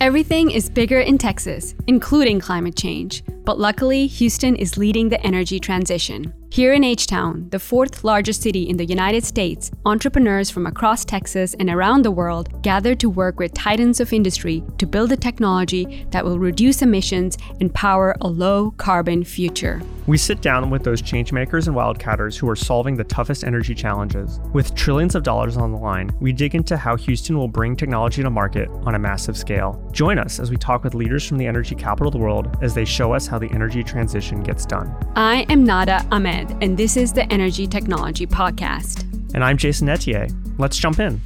Everything 0.00 0.50
is 0.50 0.70
bigger 0.70 1.00
in 1.00 1.18
Texas, 1.18 1.74
including 1.86 2.40
climate 2.40 2.74
change. 2.74 3.22
But 3.44 3.58
luckily, 3.58 4.06
Houston 4.06 4.56
is 4.56 4.78
leading 4.78 5.10
the 5.10 5.20
energy 5.26 5.60
transition. 5.60 6.32
Here 6.52 6.72
in 6.72 6.82
H 6.82 7.06
Town, 7.06 7.46
the 7.50 7.60
fourth 7.60 8.02
largest 8.02 8.42
city 8.42 8.68
in 8.68 8.76
the 8.76 8.84
United 8.84 9.22
States, 9.22 9.70
entrepreneurs 9.86 10.50
from 10.50 10.66
across 10.66 11.04
Texas 11.04 11.54
and 11.60 11.70
around 11.70 12.02
the 12.02 12.10
world 12.10 12.60
gather 12.62 12.96
to 12.96 13.08
work 13.08 13.38
with 13.38 13.54
titans 13.54 14.00
of 14.00 14.12
industry 14.12 14.64
to 14.78 14.84
build 14.84 15.12
a 15.12 15.16
technology 15.16 16.08
that 16.10 16.24
will 16.24 16.40
reduce 16.40 16.82
emissions 16.82 17.38
and 17.60 17.72
power 17.72 18.16
a 18.20 18.26
low 18.26 18.72
carbon 18.72 19.22
future. 19.22 19.80
We 20.08 20.18
sit 20.18 20.40
down 20.40 20.70
with 20.70 20.82
those 20.82 21.00
changemakers 21.00 21.68
and 21.68 21.76
wildcatters 21.76 22.36
who 22.36 22.48
are 22.48 22.56
solving 22.56 22.96
the 22.96 23.04
toughest 23.04 23.44
energy 23.44 23.76
challenges. 23.76 24.40
With 24.52 24.74
trillions 24.74 25.14
of 25.14 25.22
dollars 25.22 25.56
on 25.56 25.70
the 25.70 25.78
line, 25.78 26.10
we 26.18 26.32
dig 26.32 26.56
into 26.56 26.76
how 26.76 26.96
Houston 26.96 27.38
will 27.38 27.46
bring 27.46 27.76
technology 27.76 28.24
to 28.24 28.30
market 28.30 28.68
on 28.82 28.96
a 28.96 28.98
massive 28.98 29.36
scale. 29.36 29.80
Join 29.92 30.18
us 30.18 30.40
as 30.40 30.50
we 30.50 30.56
talk 30.56 30.82
with 30.82 30.94
leaders 30.94 31.24
from 31.24 31.38
the 31.38 31.46
energy 31.46 31.76
capital 31.76 32.08
of 32.08 32.12
the 32.12 32.18
world 32.18 32.58
as 32.60 32.74
they 32.74 32.84
show 32.84 33.12
us 33.12 33.28
how 33.28 33.38
the 33.38 33.50
energy 33.52 33.84
transition 33.84 34.42
gets 34.42 34.66
done. 34.66 34.92
I 35.14 35.46
am 35.48 35.62
Nada 35.62 36.04
Ahmed, 36.10 36.39
and 36.60 36.76
this 36.76 36.96
is 36.96 37.12
the 37.12 37.30
Energy 37.32 37.66
Technology 37.66 38.26
Podcast. 38.26 39.02
And 39.34 39.44
I'm 39.44 39.56
Jason 39.56 39.88
Ethier. 39.88 40.30
Let's 40.58 40.78
jump 40.78 40.98
in. 40.98 41.20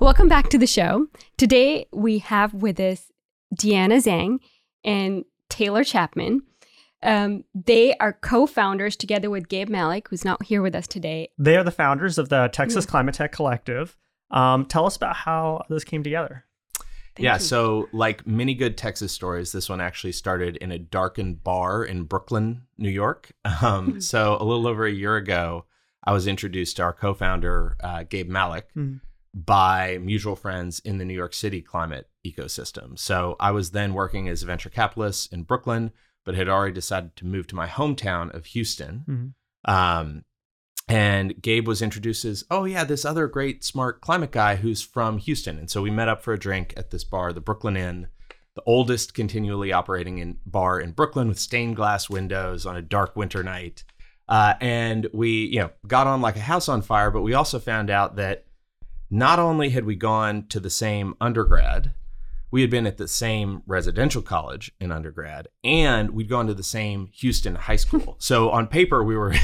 Welcome 0.00 0.28
back 0.28 0.48
to 0.50 0.58
the 0.58 0.66
show. 0.66 1.06
Today 1.36 1.86
we 1.92 2.18
have 2.18 2.54
with 2.54 2.80
us 2.80 3.12
Deanna 3.54 4.02
Zhang 4.02 4.38
and 4.84 5.24
Taylor 5.48 5.84
Chapman. 5.84 6.42
Um, 7.02 7.44
they 7.54 7.94
are 7.98 8.14
co-founders 8.14 8.96
together 8.96 9.28
with 9.28 9.48
Gabe 9.48 9.68
Malick, 9.68 10.08
who's 10.08 10.24
not 10.24 10.42
here 10.44 10.62
with 10.62 10.74
us 10.74 10.86
today. 10.86 11.28
They 11.38 11.56
are 11.56 11.62
the 11.62 11.70
founders 11.70 12.16
of 12.16 12.30
the 12.30 12.48
Texas 12.48 12.86
Climate 12.86 13.14
Tech 13.14 13.32
Collective. 13.32 13.96
Um, 14.30 14.64
tell 14.64 14.86
us 14.86 14.96
about 14.96 15.16
how 15.16 15.64
this 15.68 15.84
came 15.84 16.02
together. 16.02 16.46
Thank 17.16 17.24
yeah, 17.24 17.34
you. 17.34 17.40
so 17.40 17.88
like 17.92 18.26
many 18.26 18.54
good 18.54 18.76
Texas 18.76 19.12
stories, 19.12 19.52
this 19.52 19.68
one 19.68 19.80
actually 19.80 20.12
started 20.12 20.56
in 20.56 20.72
a 20.72 20.78
darkened 20.78 21.44
bar 21.44 21.84
in 21.84 22.04
Brooklyn, 22.04 22.62
New 22.78 22.90
York. 22.90 23.32
Um, 23.62 24.00
so 24.00 24.36
a 24.40 24.44
little 24.44 24.66
over 24.66 24.84
a 24.84 24.92
year 24.92 25.16
ago, 25.16 25.64
I 26.02 26.12
was 26.12 26.26
introduced 26.26 26.76
to 26.76 26.82
our 26.82 26.92
co-founder 26.92 27.76
uh, 27.82 28.02
Gabe 28.02 28.30
Malick 28.30 28.64
mm. 28.76 29.00
by 29.32 29.98
mutual 30.02 30.36
friends 30.36 30.80
in 30.80 30.98
the 30.98 31.04
New 31.04 31.14
York 31.14 31.32
City 31.34 31.62
climate 31.62 32.08
ecosystem. 32.26 32.98
So 32.98 33.36
I 33.38 33.52
was 33.52 33.70
then 33.70 33.94
working 33.94 34.28
as 34.28 34.42
a 34.42 34.46
venture 34.46 34.70
capitalist 34.70 35.32
in 35.32 35.44
Brooklyn 35.44 35.92
but 36.24 36.34
had 36.34 36.48
already 36.48 36.72
decided 36.72 37.14
to 37.16 37.26
move 37.26 37.46
to 37.48 37.54
my 37.54 37.66
hometown 37.66 38.34
of 38.34 38.46
Houston. 38.46 39.04
Mm-hmm. 39.08 39.70
Um, 39.70 40.24
and 40.86 41.40
Gabe 41.40 41.66
was 41.66 41.80
introduced 41.80 42.24
as, 42.24 42.44
oh, 42.50 42.64
yeah, 42.64 42.84
this 42.84 43.04
other 43.04 43.26
great, 43.26 43.64
smart 43.64 44.00
climate 44.00 44.32
guy 44.32 44.56
who's 44.56 44.82
from 44.82 45.18
Houston. 45.18 45.58
And 45.58 45.70
so 45.70 45.80
we 45.80 45.90
met 45.90 46.08
up 46.08 46.22
for 46.22 46.34
a 46.34 46.38
drink 46.38 46.74
at 46.76 46.90
this 46.90 47.04
bar, 47.04 47.32
the 47.32 47.40
Brooklyn 47.40 47.76
Inn, 47.76 48.08
the 48.54 48.62
oldest 48.66 49.14
continually 49.14 49.72
operating 49.72 50.18
in 50.18 50.38
bar 50.44 50.78
in 50.78 50.92
Brooklyn 50.92 51.28
with 51.28 51.38
stained 51.38 51.76
glass 51.76 52.10
windows 52.10 52.66
on 52.66 52.76
a 52.76 52.82
dark 52.82 53.16
winter 53.16 53.42
night. 53.42 53.82
Uh, 54.28 54.54
and 54.60 55.08
we, 55.12 55.46
you 55.46 55.58
know, 55.58 55.70
got 55.86 56.06
on 56.06 56.20
like 56.20 56.36
a 56.36 56.40
house 56.40 56.68
on 56.68 56.82
fire, 56.82 57.10
but 57.10 57.22
we 57.22 57.34
also 57.34 57.58
found 57.58 57.90
out 57.90 58.16
that 58.16 58.44
not 59.10 59.38
only 59.38 59.70
had 59.70 59.84
we 59.84 59.96
gone 59.96 60.46
to 60.48 60.60
the 60.60 60.70
same 60.70 61.14
undergrad, 61.20 61.92
we 62.54 62.60
had 62.60 62.70
been 62.70 62.86
at 62.86 62.98
the 62.98 63.08
same 63.08 63.64
residential 63.66 64.22
college 64.22 64.70
in 64.78 64.92
undergrad 64.92 65.48
and 65.64 66.10
we'd 66.10 66.28
gone 66.28 66.46
to 66.46 66.54
the 66.54 66.62
same 66.62 67.08
Houston 67.14 67.56
high 67.56 67.74
school. 67.74 68.14
so 68.20 68.50
on 68.50 68.68
paper, 68.68 69.02
we 69.02 69.16
were, 69.16 69.34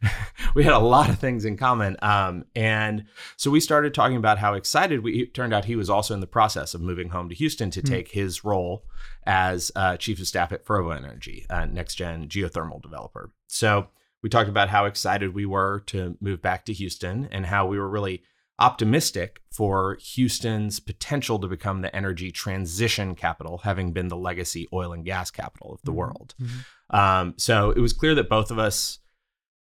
we 0.54 0.64
had 0.64 0.74
a 0.74 0.78
lot 0.78 1.08
of 1.08 1.18
things 1.18 1.46
in 1.46 1.56
common. 1.56 1.96
Um, 2.02 2.44
and 2.54 3.06
so 3.38 3.50
we 3.50 3.58
started 3.58 3.94
talking 3.94 4.18
about 4.18 4.36
how 4.36 4.52
excited 4.52 5.02
we, 5.02 5.22
it 5.22 5.32
turned 5.32 5.54
out 5.54 5.64
he 5.64 5.76
was 5.76 5.88
also 5.88 6.12
in 6.12 6.20
the 6.20 6.26
process 6.26 6.74
of 6.74 6.82
moving 6.82 7.08
home 7.08 7.30
to 7.30 7.34
Houston 7.34 7.70
to 7.70 7.80
mm-hmm. 7.80 7.94
take 7.94 8.10
his 8.10 8.44
role 8.44 8.84
as 9.24 9.72
uh, 9.74 9.96
chief 9.96 10.20
of 10.20 10.26
staff 10.26 10.52
at 10.52 10.66
Fervo 10.66 10.94
Energy, 10.94 11.46
uh, 11.48 11.64
next 11.64 11.94
gen 11.94 12.28
geothermal 12.28 12.82
developer. 12.82 13.32
So 13.46 13.86
we 14.22 14.28
talked 14.28 14.50
about 14.50 14.68
how 14.68 14.84
excited 14.84 15.34
we 15.34 15.46
were 15.46 15.80
to 15.86 16.18
move 16.20 16.42
back 16.42 16.66
to 16.66 16.74
Houston 16.74 17.30
and 17.32 17.46
how 17.46 17.66
we 17.66 17.78
were 17.78 17.88
really 17.88 18.24
optimistic 18.58 19.40
for 19.50 19.98
Houston's 20.00 20.80
potential 20.80 21.38
to 21.38 21.48
become 21.48 21.82
the 21.82 21.94
energy 21.94 22.32
transition 22.32 23.14
capital, 23.14 23.58
having 23.58 23.92
been 23.92 24.08
the 24.08 24.16
legacy 24.16 24.66
oil 24.72 24.92
and 24.92 25.04
gas 25.04 25.30
capital 25.30 25.72
of 25.72 25.80
the 25.82 25.90
mm-hmm. 25.90 25.98
world. 25.98 26.34
Mm-hmm. 26.40 26.96
Um, 26.96 27.34
so 27.36 27.70
it 27.70 27.80
was 27.80 27.92
clear 27.92 28.14
that 28.14 28.28
both 28.28 28.50
of 28.50 28.58
us 28.58 28.98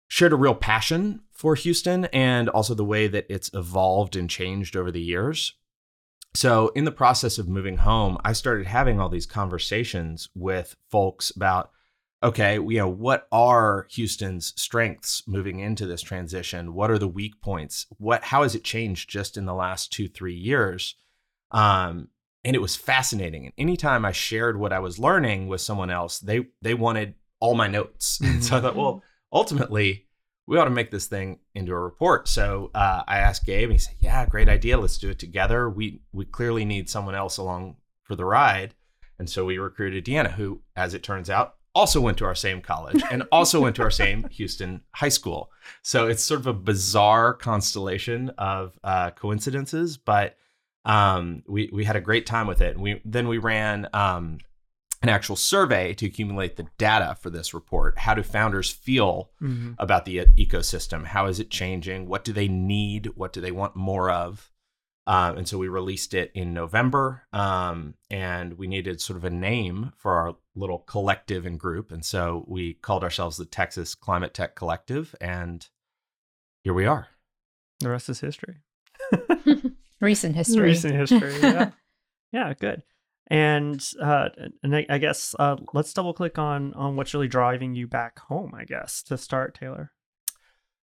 shared 0.07 0.33
a 0.33 0.37
real 0.37 0.55
passion 0.55 1.21
for 1.31 1.55
Houston 1.55 2.05
and 2.05 2.49
also 2.49 2.73
the 2.73 2.85
way 2.85 3.07
that 3.07 3.25
it's 3.29 3.49
evolved 3.53 4.15
and 4.15 4.29
changed 4.29 4.75
over 4.75 4.91
the 4.91 5.01
years. 5.01 5.53
So, 6.33 6.69
in 6.75 6.85
the 6.85 6.91
process 6.91 7.37
of 7.37 7.49
moving 7.49 7.77
home, 7.77 8.17
I 8.23 8.33
started 8.33 8.65
having 8.67 8.99
all 8.99 9.09
these 9.09 9.25
conversations 9.25 10.29
with 10.33 10.77
folks 10.89 11.29
about 11.29 11.71
okay, 12.23 12.55
you 12.55 12.77
know, 12.77 12.89
what 12.89 13.27
are 13.31 13.87
Houston's 13.91 14.53
strengths 14.55 15.23
moving 15.27 15.59
into 15.59 15.85
this 15.85 16.01
transition? 16.01 16.73
What 16.73 16.91
are 16.91 16.99
the 16.99 17.07
weak 17.07 17.41
points? 17.41 17.87
What 17.97 18.23
how 18.23 18.43
has 18.43 18.55
it 18.55 18.63
changed 18.63 19.09
just 19.09 19.37
in 19.37 19.45
the 19.45 19.53
last 19.53 19.91
two, 19.91 20.07
three 20.07 20.35
years? 20.35 20.95
Um, 21.51 22.09
and 22.43 22.55
it 22.55 22.61
was 22.61 22.75
fascinating. 22.75 23.45
And 23.45 23.53
anytime 23.57 24.05
I 24.05 24.11
shared 24.11 24.59
what 24.59 24.73
I 24.73 24.79
was 24.79 24.99
learning 24.99 25.47
with 25.47 25.61
someone 25.61 25.89
else, 25.89 26.19
they 26.19 26.47
they 26.61 26.73
wanted 26.73 27.15
all 27.39 27.55
my 27.55 27.67
notes. 27.67 28.19
Mm-hmm. 28.21 28.41
so 28.41 28.57
I 28.57 28.61
thought, 28.61 28.75
well, 28.75 29.03
ultimately, 29.33 30.07
we 30.47 30.57
ought 30.57 30.65
to 30.65 30.69
make 30.69 30.91
this 30.91 31.07
thing 31.07 31.39
into 31.55 31.71
a 31.71 31.79
report. 31.79 32.27
So 32.27 32.71
uh, 32.75 33.03
I 33.07 33.19
asked 33.19 33.45
Gabe, 33.45 33.69
and 33.69 33.73
he 33.73 33.77
said, 33.79 33.95
"Yeah, 33.99 34.25
great 34.25 34.49
idea. 34.49 34.77
Let's 34.77 34.97
do 34.97 35.09
it 35.09 35.19
together. 35.19 35.69
We 35.69 36.01
we 36.11 36.25
clearly 36.25 36.65
need 36.65 36.89
someone 36.89 37.15
else 37.15 37.37
along 37.37 37.77
for 38.03 38.15
the 38.15 38.25
ride." 38.25 38.75
And 39.17 39.29
so 39.29 39.45
we 39.45 39.59
recruited 39.59 40.03
Deanna, 40.03 40.31
who, 40.31 40.61
as 40.75 40.95
it 40.95 41.03
turns 41.03 41.29
out, 41.29 41.55
also 41.73 42.01
went 42.01 42.17
to 42.17 42.25
our 42.25 42.35
same 42.35 42.61
college 42.61 43.01
and 43.11 43.23
also 43.31 43.61
went 43.61 43.75
to 43.77 43.83
our 43.83 43.91
same 43.91 44.27
Houston 44.31 44.81
high 44.91 45.09
school. 45.09 45.51
So 45.81 46.07
it's 46.07 46.23
sort 46.23 46.39
of 46.39 46.47
a 46.47 46.53
bizarre 46.53 47.33
constellation 47.33 48.29
of 48.37 48.77
uh, 48.83 49.11
coincidences, 49.11 49.97
but 49.97 50.35
um, 50.85 51.43
we 51.47 51.69
we 51.71 51.85
had 51.85 51.95
a 51.95 52.01
great 52.01 52.25
time 52.25 52.47
with 52.47 52.61
it. 52.61 52.75
And 52.75 52.81
we 52.81 53.01
then 53.05 53.27
we 53.27 53.37
ran 53.37 53.87
um, 53.93 54.39
an 55.01 55.09
actual 55.09 55.35
survey 55.35 55.93
to 55.95 56.05
accumulate 56.05 56.57
the 56.57 56.67
data 56.77 57.15
for 57.19 57.29
this 57.29 57.53
report. 57.53 57.97
How 57.97 58.13
do 58.13 58.23
founders 58.23 58.69
feel 58.69 59.31
mm-hmm. 59.41 59.73
about 59.79 60.05
the 60.05 60.25
ecosystem? 60.37 61.05
How 61.05 61.27
is 61.27 61.39
it 61.39 61.49
changing? 61.49 62.07
What 62.07 62.23
do 62.23 62.33
they 62.33 62.47
need? 62.47 63.07
What 63.15 63.33
do 63.33 63.41
they 63.41 63.51
want 63.51 63.75
more 63.75 64.11
of? 64.11 64.50
Um, 65.07 65.39
and 65.39 65.47
so 65.47 65.57
we 65.57 65.67
released 65.67 66.13
it 66.13 66.31
in 66.35 66.53
November, 66.53 67.23
um, 67.33 67.95
and 68.11 68.57
we 68.57 68.67
needed 68.67 69.01
sort 69.01 69.17
of 69.17 69.23
a 69.23 69.31
name 69.31 69.93
for 69.97 70.13
our 70.13 70.35
little 70.55 70.79
collective 70.79 71.45
and 71.45 71.59
group. 71.59 71.91
And 71.91 72.05
so 72.05 72.45
we 72.47 72.75
called 72.75 73.03
ourselves 73.03 73.37
the 73.37 73.45
Texas 73.45 73.95
Climate 73.95 74.33
Tech 74.33 74.55
Collective, 74.55 75.15
and 75.19 75.67
here 76.63 76.73
we 76.73 76.85
are. 76.85 77.07
The 77.79 77.89
rest 77.89 78.09
is 78.09 78.19
history. 78.19 78.57
Recent 80.01 80.35
history. 80.35 80.61
Recent 80.69 80.95
history. 80.95 81.33
Yeah. 81.41 81.71
yeah. 82.31 82.53
Good. 82.59 82.83
And 83.27 83.83
uh, 83.99 84.29
and 84.61 84.75
I, 84.75 84.85
I 84.89 84.97
guess 84.99 85.35
uh, 85.39 85.55
let's 85.73 85.93
double 85.93 86.13
click 86.13 86.37
on 86.37 86.73
on 86.73 86.95
what's 86.95 87.13
really 87.13 87.27
driving 87.27 87.73
you 87.75 87.87
back 87.87 88.19
home. 88.19 88.53
I 88.55 88.65
guess 88.65 89.01
to 89.03 89.17
start, 89.17 89.55
Taylor 89.55 89.91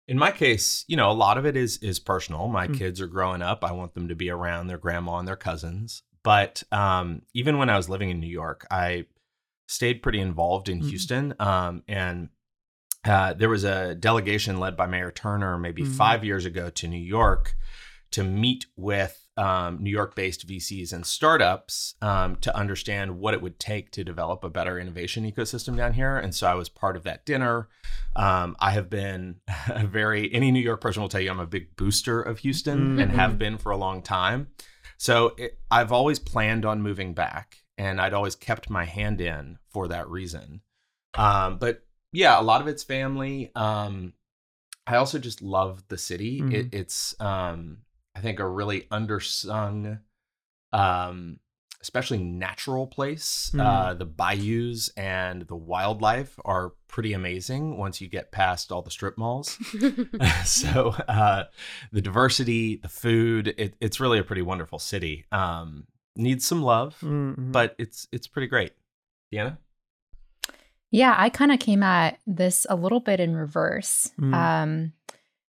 in 0.09 0.17
my 0.17 0.31
case, 0.31 0.83
you 0.87 0.97
know, 0.97 1.11
a 1.11 1.13
lot 1.13 1.37
of 1.37 1.45
it 1.45 1.55
is 1.55 1.77
is 1.77 1.99
personal. 1.99 2.47
My 2.47 2.67
mm 2.67 2.77
kids 2.77 2.99
are 2.99 3.07
growing 3.07 3.41
up. 3.41 3.63
I 3.63 3.71
want 3.73 3.93
them 3.93 4.07
to 4.07 4.15
be 4.15 4.29
around 4.29 4.67
their 4.67 4.77
grandma 4.77 5.17
and 5.19 5.27
their 5.27 5.35
cousins. 5.35 6.01
But 6.23 6.63
um, 6.71 7.21
even 7.33 7.57
when 7.57 7.69
I 7.69 7.77
was 7.77 7.89
living 7.89 8.09
in 8.09 8.19
New 8.19 8.27
York, 8.27 8.65
I 8.71 9.05
stayed 9.67 10.01
pretty 10.01 10.19
involved 10.19 10.67
in 10.67 10.81
mm 10.81 10.89
Houston. 10.89 11.35
Um, 11.39 11.83
and 11.87 12.29
uh, 13.05 13.33
there 13.33 13.49
was 13.49 13.63
a 13.63 13.95
delegation 13.95 14.59
led 14.59 14.75
by 14.75 14.87
Mayor 14.87 15.11
Turner 15.11 15.57
maybe 15.59 15.83
mm 15.83 15.91
five 15.91 16.25
years 16.25 16.45
ago 16.45 16.71
to 16.71 16.87
New 16.87 16.97
York 16.97 17.55
to 18.11 18.23
meet 18.23 18.65
with 18.75 19.27
um, 19.39 19.81
New 19.81 19.89
York 19.89 20.15
based 20.15 20.45
VCs 20.45 20.91
and 20.91 21.05
startups 21.05 21.95
um, 22.01 22.35
to 22.37 22.55
understand 22.55 23.19
what 23.19 23.33
it 23.33 23.41
would 23.41 23.57
take 23.57 23.89
to 23.91 24.03
develop 24.03 24.43
a 24.43 24.49
better 24.49 24.77
innovation 24.77 25.29
ecosystem 25.29 25.77
down 25.77 25.93
here. 25.93 26.17
And 26.17 26.35
so 26.35 26.45
I 26.45 26.55
was 26.55 26.67
part 26.67 26.97
of 26.97 27.03
that 27.03 27.25
dinner. 27.25 27.69
Um, 28.17 28.57
I 28.59 28.71
have 28.71 28.89
been 28.89 29.37
a 29.69 29.87
very, 29.87 30.33
any 30.33 30.51
New 30.51 30.59
York 30.59 30.81
person 30.81 31.01
will 31.01 31.09
tell 31.09 31.21
you 31.21 31.31
I'm 31.31 31.39
a 31.39 31.47
big 31.47 31.75
booster 31.77 32.21
of 32.21 32.39
Houston 32.39 32.79
mm-hmm. 32.79 32.99
and 32.99 33.11
have 33.13 33.37
been 33.37 33.57
for 33.57 33.71
a 33.71 33.77
long 33.77 34.01
time. 34.01 34.49
So 34.97 35.35
it, 35.37 35.57
I've 35.71 35.93
always 35.93 36.19
planned 36.19 36.65
on 36.65 36.81
moving 36.81 37.13
back 37.13 37.59
and 37.77 38.01
I'd 38.01 38.13
always 38.13 38.35
kept 38.35 38.69
my 38.69 38.83
hand 38.83 39.21
in 39.21 39.57
for 39.69 39.87
that 39.87 40.09
reason. 40.09 40.59
Um, 41.13 41.59
but 41.59 41.85
yeah, 42.11 42.37
a 42.37 42.43
lot 42.43 42.59
of 42.59 42.67
it's 42.67 42.83
family. 42.83 43.51
Um, 43.55 44.11
I 44.85 44.97
also 44.97 45.17
just 45.17 45.41
love 45.41 45.87
the 45.87 45.97
city. 45.97 46.41
Mm-hmm. 46.41 46.55
It, 46.55 46.73
it's, 46.73 47.15
um, 47.21 47.77
I 48.19 48.21
think 48.21 48.39
a 48.41 48.47
really 48.47 48.81
undersung, 48.91 49.99
um, 50.73 51.39
especially 51.81 52.17
natural 52.17 52.85
place. 52.85 53.49
Mm. 53.53 53.61
Uh, 53.65 53.93
the 53.93 54.05
bayous 54.05 54.89
and 54.97 55.43
the 55.43 55.55
wildlife 55.55 56.37
are 56.43 56.73
pretty 56.89 57.13
amazing 57.13 57.77
once 57.77 58.01
you 58.01 58.09
get 58.09 58.33
past 58.33 58.73
all 58.73 58.81
the 58.81 58.91
strip 58.91 59.17
malls. 59.17 59.57
so 60.45 60.89
uh, 61.07 61.45
the 61.93 62.01
diversity, 62.01 62.75
the 62.75 62.89
food, 62.89 63.53
it, 63.57 63.75
it's 63.79 64.01
really 64.01 64.19
a 64.19 64.23
pretty 64.25 64.41
wonderful 64.41 64.79
city. 64.79 65.23
Um, 65.31 65.87
needs 66.17 66.45
some 66.45 66.61
love, 66.61 66.97
Mm-hmm. 67.01 67.53
but 67.53 67.73
it's 67.79 68.05
it's 68.11 68.27
pretty 68.27 68.47
great. 68.47 68.73
Deanna? 69.33 69.57
Yeah, 70.91 71.15
I 71.17 71.29
kind 71.29 71.53
of 71.53 71.59
came 71.59 71.83
at 71.83 72.19
this 72.27 72.65
a 72.69 72.75
little 72.75 72.99
bit 72.99 73.21
in 73.21 73.33
reverse 73.35 74.11
Mm. 74.19 74.33
um, 74.33 74.93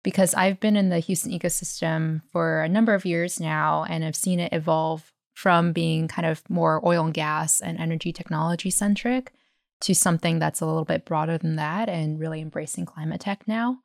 because 0.04 0.34
I've 0.34 0.60
been 0.60 0.76
in 0.76 0.90
the 0.90 1.00
Houston 1.00 1.32
ecosystem 1.32 2.22
for 2.32 2.62
a 2.62 2.70
number 2.70 2.94
of 2.94 3.06
years 3.06 3.40
now 3.40 3.86
and 3.88 4.04
I've 4.04 4.16
seen 4.16 4.40
it 4.40 4.54
evolve 4.54 5.12
from 5.34 5.72
being 5.74 6.08
kind 6.08 6.26
of 6.26 6.48
more 6.50 6.86
oil 6.86 7.06
and 7.06 7.14
gas 7.14 7.62
and 7.62 7.80
energy 7.80 8.12
technology 8.12 8.70
centric 8.70 9.34
to 9.82 9.96
something 9.96 10.40
that's 10.40 10.62
a 10.62 10.66
little 10.66 10.86
bit 10.86 11.06
broader 11.06 11.38
than 11.38 11.56
that 11.56 11.90
and 11.90 12.20
really 12.20 12.42
embracing 12.42 12.86
climate 12.86 13.22
tech 13.22 13.48
now. 13.48 13.80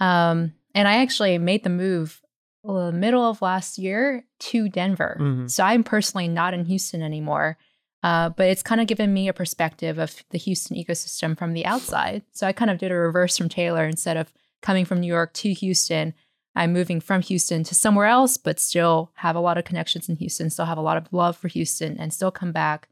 Um, 0.00 0.54
and 0.74 0.88
I 0.88 0.98
actually 0.98 1.38
made 1.38 1.64
the 1.64 1.70
move 1.70 2.20
the 2.64 2.92
middle 2.92 3.22
of 3.24 3.40
last 3.40 3.78
year 3.78 4.24
to 4.40 4.68
Denver. 4.68 5.16
Mhm. 5.20 5.50
So 5.50 5.64
I'm 5.64 5.84
personally 5.84 6.28
not 6.28 6.54
in 6.54 6.64
Houston 6.66 7.02
anymore. 7.02 7.56
Uh, 8.02 8.28
but 8.28 8.46
it's 8.48 8.62
kind 8.62 8.80
of 8.80 8.86
given 8.86 9.12
me 9.12 9.26
a 9.26 9.32
perspective 9.32 9.98
of 9.98 10.22
the 10.30 10.38
Houston 10.38 10.76
ecosystem 10.76 11.36
from 11.36 11.52
the 11.52 11.66
outside. 11.66 12.22
So 12.32 12.46
I 12.46 12.52
kind 12.52 12.70
of 12.70 12.78
did 12.78 12.92
a 12.92 12.94
reverse 12.94 13.36
from 13.36 13.48
Taylor. 13.48 13.84
Instead 13.84 14.16
of 14.16 14.32
coming 14.62 14.84
from 14.84 15.00
New 15.00 15.06
York 15.06 15.32
to 15.34 15.52
Houston, 15.52 16.14
I'm 16.54 16.72
moving 16.72 17.00
from 17.00 17.22
Houston 17.22 17.62
to 17.64 17.74
somewhere 17.74 18.06
else, 18.06 18.36
but 18.36 18.58
still 18.58 19.12
have 19.16 19.36
a 19.36 19.40
lot 19.40 19.58
of 19.58 19.64
connections 19.64 20.08
in 20.08 20.16
Houston, 20.16 20.50
still 20.50 20.64
have 20.66 20.78
a 20.78 20.82
lot 20.82 20.96
of 20.96 21.12
love 21.12 21.36
for 21.36 21.48
Houston, 21.48 21.96
and 21.98 22.12
still 22.12 22.30
come 22.30 22.52
back 22.52 22.88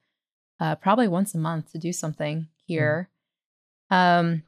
uh, 0.60 0.76
probably 0.76 1.08
once 1.08 1.34
a 1.34 1.38
month 1.38 1.72
to 1.72 1.78
do 1.78 1.92
something 1.92 2.46
here. 2.64 3.10
Um, 3.90 4.42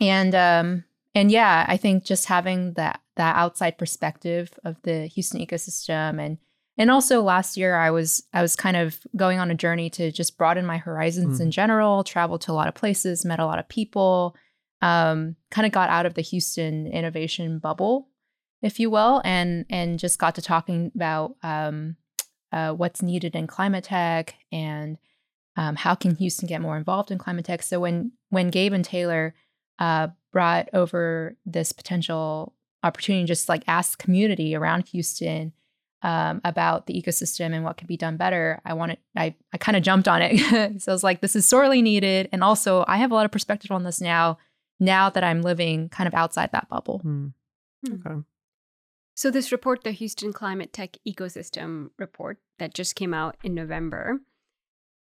and 0.00 0.34
um, 0.34 0.84
and 1.14 1.30
yeah, 1.30 1.64
I 1.68 1.76
think 1.76 2.04
just 2.04 2.26
having 2.26 2.72
that 2.74 3.00
that 3.16 3.36
outside 3.36 3.78
perspective 3.78 4.52
of 4.64 4.76
the 4.82 5.06
Houston 5.06 5.40
ecosystem 5.40 6.20
and 6.20 6.38
and 6.76 6.90
also 6.90 7.22
last 7.22 7.56
year 7.56 7.74
I 7.76 7.90
was 7.90 8.24
I 8.34 8.42
was 8.42 8.54
kind 8.54 8.76
of 8.76 9.00
going 9.16 9.38
on 9.38 9.50
a 9.50 9.54
journey 9.54 9.88
to 9.90 10.12
just 10.12 10.36
broaden 10.36 10.66
my 10.66 10.76
horizons 10.76 11.38
Mm. 11.38 11.44
in 11.44 11.50
general, 11.50 12.04
traveled 12.04 12.42
to 12.42 12.52
a 12.52 12.54
lot 12.54 12.68
of 12.68 12.74
places, 12.74 13.24
met 13.24 13.38
a 13.40 13.46
lot 13.46 13.58
of 13.58 13.68
people, 13.68 14.36
um, 14.82 15.36
kind 15.50 15.66
of 15.66 15.72
got 15.72 15.90
out 15.90 16.06
of 16.06 16.14
the 16.14 16.22
Houston 16.22 16.86
innovation 16.86 17.58
bubble, 17.58 18.08
if 18.62 18.78
you 18.78 18.90
will, 18.90 19.22
and 19.24 19.64
and 19.70 19.98
just 19.98 20.18
got 20.18 20.34
to 20.34 20.42
talking 20.42 20.92
about 20.94 21.36
um, 21.42 21.96
uh, 22.52 22.72
what's 22.72 23.02
needed 23.02 23.34
in 23.34 23.46
climate 23.46 23.84
tech 23.84 24.34
and 24.52 24.98
um, 25.56 25.76
how 25.76 25.94
can 25.94 26.14
Houston 26.16 26.46
get 26.46 26.60
more 26.60 26.76
involved 26.76 27.10
in 27.10 27.18
climate 27.18 27.44
tech. 27.44 27.62
So 27.62 27.80
when 27.80 28.12
when 28.30 28.48
Gabe 28.48 28.72
and 28.72 28.84
Taylor 28.84 29.34
uh, 29.78 30.08
brought 30.32 30.68
over 30.72 31.36
this 31.44 31.72
potential 31.72 32.54
opportunity, 32.82 33.24
just 33.26 33.48
like 33.48 33.64
ask 33.66 33.98
community 33.98 34.54
around 34.54 34.88
Houston 34.88 35.52
um, 36.02 36.40
about 36.44 36.86
the 36.86 36.94
ecosystem 36.94 37.54
and 37.54 37.64
what 37.64 37.78
could 37.78 37.88
be 37.88 37.96
done 37.96 38.16
better, 38.16 38.60
I 38.64 38.74
wanted 38.74 38.98
I 39.16 39.34
I 39.52 39.58
kind 39.58 39.76
of 39.76 39.82
jumped 39.82 40.08
on 40.08 40.22
it. 40.22 40.80
so 40.82 40.92
I 40.92 40.94
was 40.94 41.04
like, 41.04 41.20
this 41.20 41.36
is 41.36 41.46
sorely 41.46 41.82
needed, 41.82 42.28
and 42.32 42.44
also 42.44 42.84
I 42.86 42.98
have 42.98 43.10
a 43.10 43.14
lot 43.14 43.24
of 43.24 43.32
perspective 43.32 43.70
on 43.70 43.84
this 43.84 44.00
now. 44.00 44.38
Now 44.78 45.10
that 45.10 45.24
I'm 45.24 45.42
living 45.42 45.88
kind 45.88 46.06
of 46.06 46.14
outside 46.14 46.52
that 46.52 46.68
bubble. 46.68 47.00
Mm. 47.04 47.32
Okay. 47.88 48.22
So, 49.14 49.30
this 49.30 49.50
report, 49.50 49.82
the 49.82 49.92
Houston 49.92 50.32
Climate 50.32 50.72
Tech 50.72 50.98
Ecosystem 51.08 51.90
Report, 51.98 52.38
that 52.58 52.74
just 52.74 52.94
came 52.94 53.14
out 53.14 53.36
in 53.42 53.54
November, 53.54 54.20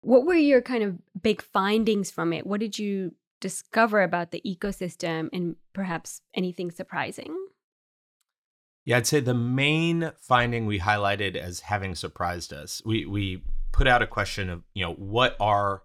what 0.01 0.25
were 0.25 0.35
your 0.35 0.63
kind 0.63 0.83
of 0.83 0.99
big 1.21 1.43
findings 1.43 2.11
from 2.11 2.33
it? 2.33 2.47
What 2.47 2.61
did 2.61 2.79
you 2.79 3.15
discover 3.41 4.03
about 4.03 4.31
the 4.31 4.43
ecosystem 4.47 5.29
and 5.33 5.57
perhaps 5.73 6.23
anything 6.35 6.71
surprising? 6.71 7.37
Yeah, 8.85 8.97
I'd 8.97 9.07
say 9.07 9.21
the 9.21 9.35
main 9.35 10.13
finding 10.19 10.67
we 10.67 10.81
highlighted 10.81 11.37
as 11.37 11.61
having 11.61 11.95
surprised 11.95 12.53
us. 12.53 12.81
We 12.85 13.05
we 13.05 13.43
put 13.73 13.87
out 13.87 14.03
a 14.03 14.07
question 14.07 14.49
of 14.49 14.63
you 14.75 14.85
know 14.85 14.95
what 14.95 15.37
are 15.39 15.83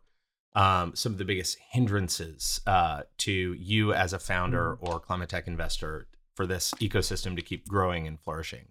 um, 0.55 0.95
some 0.95 1.11
of 1.11 1.17
the 1.17 1.25
biggest 1.25 1.57
hindrances 1.71 2.61
uh, 2.65 3.03
to 3.19 3.31
you 3.31 3.93
as 3.93 4.13
a 4.13 4.19
founder 4.19 4.75
or 4.75 4.99
climate 4.99 5.29
tech 5.29 5.47
investor 5.47 6.07
for 6.35 6.47
this 6.47 6.73
ecosystem 6.81 7.35
to 7.35 7.41
keep 7.41 7.67
growing 7.67 8.07
and 8.07 8.19
flourishing. 8.19 8.67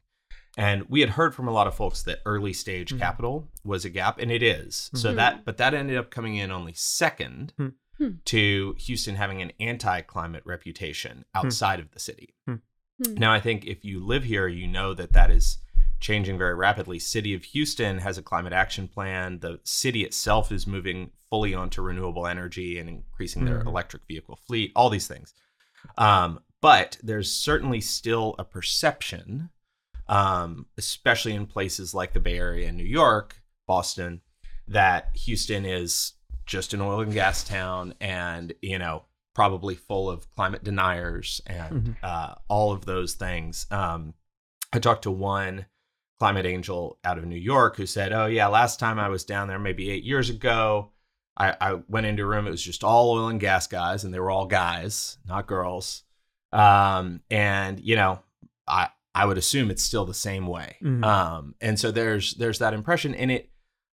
And 0.56 0.84
we 0.88 1.00
had 1.00 1.10
heard 1.10 1.34
from 1.34 1.48
a 1.48 1.50
lot 1.52 1.66
of 1.66 1.74
folks 1.74 2.02
that 2.04 2.20
early 2.24 2.52
stage 2.52 2.92
Mhm. 2.94 2.98
capital 2.98 3.48
was 3.64 3.84
a 3.84 3.90
gap, 3.90 4.18
and 4.18 4.30
it 4.30 4.42
is. 4.42 4.90
So 4.94 5.12
Mhm. 5.12 5.16
that, 5.16 5.44
but 5.44 5.56
that 5.56 5.74
ended 5.74 5.96
up 5.96 6.10
coming 6.10 6.36
in 6.36 6.50
only 6.50 6.72
second 6.74 7.52
Hmm. 7.56 7.68
Hmm. 7.98 8.10
to 8.26 8.74
Houston 8.78 9.14
having 9.16 9.40
an 9.42 9.52
anti-climate 9.60 10.42
reputation 10.44 11.24
outside 11.34 11.80
of 11.80 11.90
the 11.92 12.00
city. 12.00 12.34
Hmm. 12.46 12.56
Now, 12.98 13.32
I 13.32 13.40
think 13.40 13.64
if 13.66 13.84
you 13.84 14.04
live 14.04 14.24
here, 14.24 14.46
you 14.48 14.66
know 14.66 14.94
that 14.94 15.12
that 15.12 15.30
is 15.30 15.58
changing 16.00 16.36
very 16.38 16.54
rapidly. 16.54 16.98
City 16.98 17.34
of 17.34 17.44
Houston 17.44 17.98
has 17.98 18.18
a 18.18 18.22
climate 18.22 18.52
action 18.52 18.88
plan. 18.88 19.40
The 19.40 19.60
city 19.64 20.04
itself 20.04 20.52
is 20.52 20.66
moving 20.66 21.10
fully 21.34 21.52
onto 21.52 21.82
renewable 21.82 22.28
energy 22.28 22.78
and 22.78 22.88
increasing 22.88 23.44
their 23.44 23.58
Mhm. 23.64 23.66
electric 23.66 24.06
vehicle 24.06 24.36
fleet. 24.36 24.70
All 24.76 24.88
these 24.88 25.08
things, 25.08 25.34
um, 25.98 26.38
but 26.60 26.96
there's 27.02 27.32
certainly 27.32 27.80
still 27.80 28.36
a 28.38 28.44
perception, 28.44 29.50
um, 30.06 30.66
especially 30.78 31.34
in 31.34 31.46
places 31.46 31.92
like 31.92 32.12
the 32.12 32.20
Bay 32.20 32.38
Area 32.38 32.68
and 32.68 32.76
New 32.76 32.84
York, 32.84 33.42
Boston, 33.66 34.20
that 34.68 35.10
Houston 35.24 35.64
is 35.64 36.12
just 36.46 36.72
an 36.72 36.80
oil 36.80 37.00
and 37.00 37.12
gas 37.12 37.42
town, 37.42 37.94
and 38.00 38.54
you 38.62 38.78
know 38.78 39.06
probably 39.34 39.74
full 39.74 40.08
of 40.08 40.30
climate 40.30 40.62
deniers 40.62 41.40
and 41.46 41.84
Mhm. 41.84 41.96
uh, 42.04 42.36
all 42.46 42.70
of 42.70 42.84
those 42.84 43.14
things. 43.14 43.66
Um, 43.72 44.14
I 44.72 44.78
talked 44.78 45.02
to 45.02 45.10
one 45.10 45.66
climate 46.20 46.46
angel 46.46 47.00
out 47.02 47.18
of 47.18 47.24
New 47.24 47.34
York 47.36 47.76
who 47.76 47.86
said, 47.86 48.12
"Oh 48.12 48.26
yeah, 48.26 48.46
last 48.46 48.78
time 48.78 49.00
I 49.00 49.08
was 49.08 49.24
down 49.24 49.48
there, 49.48 49.58
maybe 49.58 49.90
eight 49.90 50.04
years 50.04 50.30
ago, 50.30 50.92
I, 51.36 51.56
I 51.60 51.74
went 51.88 52.06
into 52.06 52.22
a 52.22 52.26
room. 52.26 52.46
It 52.46 52.50
was 52.50 52.62
just 52.62 52.84
all 52.84 53.10
oil 53.12 53.28
and 53.28 53.40
gas 53.40 53.66
guys, 53.66 54.04
and 54.04 54.14
they 54.14 54.20
were 54.20 54.30
all 54.30 54.46
guys, 54.46 55.18
not 55.26 55.46
girls. 55.46 56.02
Um, 56.52 57.20
and 57.30 57.80
you 57.80 57.96
know, 57.96 58.20
I 58.68 58.88
I 59.14 59.26
would 59.26 59.38
assume 59.38 59.70
it's 59.70 59.82
still 59.82 60.04
the 60.04 60.14
same 60.14 60.46
way. 60.46 60.76
Mhm. 60.82 61.04
Um, 61.04 61.54
and 61.60 61.78
so 61.78 61.90
there's 61.90 62.34
there's 62.34 62.58
that 62.60 62.74
impression, 62.74 63.14
in 63.14 63.30
it 63.30 63.50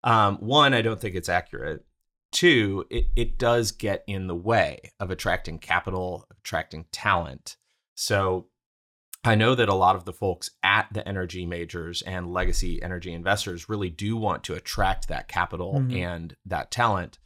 um, 0.04 0.36
one, 0.38 0.74
I 0.74 0.82
don't 0.82 1.00
think 1.00 1.14
it's 1.16 1.28
accurate. 1.28 1.84
Two, 2.30 2.84
it, 2.90 3.06
it 3.16 3.38
does 3.38 3.72
get 3.72 4.04
in 4.06 4.26
the 4.28 4.34
way 4.36 4.92
of 5.00 5.10
attracting 5.10 5.58
capital, 5.58 6.26
attracting 6.40 6.86
talent. 6.92 7.56
So 7.96 8.46
I 9.24 9.34
know 9.34 9.54
that 9.56 9.68
a 9.68 9.74
lot 9.74 9.96
of 9.96 10.04
the 10.04 10.12
folks 10.12 10.50
at 10.62 10.86
the 10.92 11.06
energy 11.08 11.46
majors 11.46 12.00
and 12.02 12.32
legacy 12.32 12.80
energy 12.82 13.12
investors 13.12 13.68
really 13.68 13.90
do 13.90 14.16
want 14.16 14.44
to 14.44 14.54
attract 14.54 15.08
that 15.08 15.26
capital 15.26 15.74
Mhm. 15.80 15.96
and 15.96 16.36
that 16.46 16.70
talent. 16.70 17.18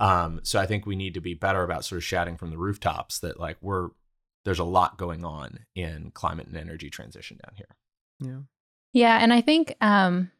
Um, 0.00 0.40
so 0.42 0.60
I 0.60 0.66
think 0.66 0.86
we 0.86 0.96
need 0.96 1.14
to 1.14 1.20
be 1.20 1.34
better 1.34 1.62
about 1.62 1.84
sort 1.84 1.96
of 1.96 2.04
shouting 2.04 2.36
from 2.36 2.50
the 2.50 2.58
rooftops 2.58 3.18
that 3.20 3.40
like 3.40 3.56
we're 3.60 3.88
there's 4.44 4.58
a 4.58 4.64
lot 4.64 4.96
going 4.96 5.24
on 5.24 5.60
in 5.74 6.10
climate 6.12 6.46
and 6.46 6.56
energy 6.56 6.88
transition 6.90 7.38
down 7.44 7.54
here. 7.56 7.76
Yeah. 8.20 8.40
Yeah, 8.92 9.18
and 9.22 9.32
I 9.32 9.40
think 9.40 9.74
um 9.80 10.30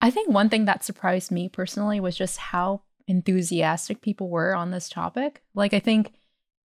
I 0.00 0.10
think 0.10 0.30
one 0.30 0.48
thing 0.48 0.64
that 0.66 0.84
surprised 0.84 1.30
me 1.32 1.48
personally 1.48 1.98
was 2.00 2.16
just 2.16 2.38
how 2.38 2.82
enthusiastic 3.08 4.00
people 4.00 4.28
were 4.28 4.54
on 4.54 4.70
this 4.70 4.88
topic. 4.88 5.42
Like 5.54 5.74
I 5.74 5.80
think 5.80 6.12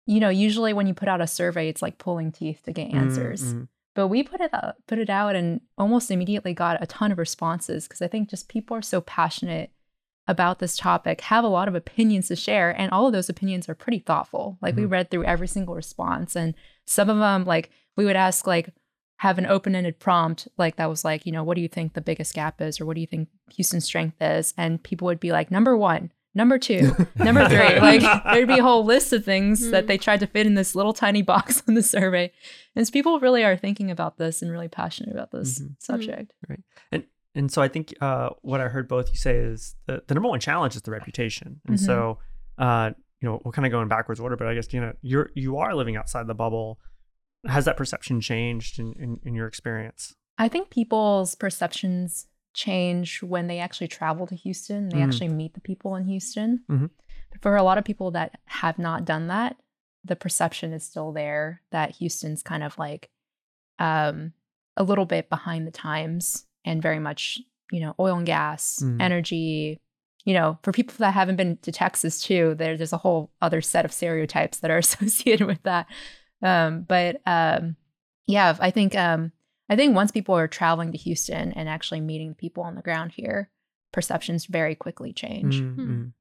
you 0.05 0.21
know, 0.21 0.29
usually 0.29 0.71
when 0.71 0.87
you 0.87 0.93
put 0.93 1.09
out 1.09 1.19
a 1.19 1.27
survey 1.27 1.67
it's 1.67 1.81
like 1.81 1.97
pulling 1.97 2.31
teeth 2.31 2.61
to 2.63 2.71
get 2.71 2.93
answers. 2.93 3.53
Mm, 3.53 3.67
But 3.93 4.07
we 4.07 4.23
put 4.23 4.39
it 4.39 4.53
out, 4.53 4.75
put 4.87 4.99
it 4.99 5.09
out 5.09 5.35
and 5.35 5.59
almost 5.77 6.09
immediately 6.11 6.53
got 6.53 6.81
a 6.81 6.87
ton 6.87 7.11
of 7.11 7.17
responses 7.17 7.87
because 7.87 8.01
I 8.01 8.07
think 8.07 8.29
just 8.29 8.47
people 8.47 8.77
are 8.77 8.81
so 8.81 9.01
passionate 9.01 9.71
about 10.27 10.59
this 10.59 10.75
topic, 10.77 11.21
have 11.21 11.43
a 11.43 11.47
lot 11.49 11.67
of 11.67 11.75
opinions 11.75 12.27
to 12.27 12.35
share, 12.35 12.71
and 12.71 12.91
all 12.91 13.07
of 13.07 13.13
those 13.13 13.29
opinions 13.29 13.69
are 13.69 13.75
pretty 13.75 13.99
thoughtful. 13.99 14.57
Like 14.61 14.75
we 14.75 14.83
Mhm. 14.83 14.91
read 14.91 15.09
through 15.11 15.23
every 15.25 15.47
single 15.47 15.75
response, 15.75 16.35
and 16.35 16.53
some 16.85 17.09
of 17.09 17.17
them, 17.17 17.45
like 17.45 17.69
we 17.95 18.05
would 18.05 18.15
ask, 18.15 18.45
like 18.47 18.73
have 19.17 19.37
an 19.39 19.45
open-ended 19.47 19.99
prompt, 19.99 20.47
like 20.57 20.75
that 20.75 20.89
was 20.89 21.03
like, 21.03 21.25
you 21.25 21.31
know, 21.31 21.43
what 21.43 21.55
do 21.55 21.61
you 21.61 21.67
think 21.67 21.93
the 21.93 22.01
biggest 22.01 22.33
gap 22.35 22.61
is, 22.61 22.79
or 22.79 22.85
what 22.85 22.93
do 22.95 23.01
you 23.01 23.07
think 23.07 23.29
Houston's 23.55 23.85
strength 23.85 24.17
is, 24.21 24.53
and 24.57 24.83
people 24.83 25.05
would 25.07 25.19
be 25.19 25.31
like, 25.31 25.49
number 25.49 25.75
one, 25.75 26.11
number 26.35 26.59
two, 26.59 26.95
number 27.15 27.43
three. 27.49 27.79
like 27.79 28.23
there'd 28.25 28.47
be 28.47 28.59
a 28.59 28.63
whole 28.63 28.85
list 28.85 29.11
of 29.13 29.25
things 29.25 29.65
Mm. 29.67 29.71
that 29.71 29.87
they 29.87 29.97
tried 29.97 30.19
to 30.19 30.27
fit 30.27 30.45
in 30.45 30.53
this 30.53 30.75
little 30.75 30.93
tiny 30.93 31.23
box 31.23 31.63
on 31.67 31.73
the 31.73 31.81
survey. 31.81 32.31
And 32.75 32.85
so 32.85 32.91
people 32.91 33.19
really 33.19 33.43
are 33.43 33.57
thinking 33.57 33.89
about 33.89 34.17
this 34.19 34.43
and 34.43 34.51
really 34.51 34.67
passionate 34.67 35.13
about 35.15 35.31
this 35.31 35.59
Mhm. 35.59 35.81
subject. 35.81 36.33
And 36.91 37.05
and 37.37 37.51
so 37.51 37.61
I 37.61 37.67
think 37.67 37.93
uh, 38.01 38.29
what 38.41 38.59
I 38.61 38.67
heard 38.67 38.87
both 38.87 39.09
you 39.09 39.17
say 39.17 39.37
is 39.37 39.75
the, 39.85 40.01
the 40.07 40.13
number 40.15 40.29
one 40.29 40.39
challenge 40.39 40.75
is 40.75 40.81
the 40.81 40.91
reputation. 40.91 41.61
And 41.67 41.77
Mhm. 41.77 41.85
so 41.85 42.19
uh, 42.57 42.91
you 43.21 43.27
know, 43.29 43.41
we're 43.45 43.51
kind 43.51 43.65
of 43.65 43.71
going 43.71 43.87
backwards 43.87 44.19
order, 44.19 44.35
but 44.35 44.47
I 44.47 44.53
guess 44.55 44.71
you 44.73 44.81
know 44.81 44.93
you're 45.01 45.29
you 45.35 45.57
are 45.57 45.73
living 45.75 45.95
outside 45.95 46.27
the 46.27 46.35
bubble. 46.35 46.79
Has 47.45 47.65
that 47.65 47.77
perception 47.77 48.19
changed 48.21 48.79
in, 48.79 48.93
in, 48.93 49.19
in 49.23 49.33
your 49.35 49.47
experience? 49.47 50.15
I 50.37 50.47
think 50.49 50.69
people's 50.69 51.35
perceptions 51.35 52.27
change 52.53 53.21
when 53.21 53.45
they 53.47 53.59
actually 53.59 53.87
travel 53.87 54.25
to 54.27 54.35
Houston. 54.35 54.89
They 54.89 54.97
Mhm. 54.97 55.03
actually 55.05 55.27
meet 55.29 55.53
the 55.53 55.61
people 55.61 55.95
in 55.95 56.05
Houston. 56.05 56.63
Mhm. 56.69 56.89
For 57.41 57.55
a 57.55 57.61
lot 57.63 57.77
of 57.77 57.85
people 57.85 58.09
that 58.11 58.39
have 58.45 58.79
not 58.79 59.05
done 59.05 59.27
that, 59.27 59.57
the 60.03 60.15
perception 60.15 60.73
is 60.73 60.83
still 60.83 61.11
there 61.11 61.61
that 61.71 61.97
Houston's 61.97 62.41
kind 62.41 62.63
of 62.63 62.77
like 62.79 63.09
um, 63.79 64.33
a 64.75 64.83
little 64.83 65.05
bit 65.05 65.29
behind 65.29 65.67
the 65.67 65.71
times 65.71 66.46
and 66.67 66.81
very 66.81 66.99
much 66.99 67.39
you 67.71 67.81
know, 67.81 67.93
oil 67.99 68.15
and 68.17 68.25
gas, 68.25 68.79
Mm. 68.81 69.01
energy. 69.01 69.81
You 70.23 70.33
know, 70.33 70.57
for 70.63 70.71
people 70.71 70.95
that 70.99 71.13
haven't 71.13 71.35
been 71.37 71.57
to 71.63 71.71
Texas 71.71 72.21
too, 72.21 72.53
there, 72.57 72.77
there's 72.77 72.93
a 72.93 72.97
whole 72.97 73.31
other 73.41 73.61
set 73.61 73.83
of 73.85 73.91
stereotypes 73.93 74.59
that 74.59 74.71
are 74.71 74.77
associated 74.87 75.47
with 75.47 75.61
that. 75.63 75.85
Um, 76.41 76.83
but 76.83 77.21
um, 77.25 77.75
yeah, 78.25 78.55
I 78.59 78.71
think 78.71 78.95
um, 78.95 79.31
I 79.69 79.75
think 79.75 79.95
once 79.95 80.11
people 80.11 80.35
are 80.35 80.47
traveling 80.47 80.91
to 80.93 80.97
Houston 80.97 81.51
and 81.53 81.67
actually 81.67 81.99
meeting 82.01 82.35
people 82.35 82.63
on 82.63 82.75
the 82.75 82.81
ground 82.81 83.11
here, 83.13 83.49
perceptions 83.91 84.45
very 84.45 84.75
quickly 84.75 85.11
change. 85.13 85.59
Mm, 85.61 85.75
mm. 85.75 86.11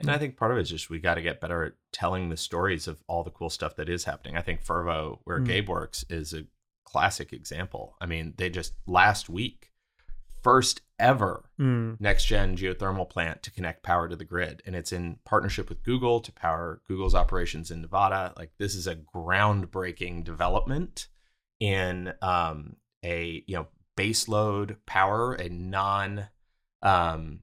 And 0.00 0.10
I 0.12 0.18
think 0.18 0.36
part 0.36 0.52
of 0.52 0.58
it 0.58 0.62
is 0.62 0.70
just 0.70 0.90
we 0.90 1.00
got 1.00 1.14
to 1.14 1.22
get 1.22 1.40
better 1.40 1.64
at 1.64 1.72
telling 1.92 2.28
the 2.28 2.36
stories 2.36 2.86
of 2.86 3.02
all 3.08 3.24
the 3.24 3.30
cool 3.32 3.50
stuff 3.50 3.74
that 3.76 3.88
is 3.88 4.04
happening. 4.04 4.36
I 4.36 4.42
think 4.42 4.64
Fervo, 4.64 5.18
where 5.24 5.40
Mm. 5.40 5.46
Gabe 5.46 5.68
works, 5.68 6.04
is 6.08 6.32
a 6.32 6.44
classic 6.90 7.32
example. 7.32 7.96
I 8.00 8.06
mean, 8.06 8.34
they 8.36 8.50
just 8.50 8.74
last 8.86 9.28
week, 9.28 9.70
first 10.42 10.80
ever 10.98 11.44
Mm. 11.60 12.00
next 12.00 12.24
gen 12.26 12.56
geothermal 12.56 13.08
plant 13.08 13.42
to 13.42 13.50
connect 13.50 13.82
power 13.82 14.08
to 14.08 14.16
the 14.16 14.24
grid. 14.24 14.62
And 14.66 14.74
it's 14.76 14.92
in 14.92 15.18
partnership 15.24 15.68
with 15.68 15.82
Google 15.82 16.20
to 16.20 16.32
power 16.32 16.80
Google's 16.88 17.14
operations 17.14 17.70
in 17.70 17.82
Nevada. 17.82 18.32
Like, 18.36 18.52
this 18.58 18.74
is 18.74 18.86
a 18.86 18.96
groundbreaking 18.96 20.24
development 20.24 21.08
in 21.60 22.12
um, 22.22 22.76
a, 23.04 23.42
you 23.46 23.56
know, 23.56 23.68
base 23.96 24.28
load 24.28 24.76
power, 24.86 25.34
a 25.34 25.48
non, 25.48 26.28
um, 26.82 27.40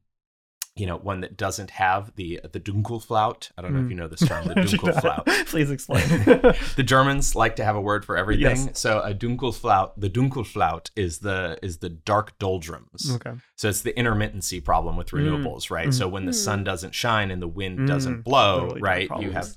you 0.76 0.86
know, 0.86 0.98
one 0.98 1.22
that 1.22 1.38
doesn't 1.38 1.70
have 1.72 2.14
the 2.16 2.42
the 2.52 2.60
Dunkelflaut. 2.60 3.50
I 3.58 3.62
don't 3.62 3.74
know 3.74 3.80
if 3.80 3.86
Mm. 3.86 3.90
you 3.92 3.96
know 3.96 4.08
this 4.10 4.28
term, 4.28 4.46
the 4.46 4.54
Dunkelflaut. 4.56 5.26
Please 5.48 5.72
explain. 5.72 6.04
the 6.76 6.84
Germans 6.86 7.34
like 7.34 7.56
to 7.56 7.64
have 7.64 7.78
a 7.78 7.82
word 7.82 8.04
for 8.04 8.18
everything. 8.18 8.44
Yes. 8.68 8.80
So 8.80 9.00
a 9.00 9.14
Dunkelflaut, 9.14 9.92
the 9.96 10.10
Dunkelflaut 10.10 10.90
is 10.98 11.20
the 11.20 11.58
is 11.64 11.78
the 11.78 11.90
dark 11.90 12.38
doldrums. 12.40 13.10
okay. 13.16 13.34
So 13.56 13.70
it's 13.70 13.82
the 13.84 13.94
intermittency 13.94 14.64
problem 14.64 14.98
with 14.98 15.08
Mm. 15.12 15.20
renewables, 15.22 15.72
right? 15.72 15.88
Mm. 15.90 15.94
So 15.94 16.10
when 16.10 16.26
the 16.26 16.32
Mm. 16.34 16.44
sun 16.44 16.64
doesn't 16.66 16.94
shine 16.94 17.32
and 17.32 17.42
the 17.42 17.48
wind 17.48 17.80
Mm. 17.80 17.88
doesn't 17.88 18.22
blow, 18.24 18.64
Literally 18.64 18.82
right? 18.82 19.10
You 19.22 19.32
have. 19.32 19.48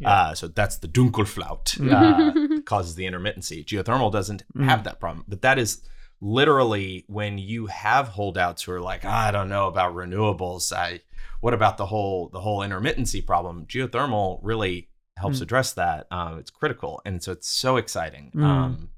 Yeah. 0.00 0.10
uh, 0.10 0.34
so 0.34 0.48
that's 0.48 0.78
the 0.78 0.88
Dunkelflaut 0.88 1.78
Mm. 1.78 1.92
uh, 2.58 2.62
causes 2.62 2.94
the 2.94 3.04
intermittency. 3.04 3.62
Geothermal 3.64 4.10
doesn't 4.10 4.42
Mm. 4.56 4.64
have 4.64 4.84
that 4.84 4.98
problem, 5.00 5.24
but 5.28 5.42
that 5.42 5.58
is 5.58 5.82
literally 6.22 7.04
when 7.08 7.36
you 7.36 7.66
have 7.66 8.08
holdouts 8.08 8.62
who 8.62 8.72
are 8.72 8.80
like, 8.80 9.04
"Ah, 9.04 9.26
I 9.26 9.30
don't 9.32 9.48
know 9.48 9.66
about 9.66 9.94
renewables. 9.94 10.72
I 10.72 11.00
what 11.40 11.52
about 11.52 11.76
the 11.76 11.86
whole 11.86 12.28
the 12.28 12.40
whole 12.40 12.60
intermittency 12.60 13.26
problem? 13.26 13.66
Geothermal 13.66 14.38
really 14.42 14.88
helps 15.18 15.40
Mm. 15.40 15.42
address 15.42 15.72
that. 15.74 16.06
Um, 16.12 16.38
it's 16.38 16.50
critical, 16.50 17.02
and 17.04 17.22
so 17.22 17.32
it's 17.32 17.48
so 17.48 17.76
exciting. 17.76 18.30
Mm. 18.34 18.42
Um, 18.44 18.90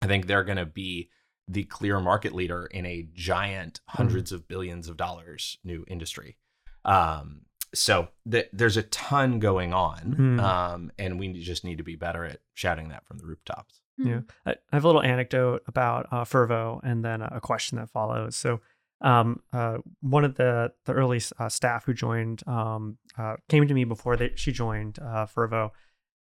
I 0.00 0.06
think 0.06 0.26
they're 0.26 0.44
going 0.44 0.56
to 0.58 0.64
be 0.66 1.10
the 1.48 1.64
clear 1.64 1.98
market 2.00 2.32
leader 2.32 2.66
in 2.66 2.86
a 2.86 3.08
giant 3.12 3.80
Mm. 3.90 3.96
hundreds 3.96 4.30
of 4.32 4.46
billions 4.46 4.88
of 4.88 4.96
dollars 4.96 5.58
new 5.64 5.84
industry. 5.88 6.38
Um, 6.84 7.42
so 7.74 8.08
th- 8.30 8.48
there's 8.52 8.76
a 8.76 8.82
ton 8.84 9.38
going 9.40 9.74
on, 9.74 10.14
Mm. 10.18 10.40
um, 10.40 10.92
and 10.98 11.18
we 11.18 11.32
just 11.42 11.64
need 11.64 11.78
to 11.78 11.84
be 11.84 11.96
better 11.96 12.24
at 12.24 12.40
shouting 12.54 12.88
that 12.90 13.04
from 13.06 13.18
the 13.18 13.26
rooftops. 13.26 13.79
Yeah. 14.04 14.20
I 14.46 14.50
I 14.52 14.76
have 14.76 14.84
a 14.84 14.88
little 14.88 15.02
anecdote 15.02 15.62
about 15.66 16.06
uh, 16.10 16.24
Fervo 16.24 16.80
and 16.82 17.04
then 17.04 17.22
a 17.22 17.40
question 17.40 17.78
that 17.78 17.90
follows. 17.90 18.36
So, 18.36 18.60
um, 19.00 19.40
uh, 19.52 19.78
one 20.00 20.24
of 20.24 20.36
the 20.36 20.72
the 20.84 20.92
early 20.92 21.20
uh, 21.38 21.48
staff 21.48 21.84
who 21.84 21.94
joined 21.94 22.46
um, 22.46 22.98
uh, 23.18 23.36
came 23.48 23.66
to 23.66 23.74
me 23.74 23.84
before 23.84 24.16
they, 24.16 24.32
she 24.34 24.52
joined 24.52 24.98
uh, 25.00 25.26
Fervo, 25.26 25.70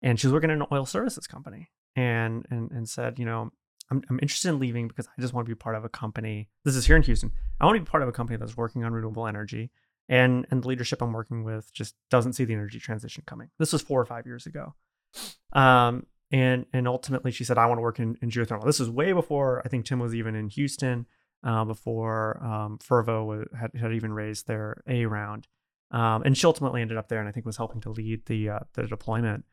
and 0.01 0.19
she 0.19 0.27
was 0.27 0.33
working 0.33 0.49
in 0.49 0.61
an 0.61 0.67
oil 0.71 0.85
services 0.85 1.27
company, 1.27 1.69
and 1.95 2.45
and 2.49 2.71
and 2.71 2.87
said, 2.89 3.19
you 3.19 3.25
know, 3.25 3.51
I'm 3.91 4.01
I'm 4.09 4.19
interested 4.21 4.49
in 4.49 4.59
leaving 4.59 4.87
because 4.87 5.07
I 5.07 5.21
just 5.21 5.33
want 5.33 5.47
to 5.47 5.49
be 5.49 5.57
part 5.57 5.75
of 5.75 5.85
a 5.85 5.89
company. 5.89 6.49
This 6.63 6.75
is 6.75 6.85
here 6.85 6.95
in 6.95 7.03
Houston. 7.03 7.31
I 7.59 7.65
want 7.65 7.77
to 7.77 7.81
be 7.81 7.89
part 7.89 8.03
of 8.03 8.09
a 8.09 8.13
company 8.13 8.37
that's 8.37 8.57
working 8.57 8.83
on 8.83 8.93
renewable 8.93 9.27
energy, 9.27 9.71
and 10.09 10.45
and 10.51 10.63
the 10.63 10.67
leadership 10.67 11.01
I'm 11.01 11.13
working 11.13 11.43
with 11.43 11.73
just 11.73 11.95
doesn't 12.09 12.33
see 12.33 12.45
the 12.45 12.53
energy 12.53 12.79
transition 12.79 13.23
coming. 13.25 13.49
This 13.59 13.73
was 13.73 13.81
four 13.81 14.01
or 14.01 14.05
five 14.05 14.25
years 14.25 14.45
ago. 14.45 14.73
Um, 15.53 16.05
and 16.31 16.65
and 16.73 16.87
ultimately 16.87 17.31
she 17.31 17.43
said 17.43 17.57
i 17.57 17.65
want 17.65 17.77
to 17.77 17.81
work 17.81 17.99
in, 17.99 18.17
in 18.21 18.29
geothermal. 18.29 18.65
This 18.65 18.79
is 18.79 18.89
way 18.89 19.13
before 19.13 19.61
i 19.65 19.69
think 19.69 19.85
tim 19.85 19.99
was 19.99 20.15
even 20.15 20.35
in 20.35 20.49
houston 20.49 21.05
uh, 21.43 21.63
before 21.63 22.43
um, 22.43 22.79
fervo 22.79 23.45
had, 23.55 23.71
had 23.79 23.93
even 23.93 24.11
raised 24.11 24.47
their 24.47 24.81
a 24.87 25.05
round. 25.05 25.47
Um, 25.91 26.23
and 26.23 26.35
she 26.35 26.47
ultimately 26.47 26.81
ended 26.81 26.97
up 26.97 27.07
there 27.07 27.19
and 27.19 27.29
i 27.29 27.31
think 27.31 27.45
was 27.45 27.57
helping 27.57 27.81
to 27.81 27.89
lead 27.89 28.25
the 28.25 28.49
uh, 28.49 28.59
the 28.73 28.87
deployment. 28.87 29.45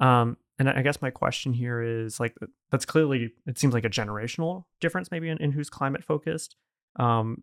Um, 0.00 0.36
and 0.58 0.68
i 0.68 0.82
guess 0.82 1.02
my 1.02 1.10
question 1.10 1.52
here 1.52 1.82
is 1.82 2.20
like 2.20 2.36
that's 2.70 2.84
clearly 2.84 3.32
it 3.46 3.58
seems 3.58 3.74
like 3.74 3.84
a 3.84 3.90
generational 3.90 4.64
difference 4.80 5.10
maybe 5.10 5.28
in, 5.28 5.38
in 5.38 5.52
who's 5.52 5.70
climate 5.70 6.04
focused. 6.04 6.56
Um, 6.96 7.38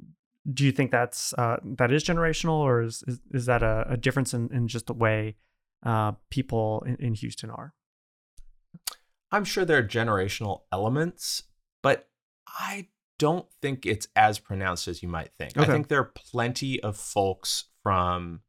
do 0.51 0.63
you 0.63 0.71
think 0.71 0.91
that's 0.91 1.33
uh, 1.33 1.57
that 1.63 1.91
is 1.91 2.03
generational 2.03 2.59
or 2.59 2.81
is 2.81 3.03
is, 3.07 3.19
is 3.31 3.45
that 3.47 3.61
a, 3.61 3.85
a 3.89 3.97
difference 3.97 4.33
in, 4.33 4.49
in 4.53 4.67
just 4.67 4.87
the 4.87 4.93
way 4.93 5.35
uh, 5.85 6.13
people 6.29 6.83
in, 6.87 6.95
in 6.95 7.13
houston 7.13 7.49
are 7.49 7.73
I'm 9.31 9.45
sure 9.45 9.65
there 9.65 9.77
are 9.77 9.83
generational 9.83 10.61
elements, 10.71 11.43
but 11.83 12.07
I 12.47 12.87
don't 13.19 13.45
think 13.61 13.85
it's 13.85 14.07
as 14.15 14.39
pronounced 14.39 14.87
as 14.87 15.03
you 15.03 15.09
might 15.09 15.31
think. 15.37 15.57
I 15.57 15.65
think 15.65 15.87
there 15.87 15.99
are 15.99 16.11
plenty 16.15 16.81
of 16.81 16.97
folks 16.97 17.65
from 17.83 18.41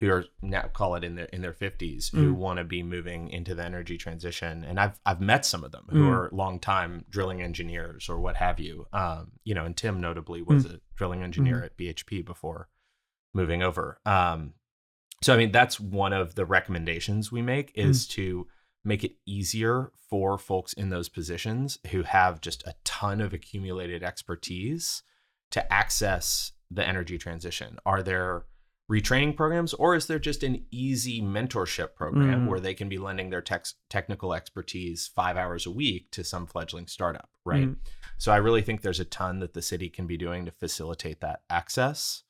who 0.00 0.10
are 0.10 0.24
now 0.42 0.62
call 0.74 0.94
it 0.94 1.04
in 1.04 1.14
their 1.14 1.24
in 1.26 1.40
their 1.40 1.54
50s 1.54 2.10
who 2.10 2.34
Mm. 2.34 2.36
want 2.36 2.58
to 2.58 2.64
be 2.64 2.82
moving 2.82 3.30
into 3.30 3.54
the 3.54 3.64
energy 3.64 3.96
transition 3.96 4.62
and 4.62 4.78
I've 4.78 5.00
I've 5.06 5.22
met 5.22 5.46
some 5.46 5.64
of 5.64 5.72
them 5.72 5.86
who 5.88 6.02
Mm. 6.02 6.10
are 6.12 6.28
longtime 6.32 7.06
drilling 7.08 7.40
engineers 7.40 8.10
or 8.10 8.20
what 8.20 8.36
have 8.36 8.60
you. 8.60 8.86
Um, 8.92 9.32
you 9.44 9.54
know, 9.54 9.64
and 9.64 9.74
Tim 9.74 10.00
notably 10.02 10.42
was 10.42 10.66
a 10.66 10.80
drilling 10.96 11.22
engineer 11.22 11.62
at 11.64 11.78
BHP 11.78 12.20
before 12.26 12.68
moving 13.32 13.62
over. 13.62 13.98
Um, 14.04 14.52
so 15.22 15.32
I 15.32 15.38
mean 15.38 15.50
that's 15.50 15.80
one 15.80 16.12
of 16.12 16.34
the 16.34 16.44
recommendations 16.44 17.32
we 17.32 17.40
make 17.40 17.72
is 17.74 18.06
to 18.08 18.46
make 18.86 19.04
it 19.04 19.16
easier 19.26 19.90
for 20.08 20.38
folks 20.38 20.72
in 20.72 20.90
those 20.90 21.08
positions 21.08 21.78
who 21.90 22.04
have 22.04 22.40
just 22.40 22.62
a 22.66 22.74
ton 22.84 23.20
of 23.20 23.32
accumulated 23.34 24.02
expertise 24.02 25.02
to 25.50 25.72
access 25.72 26.52
the 26.70 26.86
energy 26.86 27.18
transition. 27.18 27.78
Are 27.84 28.02
there 28.02 28.44
retraining 28.90 29.36
programs 29.36 29.74
or 29.74 29.96
is 29.96 30.06
there 30.06 30.20
just 30.20 30.44
an 30.44 30.64
easy 30.70 31.20
mentorship 31.20 31.96
program 31.96 32.46
Mm. 32.46 32.48
where 32.48 32.60
they 32.60 32.72
can 32.74 32.88
be 32.88 32.98
lending 32.98 33.30
their 33.30 33.42
technical 33.88 34.32
expertise 34.32 35.08
5 35.08 35.36
hours 35.36 35.66
a 35.66 35.72
week 35.72 36.12
to 36.12 36.22
some 36.22 36.46
fledgling 36.46 36.86
startup, 36.86 37.28
right? 37.44 37.66
Mm. 37.68 37.76
So 38.16 38.30
I 38.30 38.36
really 38.36 38.62
think 38.62 38.82
there's 38.82 39.00
a 39.00 39.04
ton 39.04 39.40
that 39.40 39.54
the 39.54 39.62
city 39.62 39.88
can 39.88 40.06
be 40.06 40.16
doing 40.16 40.44
to 40.46 40.52
facilitate 40.52 41.20
that 41.20 41.40
access. 41.50 42.22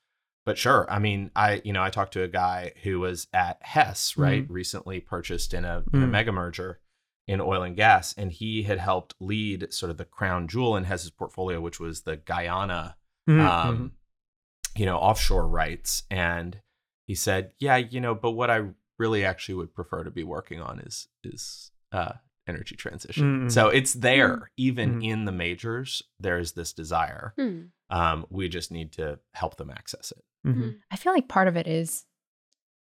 But 0.46 0.56
sure, 0.56 0.86
I 0.88 0.98
mean, 1.00 1.30
I 1.36 1.60
you 1.64 1.72
know 1.72 1.82
I 1.82 1.90
talked 1.90 2.12
to 2.14 2.22
a 2.22 2.28
guy 2.28 2.72
who 2.84 3.00
was 3.00 3.26
at 3.34 3.58
Hess, 3.62 4.16
right, 4.16 4.48
recently 4.48 5.00
purchased 5.00 5.52
in 5.52 5.64
a, 5.66 5.82
in 5.92 6.02
a 6.02 6.06
Mm. 6.06 6.10
mega 6.10 6.32
merger 6.32 6.80
in 7.26 7.40
oil 7.40 7.62
and 7.62 7.74
gas, 7.76 8.14
and 8.16 8.30
he 8.30 8.62
had 8.62 8.78
helped 8.78 9.14
lead 9.20 9.72
sort 9.74 9.90
of 9.90 9.96
the 9.98 10.04
crown 10.04 10.46
jewel 10.46 10.76
in 10.76 10.84
Hess's 10.84 11.10
portfolio, 11.10 11.60
which 11.60 11.80
was 11.80 12.02
the 12.02 12.16
Guyana, 12.16 12.96
Mhm, 13.28 13.40
um, 13.40 13.76
mhm. 13.78 14.78
you 14.78 14.86
know, 14.86 14.96
offshore 14.96 15.48
rights. 15.48 16.04
And 16.08 16.60
he 17.08 17.16
said, 17.16 17.50
yeah, 17.58 17.76
you 17.76 18.00
know, 18.00 18.14
but 18.14 18.30
what 18.32 18.48
I 18.50 18.68
really 18.98 19.24
actually 19.24 19.56
would 19.56 19.74
prefer 19.74 20.04
to 20.04 20.10
be 20.12 20.22
working 20.24 20.60
on 20.60 20.78
is 20.78 21.08
is 21.24 21.72
uh, 21.90 22.12
energy 22.46 22.76
transition. 22.76 23.46
Mm. 23.48 23.50
So 23.52 23.68
it's 23.68 23.94
there, 23.94 24.52
even 24.56 25.00
Mm. 25.00 25.04
in 25.04 25.24
the 25.24 25.32
majors. 25.32 26.02
There's 26.20 26.52
this 26.52 26.72
desire. 26.72 27.34
Hmm. 27.36 27.62
Um, 27.90 28.26
we 28.30 28.48
just 28.48 28.70
need 28.70 28.92
to 28.92 29.18
help 29.34 29.56
them 29.56 29.70
access 29.70 30.12
it. 30.12 30.22
Mhm. 30.46 30.78
I 30.90 30.96
feel 30.96 31.12
like 31.12 31.28
part 31.28 31.48
of 31.48 31.56
it 31.56 31.66
is 31.66 32.04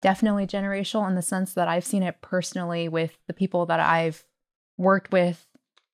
definitely 0.01 0.47
generational 0.47 1.07
in 1.07 1.15
the 1.15 1.21
sense 1.21 1.53
that 1.53 1.67
I've 1.67 1.85
seen 1.85 2.03
it 2.03 2.21
personally 2.21 2.87
with 2.89 3.17
the 3.27 3.33
people 3.33 3.65
that 3.67 3.79
I've 3.79 4.25
worked 4.77 5.11
with 5.11 5.45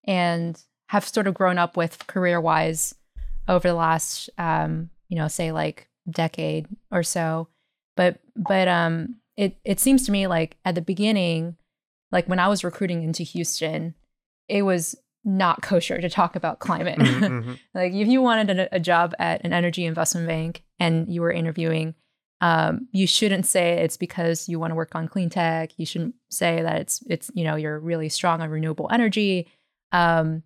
and 0.06 0.62
have 0.90 1.06
sort 1.06 1.28
of 1.28 1.34
grown 1.34 1.58
up 1.58 1.76
with 1.76 2.08
career 2.08 2.40
wise 2.40 2.96
over 3.48 3.68
the 3.68 3.74
last, 3.74 4.30
um, 4.38 4.90
you 5.10 5.18
know, 5.18 5.28
say 5.28 5.52
like 5.52 5.90
decade 6.10 6.68
or 6.92 7.04
so. 7.04 7.50
But 7.98 8.20
but 8.36 8.68
um, 8.68 9.18
it 9.36 9.60
it 9.66 9.80
seems 9.80 10.06
to 10.06 10.12
me 10.12 10.28
like 10.28 10.58
at 10.64 10.76
the 10.76 10.82
beginning, 10.82 11.58
like 12.12 12.28
when 12.28 12.40
I 12.40 12.48
was 12.48 12.64
recruiting 12.64 13.04
into 13.04 13.24
Houston, 13.24 13.96
it 14.48 14.62
was 14.62 14.96
not 15.28 15.62
kosher 15.62 16.00
to 16.02 16.10
talk 16.10 16.36
about 16.36 16.58
climate. 16.60 16.98
Mhm, 16.98 17.20
mhm. 17.44 17.60
like 17.76 17.94
if 17.94 18.08
you 18.08 18.22
wanted 18.22 18.50
a, 18.60 18.76
a 18.76 18.80
job 18.80 19.14
at 19.20 19.44
an 19.46 19.52
energy 19.54 19.86
investment 19.86 20.26
bank 20.26 20.64
and 20.80 21.08
you 21.08 21.22
were 21.22 21.32
interviewing 21.32 21.94
um, 22.40 22.88
you 22.92 23.08
shouldn't 23.08 23.46
say 23.48 23.80
it's 23.84 23.98
because 23.98 24.48
you 24.48 24.60
want 24.60 24.70
to 24.72 24.76
work 24.76 24.94
on 24.96 25.08
clean 25.08 25.30
tech 25.30 25.72
you 25.78 25.86
shouldn't 25.86 26.16
say 26.30 26.62
that 26.62 26.78
it's 26.82 27.04
it's 27.10 27.30
you 27.34 27.44
know 27.44 27.56
you're 27.56 27.80
really 27.80 28.10
strong 28.10 28.42
on 28.42 28.50
renewable 28.50 28.88
energy 28.92 29.48
um, 29.92 30.44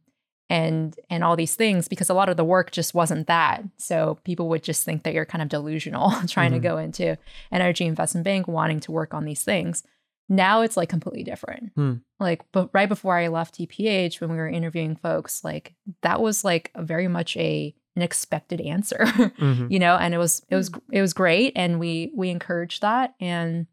and 0.49 0.97
and 1.09 1.23
all 1.23 1.35
these 1.35 1.55
things 1.55 1.87
because 1.87 2.09
a 2.09 2.13
lot 2.13 2.29
of 2.29 2.37
the 2.37 2.43
work 2.43 2.71
just 2.71 2.93
wasn't 2.93 3.27
that 3.27 3.63
so 3.77 4.17
people 4.23 4.49
would 4.49 4.63
just 4.63 4.83
think 4.83 5.03
that 5.03 5.13
you're 5.13 5.25
kind 5.25 5.41
of 5.41 5.49
delusional 5.49 6.11
trying 6.27 6.51
Mhm. 6.51 6.55
to 6.55 6.59
go 6.59 6.77
into 6.77 7.17
energy 7.51 7.85
investment 7.85 8.23
bank 8.25 8.47
wanting 8.47 8.79
to 8.81 8.91
work 8.91 9.13
on 9.13 9.25
these 9.25 9.43
things 9.43 9.83
now 10.31 10.61
it's 10.61 10.77
like 10.77 10.87
completely 10.89 11.23
different 11.23 11.71
Hmm. 11.75 11.95
like 12.19 12.41
but 12.53 12.69
right 12.73 12.87
before 12.89 13.17
i 13.17 13.27
left 13.27 13.55
tph 13.55 14.19
when 14.21 14.31
we 14.31 14.37
were 14.37 14.47
interviewing 14.49 14.95
folks 14.95 15.43
like 15.43 15.73
that 16.01 16.21
was 16.21 16.43
like 16.45 16.71
a 16.73 16.81
very 16.83 17.07
much 17.07 17.35
a 17.37 17.75
an 17.97 18.01
expected 18.01 18.61
answer, 18.61 18.99
Mhm. 19.05 19.69
you 19.69 19.77
know, 19.77 19.97
and 19.97 20.13
it 20.13 20.17
was 20.17 20.41
it 20.47 20.55
was 20.55 20.71
it 20.93 21.01
was 21.01 21.11
great, 21.13 21.51
and 21.57 21.77
we 21.77 22.09
we 22.15 22.29
encouraged 22.29 22.81
that, 22.83 23.15
and 23.19 23.67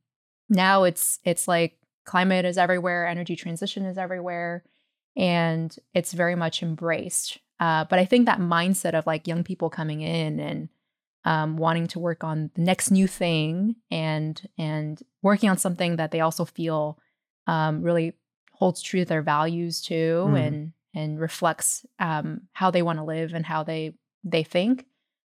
now 0.49 0.83
it's 0.83 1.21
it's 1.23 1.47
like 1.47 1.79
climate 2.05 2.45
is 2.45 2.59
everywhere, 2.59 3.07
energy 3.07 3.37
transition 3.37 3.85
is 3.87 3.97
everywhere, 3.97 4.65
and 5.17 5.77
it's 5.95 6.13
very 6.13 6.35
much 6.35 6.65
embraced. 6.65 7.39
Uh, 7.61 7.85
but 7.85 8.01
I 8.01 8.05
think 8.05 8.27
that 8.27 8.41
mindset 8.41 8.95
of 8.99 9.07
like 9.07 9.29
young 9.29 9.45
people 9.45 9.71
coming 9.71 10.01
in 10.01 10.41
and 10.41 10.69
um, 11.25 11.57
wanting 11.57 11.87
to 11.89 11.99
work 11.99 12.25
on 12.25 12.51
the 12.55 12.63
next 12.63 12.91
new 12.91 13.07
thing 13.07 13.77
and 13.91 14.49
and 14.57 15.03
working 15.23 15.51
on 15.51 15.59
something 15.59 15.97
that 15.97 16.11
they 16.11 16.21
also 16.21 16.45
feel 16.45 16.99
um, 17.47 17.83
really 17.83 18.15
holds 18.53 18.81
true 18.83 19.01
to 19.01 19.05
their 19.07 19.23
values 19.23 19.81
too 19.83 20.25
Mhm. 20.27 20.37
and 20.39 20.73
and 20.95 21.21
reflects 21.21 21.85
um, 21.99 22.43
how 22.53 22.71
they 22.71 22.83
want 22.83 22.99
to 22.99 23.05
live 23.05 23.35
and 23.35 23.45
how 23.47 23.63
they 23.63 23.95
they 24.25 24.43
think. 24.43 24.87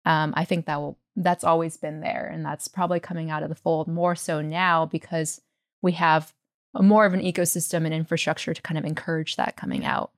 Um, 0.05 0.33
I 0.35 0.45
think 0.45 0.65
that 0.65 0.79
will 0.79 0.97
that's 1.15 1.43
always 1.45 1.77
been 1.77 2.01
there, 2.01 2.27
and 2.27 2.43
that's 2.45 2.67
probably 2.67 2.99
coming 2.99 3.31
out 3.31 3.41
of 3.43 3.49
the 3.49 3.55
fold 3.55 3.87
more 3.87 4.15
so 4.15 4.41
now 4.41 4.85
because 4.85 5.41
we 5.81 5.93
have 5.93 6.33
a 6.73 6.83
more 6.83 7.05
of 7.05 7.13
an 7.13 7.21
ecosystem 7.21 7.85
and 7.85 7.93
infrastructure 7.93 8.53
to 8.53 8.61
kind 8.61 8.77
of 8.77 8.83
encourage 8.83 9.37
that 9.37 9.55
coming 9.55 9.85
out. 9.85 10.11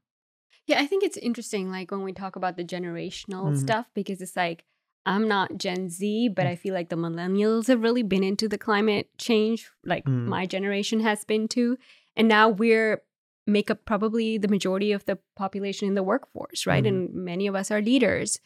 Yeah, 0.65 0.79
I 0.81 0.87
think 0.87 1.03
it's 1.03 1.17
interesting, 1.17 1.69
like 1.71 1.91
when 1.91 2.01
we 2.03 2.13
talk 2.13 2.35
about 2.35 2.57
the 2.57 2.63
generational 2.63 3.51
Mhm. 3.53 3.57
stuff, 3.57 3.89
because 3.93 4.21
it's 4.21 4.35
like 4.35 4.65
I'm 5.07 5.27
not 5.27 5.57
Gen 5.57 5.89
Z, 5.89 6.29
but 6.29 6.45
Mm. 6.45 6.49
I 6.49 6.55
feel 6.55 6.73
like 6.73 6.89
the 6.89 6.95
millennials 6.97 7.67
have 7.67 7.81
really 7.81 8.03
been 8.03 8.23
into 8.23 8.47
the 8.47 8.57
climate 8.57 9.09
change, 9.17 9.69
like 9.85 10.05
Mm. 10.05 10.25
my 10.25 10.45
generation 10.45 10.99
has 11.01 11.23
been 11.25 11.47
too, 11.47 11.77
and 12.15 12.27
now 12.27 12.49
we're 12.49 13.01
make 13.49 13.71
up 13.71 13.85
probably 13.85 14.37
the 14.37 14.49
majority 14.49 14.91
of 14.91 15.05
the 15.05 15.17
population 15.37 15.87
in 15.87 15.95
the 15.95 16.03
workforce, 16.03 16.67
right? 16.67 16.83
Mhm. 16.83 16.87
And 16.89 17.13
many 17.13 17.47
of 17.47 17.55
us 17.55 17.71
are 17.71 17.81
leaders, 17.81 18.39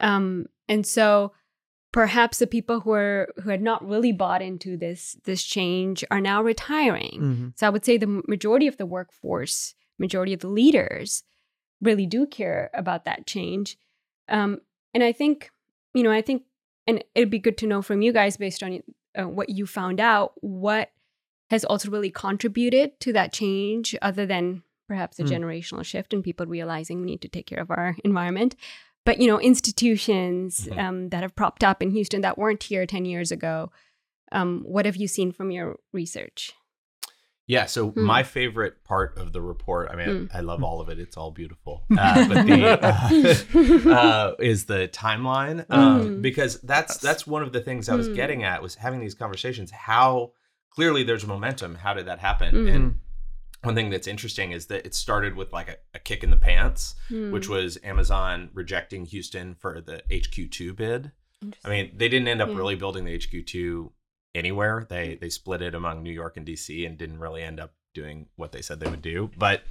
um, 0.00 0.46
and 0.68 0.84
so 0.84 1.32
perhaps 1.92 2.38
the 2.38 2.46
people 2.46 2.80
who 2.80 2.90
are 2.92 3.28
who 3.42 3.50
had 3.50 3.62
not 3.62 3.86
really 3.86 4.12
bought 4.12 4.42
into 4.42 4.76
this 4.76 5.16
this 5.24 5.42
change 5.44 6.04
are 6.10 6.20
now 6.20 6.42
retiring. 6.42 7.20
Mhm. 7.20 7.52
So 7.58 7.66
I 7.66 7.70
would 7.70 7.84
say 7.84 7.98
the 7.98 8.22
majority 8.26 8.66
of 8.66 8.78
the 8.78 8.86
workforce, 8.86 9.74
majority 9.98 10.32
of 10.32 10.40
the 10.40 10.48
leaders 10.48 11.22
really 11.80 12.06
do 12.06 12.26
care 12.26 12.70
about 12.74 13.04
that 13.04 13.26
change. 13.26 13.76
Um, 14.28 14.60
and 14.94 15.02
I 15.04 15.12
think, 15.12 15.50
you 15.94 16.02
know, 16.02 16.10
I 16.10 16.22
think, 16.22 16.44
and 16.86 17.02
it'd 17.14 17.30
be 17.30 17.38
good 17.38 17.58
to 17.58 17.66
know 17.66 17.82
from 17.82 18.02
you 18.02 18.12
guys 18.12 18.36
based 18.36 18.62
on 18.62 18.82
uh, 19.18 19.28
what 19.28 19.48
you 19.50 19.66
found 19.66 20.00
out, 20.00 20.32
what 20.40 20.90
has 21.50 21.64
also 21.64 21.90
really 21.90 22.10
contributed 22.10 22.98
to 23.00 23.12
that 23.12 23.32
change 23.32 23.94
other 24.00 24.24
than 24.26 24.62
perhaps 24.88 25.18
a 25.18 25.24
Mm. 25.24 25.28
generational 25.28 25.84
shift 25.84 26.12
and 26.14 26.24
people 26.24 26.46
realizing 26.46 27.00
we 27.00 27.06
need 27.06 27.20
to 27.22 27.28
take 27.28 27.46
care 27.46 27.60
of 27.60 27.70
our 27.70 27.96
environment. 28.04 28.56
But, 29.04 29.20
you 29.20 29.26
know, 29.26 29.38
institutions 29.40 30.66
Mhm. 30.70 30.78
um, 30.78 31.08
that 31.10 31.22
have 31.22 31.34
propped 31.36 31.64
up 31.64 31.82
in 31.82 31.90
Houston 31.90 32.20
that 32.22 32.38
weren't 32.38 32.62
here 32.62 32.86
10 32.86 33.04
years 33.04 33.30
ago. 33.32 33.70
Um, 34.30 34.62
what 34.64 34.86
have 34.86 34.96
you 34.96 35.08
seen 35.08 35.32
from 35.32 35.50
your 35.50 35.78
research? 35.92 36.52
Yeah. 37.48 37.66
So 37.66 37.90
Hmm. 37.90 38.02
my 38.02 38.22
favorite 38.22 38.84
part 38.84 39.18
of 39.18 39.32
the 39.32 39.40
report, 39.42 39.90
I 39.90 39.96
mean, 39.96 40.28
Hmm. 40.28 40.36
I 40.36 40.40
love 40.40 40.62
all 40.62 40.80
of 40.80 40.88
it. 40.88 40.98
It's 40.98 41.16
all 41.16 41.30
beautiful. 41.32 41.84
Uh, 41.98 42.28
but 42.28 42.46
the, 42.46 43.88
uh, 43.88 43.90
uh, 43.94 44.34
is 44.38 44.66
the 44.66 44.88
timeline 44.88 45.64
um, 45.70 46.02
Mm. 46.18 46.22
because 46.22 46.60
that's 46.60 46.98
that's 46.98 47.26
one 47.26 47.42
of 47.42 47.52
the 47.52 47.60
things 47.60 47.88
I 47.88 47.94
was 47.94 48.08
Mm. 48.08 48.14
getting 48.14 48.42
at 48.44 48.62
was 48.62 48.76
having 48.76 49.00
these 49.00 49.14
conversations. 49.14 49.70
How 49.70 50.32
clearly 50.70 51.02
there's 51.02 51.26
momentum. 51.26 51.74
How 51.76 51.94
did 51.94 52.06
that 52.06 52.20
happen? 52.20 52.54
Mm. 52.54 52.74
And 52.74 52.98
one 53.62 53.74
thing 53.74 53.90
that's 53.90 54.06
interesting 54.06 54.52
is 54.52 54.66
that 54.66 54.86
it 54.86 54.94
started 54.94 55.36
with 55.36 55.52
like 55.52 55.68
a, 55.68 55.76
a 55.94 55.98
kick 55.98 56.24
in 56.24 56.30
the 56.30 56.36
pants, 56.36 56.94
which 57.10 57.46
Hmm. 57.46 57.52
was 57.52 57.78
Amazon 57.84 58.50
rejecting 58.54 59.04
Houston 59.06 59.54
for 59.54 59.80
the 59.80 60.02
HQ2 60.10 60.74
bid. 60.76 61.12
I 61.64 61.68
mean, 61.68 61.92
they 61.96 62.08
didn't 62.08 62.28
end 62.28 62.40
up 62.40 62.48
Yeah. 62.50 62.56
really 62.56 62.76
building 62.76 63.04
the 63.04 63.12
HQ2 63.14 63.90
anywhere. 64.34 64.86
They 64.88 65.16
they 65.20 65.28
split 65.28 65.62
it 65.62 65.74
among 65.74 66.02
New 66.02 66.12
York 66.12 66.36
and 66.36 66.46
DC 66.46 66.86
and 66.86 66.96
didn't 66.98 67.20
really 67.20 67.42
end 67.42 67.60
up 67.60 67.74
doing 67.94 68.26
what 68.36 68.52
they 68.52 68.62
said 68.62 68.80
they 68.80 68.88
would 68.90 69.02
do. 69.02 69.30
But 69.36 69.62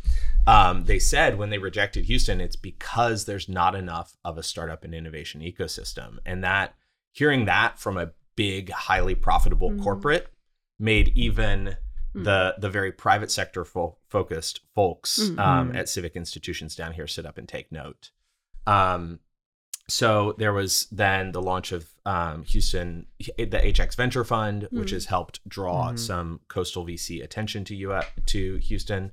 um, 0.45 0.85
they 0.85 0.99
said 0.99 1.37
when 1.37 1.49
they 1.49 1.57
rejected 1.57 2.05
Houston, 2.05 2.39
it's 2.39 2.55
because 2.55 3.25
there's 3.25 3.49
not 3.49 3.73
enough 3.75 4.15
of 4.23 4.37
a 4.37 4.43
startup 4.43 4.83
and 4.83 4.93
innovation 4.93 5.41
ecosystem, 5.41 6.17
and 6.25 6.43
that 6.43 6.75
hearing 7.13 7.45
that 7.45 7.79
from 7.79 7.97
a 7.97 8.11
big, 8.35 8.69
highly 8.71 9.15
profitable 9.15 9.71
Mhm. 9.71 9.83
corporate 9.83 10.31
made 10.79 11.09
even 11.15 11.77
Mm. 12.15 12.23
the 12.25 12.55
the 12.57 12.69
very 12.69 12.91
private 12.91 13.31
sector 13.31 13.63
fo- 13.65 13.97
focused 14.09 14.59
folks 14.75 15.17
Mhm. 15.19 15.39
um, 15.39 15.75
at 15.75 15.87
civic 15.89 16.15
institutions 16.15 16.75
down 16.75 16.91
here 16.93 17.07
sit 17.07 17.25
up 17.25 17.37
and 17.37 17.47
take 17.47 17.71
note. 17.71 18.11
Um, 18.67 19.19
so 19.87 20.33
there 20.37 20.53
was 20.53 20.87
then 20.91 21.31
the 21.31 21.41
launch 21.41 21.71
of 21.71 21.90
um, 22.05 22.43
Houston, 22.43 23.05
the 23.37 23.45
HX 23.63 23.95
Venture 23.95 24.23
Fund, 24.23 24.67
which 24.71 24.89
Mhm. 24.89 24.93
has 24.93 25.05
helped 25.05 25.39
draw 25.47 25.91
Mhm. 25.91 25.99
some 25.99 26.39
coastal 26.47 26.83
VC 26.83 27.21
attention 27.21 27.63
to 27.65 27.75
you 27.75 27.99
to 28.25 28.55
Houston. 28.57 29.11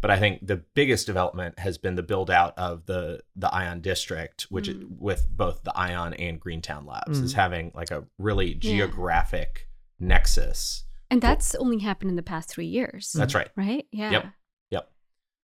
But 0.00 0.10
I 0.10 0.18
think 0.18 0.46
the 0.46 0.56
biggest 0.74 1.06
development 1.06 1.58
has 1.58 1.76
been 1.76 1.96
the 1.96 2.02
build 2.02 2.30
out 2.30 2.56
of 2.58 2.86
the 2.86 3.22
the 3.36 3.52
Ion 3.54 3.80
District, 3.80 4.42
which 4.50 4.68
is 4.68 4.76
Mhm. 4.76 4.98
with 4.98 5.26
both 5.30 5.62
the 5.64 5.76
Ion 5.76 6.14
and 6.14 6.40
Greentown 6.40 6.86
Labs, 6.86 7.18
is 7.18 7.32
Mhm. 7.32 7.36
having 7.36 7.72
like 7.74 7.90
a 7.90 8.04
really 8.18 8.52
Yeah. 8.54 8.58
geographic 8.58 9.68
nexus. 9.98 10.84
And 11.10 11.20
that's 11.20 11.54
only 11.56 11.78
happened 11.80 12.10
in 12.10 12.16
the 12.16 12.22
past 12.22 12.48
three 12.48 12.66
years. 12.66 13.12
That's 13.12 13.34
right. 13.34 13.50
right. 13.56 13.86
Yeah. 13.90 14.10
Yep. 14.12 14.26
Yep. 14.70 14.92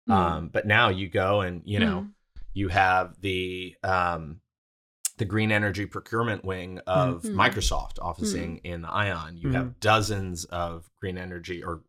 Mm. 0.10 0.14
Um, 0.14 0.50
but 0.50 0.66
now 0.68 0.90
you 0.90 1.10
go 1.10 1.42
and 1.42 1.62
you 1.66 1.80
know 1.80 2.02
Mm. 2.02 2.12
you 2.54 2.68
have 2.70 3.20
the 3.22 3.76
um, 3.84 4.40
the 5.18 5.26
green 5.26 5.52
energy 5.52 5.86
procurement 5.86 6.46
wing 6.46 6.80
of 6.88 7.24
Mhm. 7.24 7.34
Microsoft 7.34 7.98
officing 8.02 8.58
in 8.64 8.82
the 8.84 8.90
Ion. 8.92 9.38
You 9.38 9.50
have 9.52 9.80
dozens 9.80 10.46
of 10.46 10.90
green 11.00 11.18
energy 11.18 11.64
or 11.64 11.84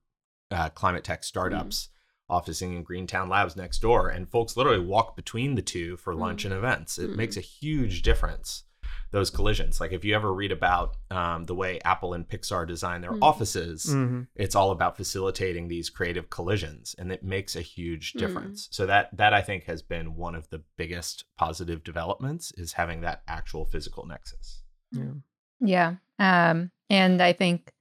uh, 0.51 0.71
climate 0.71 1.05
tech 1.05 1.25
startups 1.25 1.91
officing 2.31 2.75
in 2.75 2.83
Greentown 2.83 3.29
Labs 3.29 3.55
next 3.57 3.81
door, 3.81 4.09
and 4.09 4.29
folks 4.29 4.57
literally 4.57 4.85
walk 4.85 5.14
between 5.17 5.55
the 5.55 5.62
two 5.62 5.97
for 5.99 6.14
lunch 6.14 6.43
Mm. 6.43 6.47
and 6.47 6.55
events. 6.55 6.99
It 6.99 7.17
makes 7.17 7.37
a 7.37 7.43
huge 7.43 8.01
difference. 8.03 8.64
Those 9.11 9.31
collisions, 9.31 9.81
like 9.81 9.92
if 9.92 10.05
you 10.05 10.14
ever 10.14 10.33
read 10.35 10.53
about 10.53 10.97
um, 11.11 11.44
the 11.44 11.55
way 11.55 11.81
Apple 11.85 12.12
and 12.12 12.29
Pixar 12.29 12.66
design 12.66 13.01
their 13.01 13.12
Mm. 13.12 13.23
offices, 13.23 13.87
Mhm. 13.87 14.27
it's 14.35 14.55
all 14.55 14.71
about 14.71 14.97
facilitating 14.99 15.68
these 15.68 15.88
creative 15.88 16.29
collisions 16.29 16.94
and 16.99 17.11
it 17.11 17.23
makes 17.25 17.57
a 17.57 17.62
huge 17.62 18.12
Mm. 18.12 18.18
difference 18.18 18.68
so 18.71 18.85
that 18.87 19.16
that 19.16 19.33
i 19.33 19.40
think 19.40 19.64
has 19.64 19.81
been 19.83 20.14
one 20.14 20.35
of 20.35 20.51
the 20.51 20.62
biggest 20.77 21.25
positive 21.38 21.83
developments 21.83 22.53
is 22.59 22.75
having 22.75 23.01
that 23.01 23.23
actual 23.27 23.64
physical 23.64 24.05
nexus 24.07 24.62
Yeah. 24.92 25.14
Yeah. 25.61 25.94
Um, 26.18 26.71
and 26.90 27.21
I 27.23 27.33
think 27.33 27.73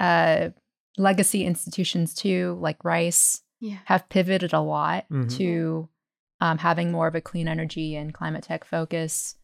uh, 0.00 0.50
legacy 0.96 1.44
institutions 1.44 2.14
too, 2.14 2.56
like 2.60 2.84
Rice, 2.84 3.42
Yeah. 3.60 3.78
have 3.86 4.08
pivoted 4.08 4.52
a 4.52 4.60
lot 4.60 5.06
Mhm. 5.10 5.36
to 5.38 5.88
um, 6.40 6.58
having 6.58 6.92
more 6.92 7.08
of 7.08 7.16
a 7.16 7.20
clean 7.20 7.48
energy 7.48 7.96
and 7.96 8.14
climate 8.14 8.44
tech 8.44 8.64
focus. 8.64 9.34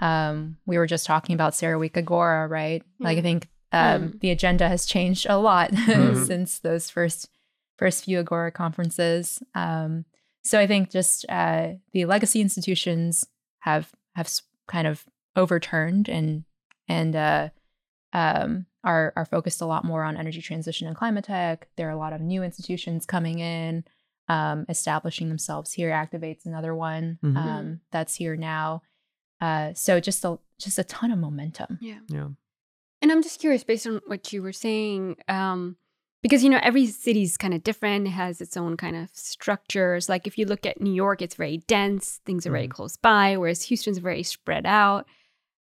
Um, 0.00 0.56
we 0.66 0.76
were 0.78 0.86
just 0.86 1.06
talking 1.06 1.34
about 1.34 1.52
CERAWeek 1.52 1.96
Agora, 1.96 2.48
right? 2.48 2.82
Like 2.98 3.18
I 3.18 3.22
think 3.22 3.48
um, 3.72 4.02
Mm. 4.12 4.20
the 4.20 4.30
agenda 4.30 4.68
has 4.68 4.86
changed 4.86 5.26
a 5.28 5.36
lot 5.38 5.70
Mhm. 5.72 6.26
since 6.26 6.58
those 6.60 6.90
first 6.90 7.28
first 7.76 8.04
few 8.04 8.20
Agora 8.20 8.52
conferences. 8.52 9.42
Um, 9.54 10.04
so 10.44 10.58
I 10.60 10.66
think 10.66 10.90
just 10.90 11.24
uh, 11.28 11.72
the 11.92 12.04
legacy 12.04 12.40
institutions 12.40 13.24
have 13.60 13.90
have 14.14 14.30
kind 14.68 14.86
of 14.86 15.04
overturned 15.36 16.08
and 16.08 16.44
and 16.88 17.16
uh, 17.16 17.48
um, 18.12 18.66
are 18.84 19.12
are 19.16 19.24
focused 19.24 19.60
a 19.60 19.66
lot 19.66 19.84
more 19.84 20.04
on 20.04 20.16
energy 20.16 20.40
transition 20.42 20.86
and 20.86 20.96
climate 20.96 21.24
tech. 21.24 21.68
There 21.76 21.88
are 21.88 21.92
a 21.92 21.96
lot 21.98 22.12
of 22.12 22.20
new 22.20 22.42
institutions 22.44 23.06
coming 23.06 23.38
in, 23.40 23.84
um, 24.28 24.66
establishing 24.68 25.28
themselves 25.30 25.72
here. 25.72 25.90
Activate's 25.90 26.46
another 26.46 26.74
one 26.74 27.18
Mhm. 27.24 27.36
um, 27.36 27.80
that's 27.90 28.14
here 28.16 28.36
now. 28.36 28.82
Uh, 29.44 29.74
so 29.74 30.00
just 30.00 30.24
a 30.24 30.38
just 30.64 30.78
a 30.78 30.84
ton 30.84 31.10
of 31.10 31.18
momentum. 31.18 31.78
Yeah. 31.80 31.98
Yeah. 32.08 32.28
And 33.02 33.12
I'm 33.12 33.22
just 33.22 33.40
curious, 33.40 33.64
based 33.64 33.86
on 33.86 34.00
what 34.06 34.32
you 34.32 34.40
were 34.42 34.52
saying, 34.66 35.16
um, 35.28 35.76
because 36.22 36.42
you 36.44 36.48
know 36.48 36.60
every 36.62 36.86
city's 36.86 37.36
kind 37.36 37.52
of 37.56 37.62
different, 37.62 38.06
it 38.06 38.10
has 38.22 38.40
its 38.40 38.56
own 38.56 38.76
kind 38.84 38.96
of 38.96 39.10
structures. 39.12 40.08
Like 40.08 40.26
if 40.26 40.38
you 40.38 40.46
look 40.46 40.64
at 40.64 40.80
New 40.80 40.92
York, 41.04 41.20
it's 41.20 41.34
very 41.44 41.58
dense; 41.74 42.20
things 42.24 42.46
are 42.46 42.50
very 42.58 42.68
Mhm. 42.68 42.76
close 42.76 42.96
by, 42.96 43.36
whereas 43.36 43.62
Houston's 43.68 43.98
very 43.98 44.22
spread 44.22 44.64
out. 44.64 45.02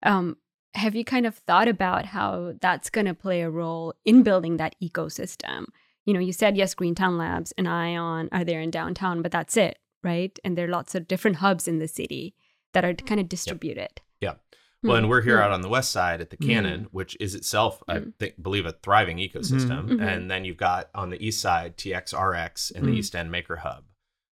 Um, 0.03 0.37
have 0.73 0.95
you 0.95 1.05
kind 1.05 1.25
of 1.25 1.35
thought 1.35 1.67
about 1.75 2.03
how 2.07 2.53
that's 2.61 2.89
going 2.89 3.07
to 3.07 3.13
play 3.25 3.41
a 3.41 3.49
role 3.49 3.93
in 4.03 4.23
building 4.23 4.57
that 4.57 4.75
ecosystem? 4.83 5.65
You 6.05 6.13
know, 6.13 6.19
you 6.27 6.33
said 6.33 6.57
yes, 6.57 6.73
Greentown 6.73 7.17
Labs 7.17 7.53
and 7.57 7.67
Ion 7.67 8.27
are 8.31 8.43
there 8.49 8.61
in 8.61 8.71
downtown, 8.71 9.21
but 9.21 9.31
that's 9.31 9.55
it, 9.57 9.77
right? 10.03 10.37
And 10.43 10.57
there 10.57 10.65
are 10.67 10.75
lots 10.79 10.93
of 10.95 11.07
different 11.07 11.37
hubs 11.37 11.67
in 11.67 11.79
the 11.79 11.87
city 11.87 12.35
that 12.73 12.85
are 12.85 12.93
kind 12.93 13.19
of 13.19 13.27
distributed. 13.29 14.01
Yeah. 14.21 14.35
well 14.83 14.93
Hmm. 14.95 14.97
and 15.03 15.09
we're 15.09 15.21
here 15.21 15.37
Hmm. 15.37 15.43
out 15.43 15.51
on 15.51 15.61
the 15.61 15.69
west 15.69 15.91
side 15.91 16.21
at 16.21 16.29
the 16.29 16.37
cannon 16.37 16.87
which 16.91 17.17
is 17.19 17.35
itself 17.35 17.83
i 17.89 18.01
think 18.17 18.41
believe 18.41 18.65
a 18.65 18.71
thriving 18.71 19.17
ecosystem 19.17 19.89
Mhm. 19.89 20.01
and 20.01 20.31
then 20.31 20.45
you've 20.45 20.55
got 20.57 20.89
on 20.95 21.09
the 21.09 21.21
east 21.25 21.41
side 21.41 21.75
txrx 21.77 22.71
and 22.73 22.85
the 22.85 22.91
east 22.93 23.13
end 23.15 23.29
maker 23.29 23.57
hub 23.57 23.83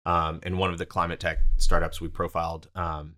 um, 0.04 0.40
and 0.42 0.58
one 0.58 0.72
of 0.72 0.78
the 0.78 0.86
climate 0.86 1.20
tech 1.20 1.38
startups 1.58 2.00
we 2.00 2.08
profiled 2.08 2.68
um, 2.74 3.14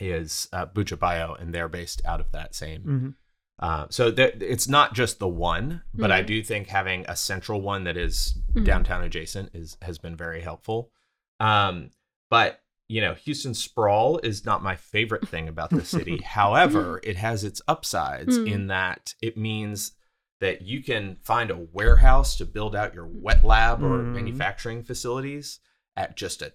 is 0.00 0.48
uh, 0.52 0.66
Bucha 0.66 0.98
Bio, 0.98 1.34
and 1.34 1.54
they're 1.54 1.68
based 1.68 2.02
out 2.04 2.20
of 2.20 2.30
that 2.32 2.54
same. 2.54 3.16
Uh, 3.58 3.86
so 3.90 4.10
there, 4.10 4.32
it's 4.38 4.68
not 4.68 4.94
just 4.94 5.18
the 5.18 5.26
one, 5.28 5.82
but 5.94 6.12
I 6.12 6.22
Mhm. 6.22 6.26
do 6.26 6.42
think 6.44 6.68
having 6.68 7.04
a 7.08 7.16
central 7.16 7.60
one 7.60 7.84
that 7.84 7.96
is 7.96 8.38
Mhm. 8.52 8.64
downtown 8.64 9.02
adjacent 9.02 9.50
is 9.54 9.76
has 9.82 9.98
been 9.98 10.14
very 10.16 10.42
helpful. 10.42 10.92
Um, 11.40 11.90
but 12.30 12.62
you 12.88 13.00
know, 13.02 13.14
Houston 13.14 13.52
sprawl 13.54 14.18
is 14.18 14.44
not 14.46 14.62
my 14.62 14.74
favorite 14.76 15.28
thing 15.28 15.46
about 15.48 15.70
the 15.70 15.84
city. 15.84 16.20
However, 16.24 17.00
it 17.04 17.16
has 17.16 17.44
its 17.44 17.60
upsides 17.68 18.38
Mm. 18.38 18.46
in 18.46 18.66
that 18.68 19.14
it 19.20 19.36
means 19.36 19.92
that 20.40 20.62
you 20.62 20.82
can 20.82 21.16
find 21.22 21.50
a 21.50 21.56
warehouse 21.72 22.36
to 22.36 22.46
build 22.46 22.74
out 22.74 22.94
your 22.94 23.06
wet 23.06 23.44
lab 23.44 23.82
or 23.82 23.98
Mm. 23.98 24.12
manufacturing 24.14 24.82
facilities 24.82 25.60
at 25.96 26.16
just 26.16 26.40
a 26.42 26.52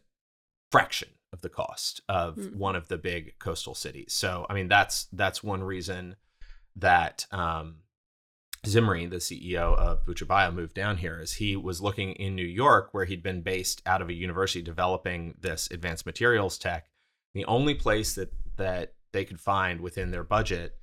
fraction 0.71 1.09
of 1.31 1.41
the 1.41 1.49
cost 1.49 2.01
of 2.09 2.35
Mm. 2.35 2.55
one 2.55 2.75
of 2.75 2.87
the 2.87 2.97
big 2.97 3.37
coastal 3.39 3.75
cities. 3.75 4.13
So, 4.13 4.45
I 4.49 4.53
mean, 4.53 4.67
that's 4.67 5.05
that's 5.11 5.43
one 5.43 5.63
reason 5.63 6.15
that 6.75 7.27
um, 7.31 7.79
Zimri, 8.65 9.05
the 9.07 9.17
CEO 9.17 9.75
of 9.77 10.05
Bucha 10.05 10.25
Bio, 10.27 10.51
moved 10.51 10.73
down 10.73 10.97
here 10.97 11.19
as 11.21 11.33
he 11.33 11.55
was 11.55 11.81
looking 11.81 12.13
in 12.13 12.35
New 12.35 12.45
York 12.45 12.93
where 12.93 13.05
he'd 13.05 13.23
been 13.23 13.41
based 13.41 13.81
out 13.85 14.01
of 14.01 14.09
a 14.09 14.13
university 14.13 14.61
developing 14.61 15.35
this 15.41 15.69
advanced 15.71 16.05
materials 16.05 16.57
tech. 16.57 16.87
The 17.33 17.45
only 17.45 17.73
place 17.75 18.15
that 18.15 18.31
that 18.57 18.93
they 19.11 19.25
could 19.25 19.39
find 19.39 19.81
within 19.81 20.11
their 20.11 20.23
budget 20.23 20.77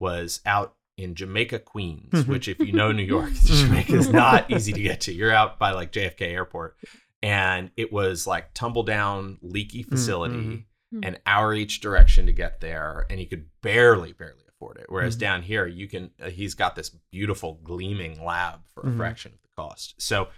was 0.00 0.40
out 0.46 0.74
in 0.96 1.14
Jamaica, 1.14 1.58
Queens, 1.58 2.10
Mhm. 2.12 2.26
which 2.28 2.48
if 2.48 2.58
you 2.60 2.72
know 2.72 2.90
New 2.92 3.02
York, 3.02 3.32
Jamaica 3.44 3.94
is 3.94 4.08
not 4.08 4.50
easy 4.50 4.72
to 4.72 4.80
get 4.80 5.02
to. 5.02 5.12
You're 5.12 5.32
out 5.32 5.58
by 5.58 5.72
like 5.72 5.92
JFK 5.92 6.22
airport. 6.32 6.76
And 7.22 7.70
it 7.76 7.92
was 7.92 8.26
like 8.26 8.54
tumble 8.54 8.82
down, 8.82 9.38
leaky 9.42 9.82
facility, 9.82 10.34
Mhm. 10.94 11.04
an 11.04 11.18
hour 11.26 11.52
each 11.52 11.80
direction 11.80 12.26
to 12.26 12.32
get 12.32 12.60
there, 12.60 13.04
and 13.10 13.18
you 13.20 13.26
could 13.26 13.46
barely, 13.62 14.12
barely 14.12 14.42
afford 14.56 14.78
it. 14.78 14.86
Whereas 14.88 15.16
Mhm. 15.16 15.20
down 15.20 15.42
here, 15.42 15.66
you 15.66 15.88
can. 15.88 16.10
Uh, 16.20 16.30
he's 16.30 16.54
got 16.54 16.74
this 16.74 16.90
beautiful 16.90 17.54
gleaming 17.62 18.22
lab 18.24 18.66
for 18.74 18.82
a 18.82 18.86
Mhm. 18.90 18.96
fraction 18.96 19.32
of 19.32 19.42
the 19.42 19.48
cost. 19.56 19.94
So, 20.00 20.28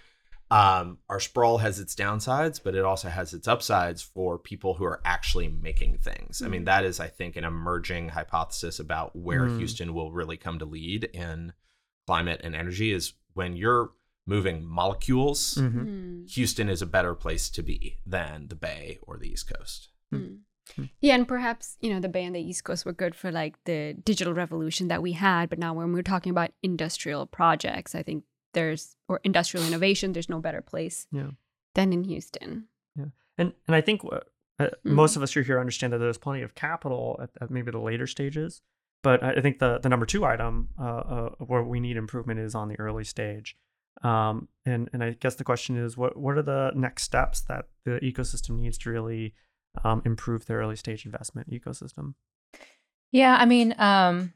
um, 0.51 0.99
our 1.09 1.21
sprawl 1.21 1.59
has 1.59 1.79
its 1.79 1.95
downsides, 1.95 2.61
but 2.63 2.75
it 2.75 2.85
also 2.85 3.09
has 3.09 3.35
its 3.35 3.47
upsides 3.47 4.03
for 4.03 4.39
people 4.39 4.75
who 4.75 4.85
are 4.85 5.01
actually 5.05 5.49
making 5.49 5.99
things. 5.99 6.43
I 6.43 6.49
mean, 6.49 6.63
Mhm. 6.63 6.67
that 6.67 6.85
is, 6.85 7.01
I 7.01 7.09
think, 7.09 7.37
an 7.37 7.45
emerging 7.45 8.11
hypothesis 8.11 8.81
about 8.81 9.15
where 9.15 9.47
Mm. 9.47 9.59
Houston 9.59 9.95
will 9.95 10.13
really 10.13 10.37
come 10.37 10.59
to 10.59 10.65
lead 10.65 11.05
in 11.05 11.53
climate 12.07 12.41
and 12.43 12.55
energy 12.55 12.93
is 12.93 13.13
when 13.35 13.55
you're 13.57 13.93
moving 14.27 14.65
molecules. 14.65 15.55
Mhm. 15.55 15.87
Mm. 15.87 16.31
Houston 16.31 16.69
is 16.69 16.83
a 16.83 16.87
better 16.87 17.15
place 17.15 17.49
to 17.51 17.63
be 17.63 17.99
than 18.05 18.49
the 18.49 18.55
Bay 18.57 18.99
or 19.03 19.17
the 19.19 19.29
East 19.31 19.53
Coast. 19.53 19.89
Mm. 20.13 20.41
Yeah, 21.01 21.15
and 21.15 21.27
perhaps 21.27 21.77
you 21.81 21.93
know 21.93 22.01
the 22.01 22.09
Bay 22.09 22.25
and 22.25 22.35
the 22.35 22.41
East 22.41 22.65
Coast 22.65 22.85
were 22.87 22.93
good 22.93 23.15
for 23.15 23.31
like 23.33 23.57
the 23.65 23.95
digital 24.05 24.35
revolution 24.35 24.89
that 24.89 25.03
we 25.03 25.13
had, 25.13 25.49
but 25.51 25.59
now 25.59 25.75
when 25.75 25.93
we're 25.93 26.03
talking 26.03 26.31
about 26.31 26.51
industrial 26.63 27.27
projects, 27.27 27.95
I 27.95 28.03
think 28.03 28.25
there's 28.55 28.97
or 29.09 29.21
industrial 29.25 29.67
innovation, 29.67 30.13
there's 30.13 30.29
no 30.29 30.41
better 30.41 30.61
place 30.63 31.07
Yeah. 31.13 31.31
than 31.75 31.93
in 31.93 32.05
Houston. 32.05 32.69
Yeah. 32.97 33.07
And 33.37 33.53
and 33.67 33.75
I 33.77 33.81
think 33.81 34.03
uh, 34.05 34.21
uh, 34.59 34.71
Mm. 34.85 34.93
most 34.93 35.17
of 35.17 35.23
us 35.23 35.33
who 35.33 35.41
are 35.41 35.45
here 35.45 35.61
understand 35.61 35.93
that 35.93 35.99
there's 35.99 36.19
plenty 36.19 36.43
of 36.43 36.55
capital 36.55 37.19
at, 37.23 37.31
at 37.41 37.51
maybe 37.51 37.71
the 37.71 37.79
later 37.79 38.07
stages. 38.07 38.61
But 39.03 39.23
I 39.23 39.41
think 39.41 39.59
the 39.61 39.79
the 39.79 39.89
number 39.89 40.07
two 40.07 40.25
item 40.25 40.69
uh, 40.79 40.83
uh, 40.85 41.29
where 41.39 41.63
we 41.63 41.79
need 41.79 41.97
improvement 41.97 42.41
is 42.41 42.55
on 42.57 42.69
the 42.69 42.79
early 42.81 43.05
stage. 43.05 43.57
Um, 44.03 44.49
and 44.65 44.89
and 44.93 45.03
I 45.05 45.11
guess 45.13 45.37
the 45.37 45.45
question 45.45 45.77
is 45.77 45.97
what 45.97 46.17
what 46.17 46.37
are 46.37 46.43
the 46.43 46.73
next 46.75 47.03
steps 47.05 47.41
that 47.43 47.67
the 47.85 48.01
ecosystem 48.03 48.59
needs 48.59 48.79
to 48.79 48.91
really 48.91 49.35
um, 49.85 50.03
improve 50.05 50.47
the 50.47 50.55
early 50.55 50.77
stage 50.77 51.05
investment 51.05 51.51
ecosystem? 51.51 52.15
Yeah, 53.13 53.37
I 53.39 53.45
mean, 53.47 53.75
um, 53.79 54.33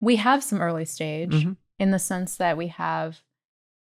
we 0.00 0.16
have 0.16 0.42
some 0.42 0.60
early 0.60 0.84
stage 0.84 1.32
Mhm. 1.44 1.56
in 1.78 1.90
the 1.90 1.98
sense 1.98 2.36
that 2.36 2.56
we 2.56 2.68
have 2.68 3.20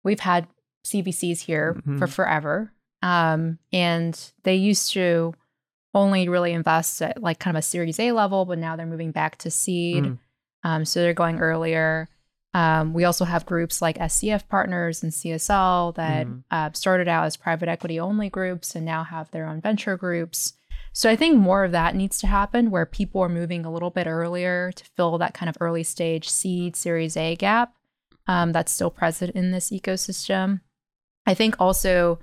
we've 0.03 0.19
had 0.19 0.47
CVCs 0.83 1.41
here 1.41 1.73
for 1.83 2.05
Mhm. 2.07 2.09
forever, 2.09 2.71
um, 3.01 3.57
and 3.73 4.31
they 4.43 4.55
used 4.55 4.91
to 4.93 5.33
only 5.95 6.27
really 6.29 6.51
invest 6.53 7.01
at 7.01 7.21
like 7.23 7.39
kind 7.39 7.55
of 7.57 7.59
a 7.59 7.63
Series 7.63 7.99
A 7.99 8.11
level, 8.11 8.45
but 8.45 8.59
now 8.59 8.75
they're 8.75 8.85
moving 8.85 9.11
back 9.11 9.37
to 9.39 9.49
seed, 9.49 10.03
Mm. 10.03 10.17
um, 10.63 10.85
so 10.85 10.99
they're 11.01 11.13
going 11.13 11.39
earlier. 11.39 12.07
Um, 12.53 12.93
we 12.93 13.03
also 13.03 13.25
have 13.25 13.45
groups 13.45 13.81
like 13.81 13.97
SCF 13.99 14.47
Partners 14.47 15.01
and 15.03 15.11
CSL 15.13 15.91
that 15.93 16.27
Mhm. 16.27 16.43
uh, 16.51 16.69
started 16.73 17.07
out 17.07 17.25
as 17.25 17.35
private 17.35 17.67
equity 17.67 17.99
only 17.99 18.29
groups 18.29 18.75
and 18.75 18.85
now 18.85 19.03
have 19.03 19.31
their 19.31 19.47
own 19.47 19.59
venture 19.59 19.97
groups. 19.97 20.53
So 20.97 21.10
I 21.10 21.17
think 21.17 21.36
more 21.38 21.65
of 21.65 21.73
that 21.73 21.93
needs 21.93 22.17
to 22.19 22.27
happen 22.27 22.71
where 22.71 22.86
people 22.86 23.19
are 23.21 23.27
moving 23.27 23.65
a 23.65 23.71
little 23.71 23.89
bit 23.89 24.08
earlier 24.08 24.71
to 24.71 24.86
fill 24.95 25.17
that 25.17 25.34
kind 25.34 25.49
of 25.49 25.58
early 25.60 25.84
stage 25.84 26.29
seed 26.29 26.77
Series 26.77 27.17
A 27.17 27.36
gap 27.36 27.73
um, 28.27 28.53
that's 28.53 28.71
still 28.71 28.89
present 28.89 29.36
in 29.36 29.51
this 29.51 29.71
ecosystem. 29.71 30.62
I 31.25 31.34
think 31.34 31.58
also 31.60 32.19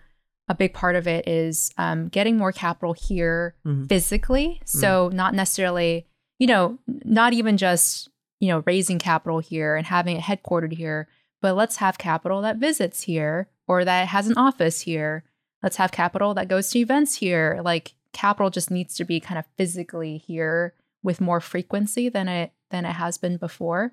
a 0.48 0.54
big 0.54 0.72
part 0.72 0.96
of 0.96 1.06
it 1.06 1.28
is 1.28 1.70
um, 1.76 2.08
getting 2.08 2.38
more 2.38 2.50
capital 2.50 2.94
here 2.94 3.54
Mhm. 3.66 3.90
physically. 3.90 4.62
So 4.64 5.11
not 5.12 5.35
necessarily, 5.35 6.06
you 6.38 6.46
know, 6.46 6.78
not 7.04 7.35
even 7.35 7.58
just, 7.58 8.08
you 8.40 8.48
know, 8.48 8.62
raising 8.64 8.98
capital 8.98 9.40
here 9.40 9.76
and 9.76 9.87
having 9.87 10.16
it 10.16 10.22
headquartered 10.22 10.72
here, 10.78 11.08
but 11.42 11.56
let's 11.56 11.76
have 11.76 11.98
capital 11.98 12.40
that 12.40 12.56
visits 12.56 13.02
here 13.02 13.48
or 13.68 13.85
that 13.85 14.08
has 14.08 14.28
an 14.28 14.38
office 14.38 14.80
here. 14.80 15.24
Let's 15.62 15.76
have 15.76 15.92
capital 15.92 16.32
that 16.35 16.48
goes 16.48 16.70
to 16.70 16.78
events 16.78 17.16
here. 17.16 17.61
Like 17.62 17.92
capital 18.12 18.51
just 18.51 18.70
needs 18.70 18.94
to 18.96 19.05
be 19.05 19.20
kind 19.20 19.38
of 19.38 19.44
physically 19.57 20.18
here 20.18 20.75
with 21.03 21.20
more 21.20 21.40
frequency 21.40 22.09
than 22.09 22.29
it 22.29 22.53
than 22.70 22.85
it 22.85 22.92
has 22.92 23.18
been 23.18 23.37
before. 23.37 23.92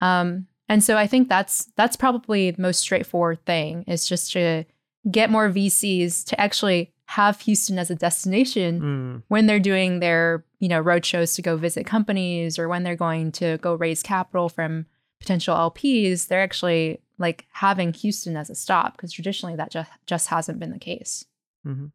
Um, 0.00 0.46
and 0.68 0.82
so 0.84 0.96
I 0.96 1.06
think 1.06 1.28
that's 1.28 1.66
that's 1.76 1.96
probably 1.96 2.50
the 2.50 2.62
most 2.62 2.80
straightforward 2.80 3.44
thing 3.44 3.84
is 3.86 4.06
just 4.08 4.32
to 4.32 4.64
get 5.10 5.30
more 5.30 5.48
VCs 5.50 6.24
to 6.26 6.40
actually 6.40 6.92
have 7.06 7.40
Houston 7.42 7.78
as 7.78 7.90
a 7.90 7.94
destination 7.94 8.80
Mm. 8.80 9.22
when 9.28 9.46
they're 9.46 9.58
doing 9.60 10.00
their 10.00 10.44
you 10.58 10.68
know 10.68 10.78
road 10.80 11.04
shows 11.06 11.34
to 11.34 11.42
go 11.42 11.56
visit 11.56 11.86
companies 11.86 12.58
or 12.58 12.68
when 12.68 12.82
they're 12.82 12.96
going 12.96 13.32
to 13.32 13.56
go 13.58 13.74
raise 13.74 14.02
capital 14.02 14.48
from 14.48 14.86
potential 15.20 15.54
LPs. 15.56 16.28
They're 16.28 16.42
actually 16.42 17.00
like 17.16 17.46
having 17.52 17.92
Houston 17.94 18.36
as 18.36 18.50
a 18.50 18.54
stop 18.54 18.96
because 18.96 19.12
traditionally 19.12 19.56
that 19.56 19.70
just 19.70 19.90
just 20.06 20.28
hasn't 20.28 20.58
been 20.60 20.70
the 20.72 20.78
case. 20.78 21.24
Mhm. 21.66 21.92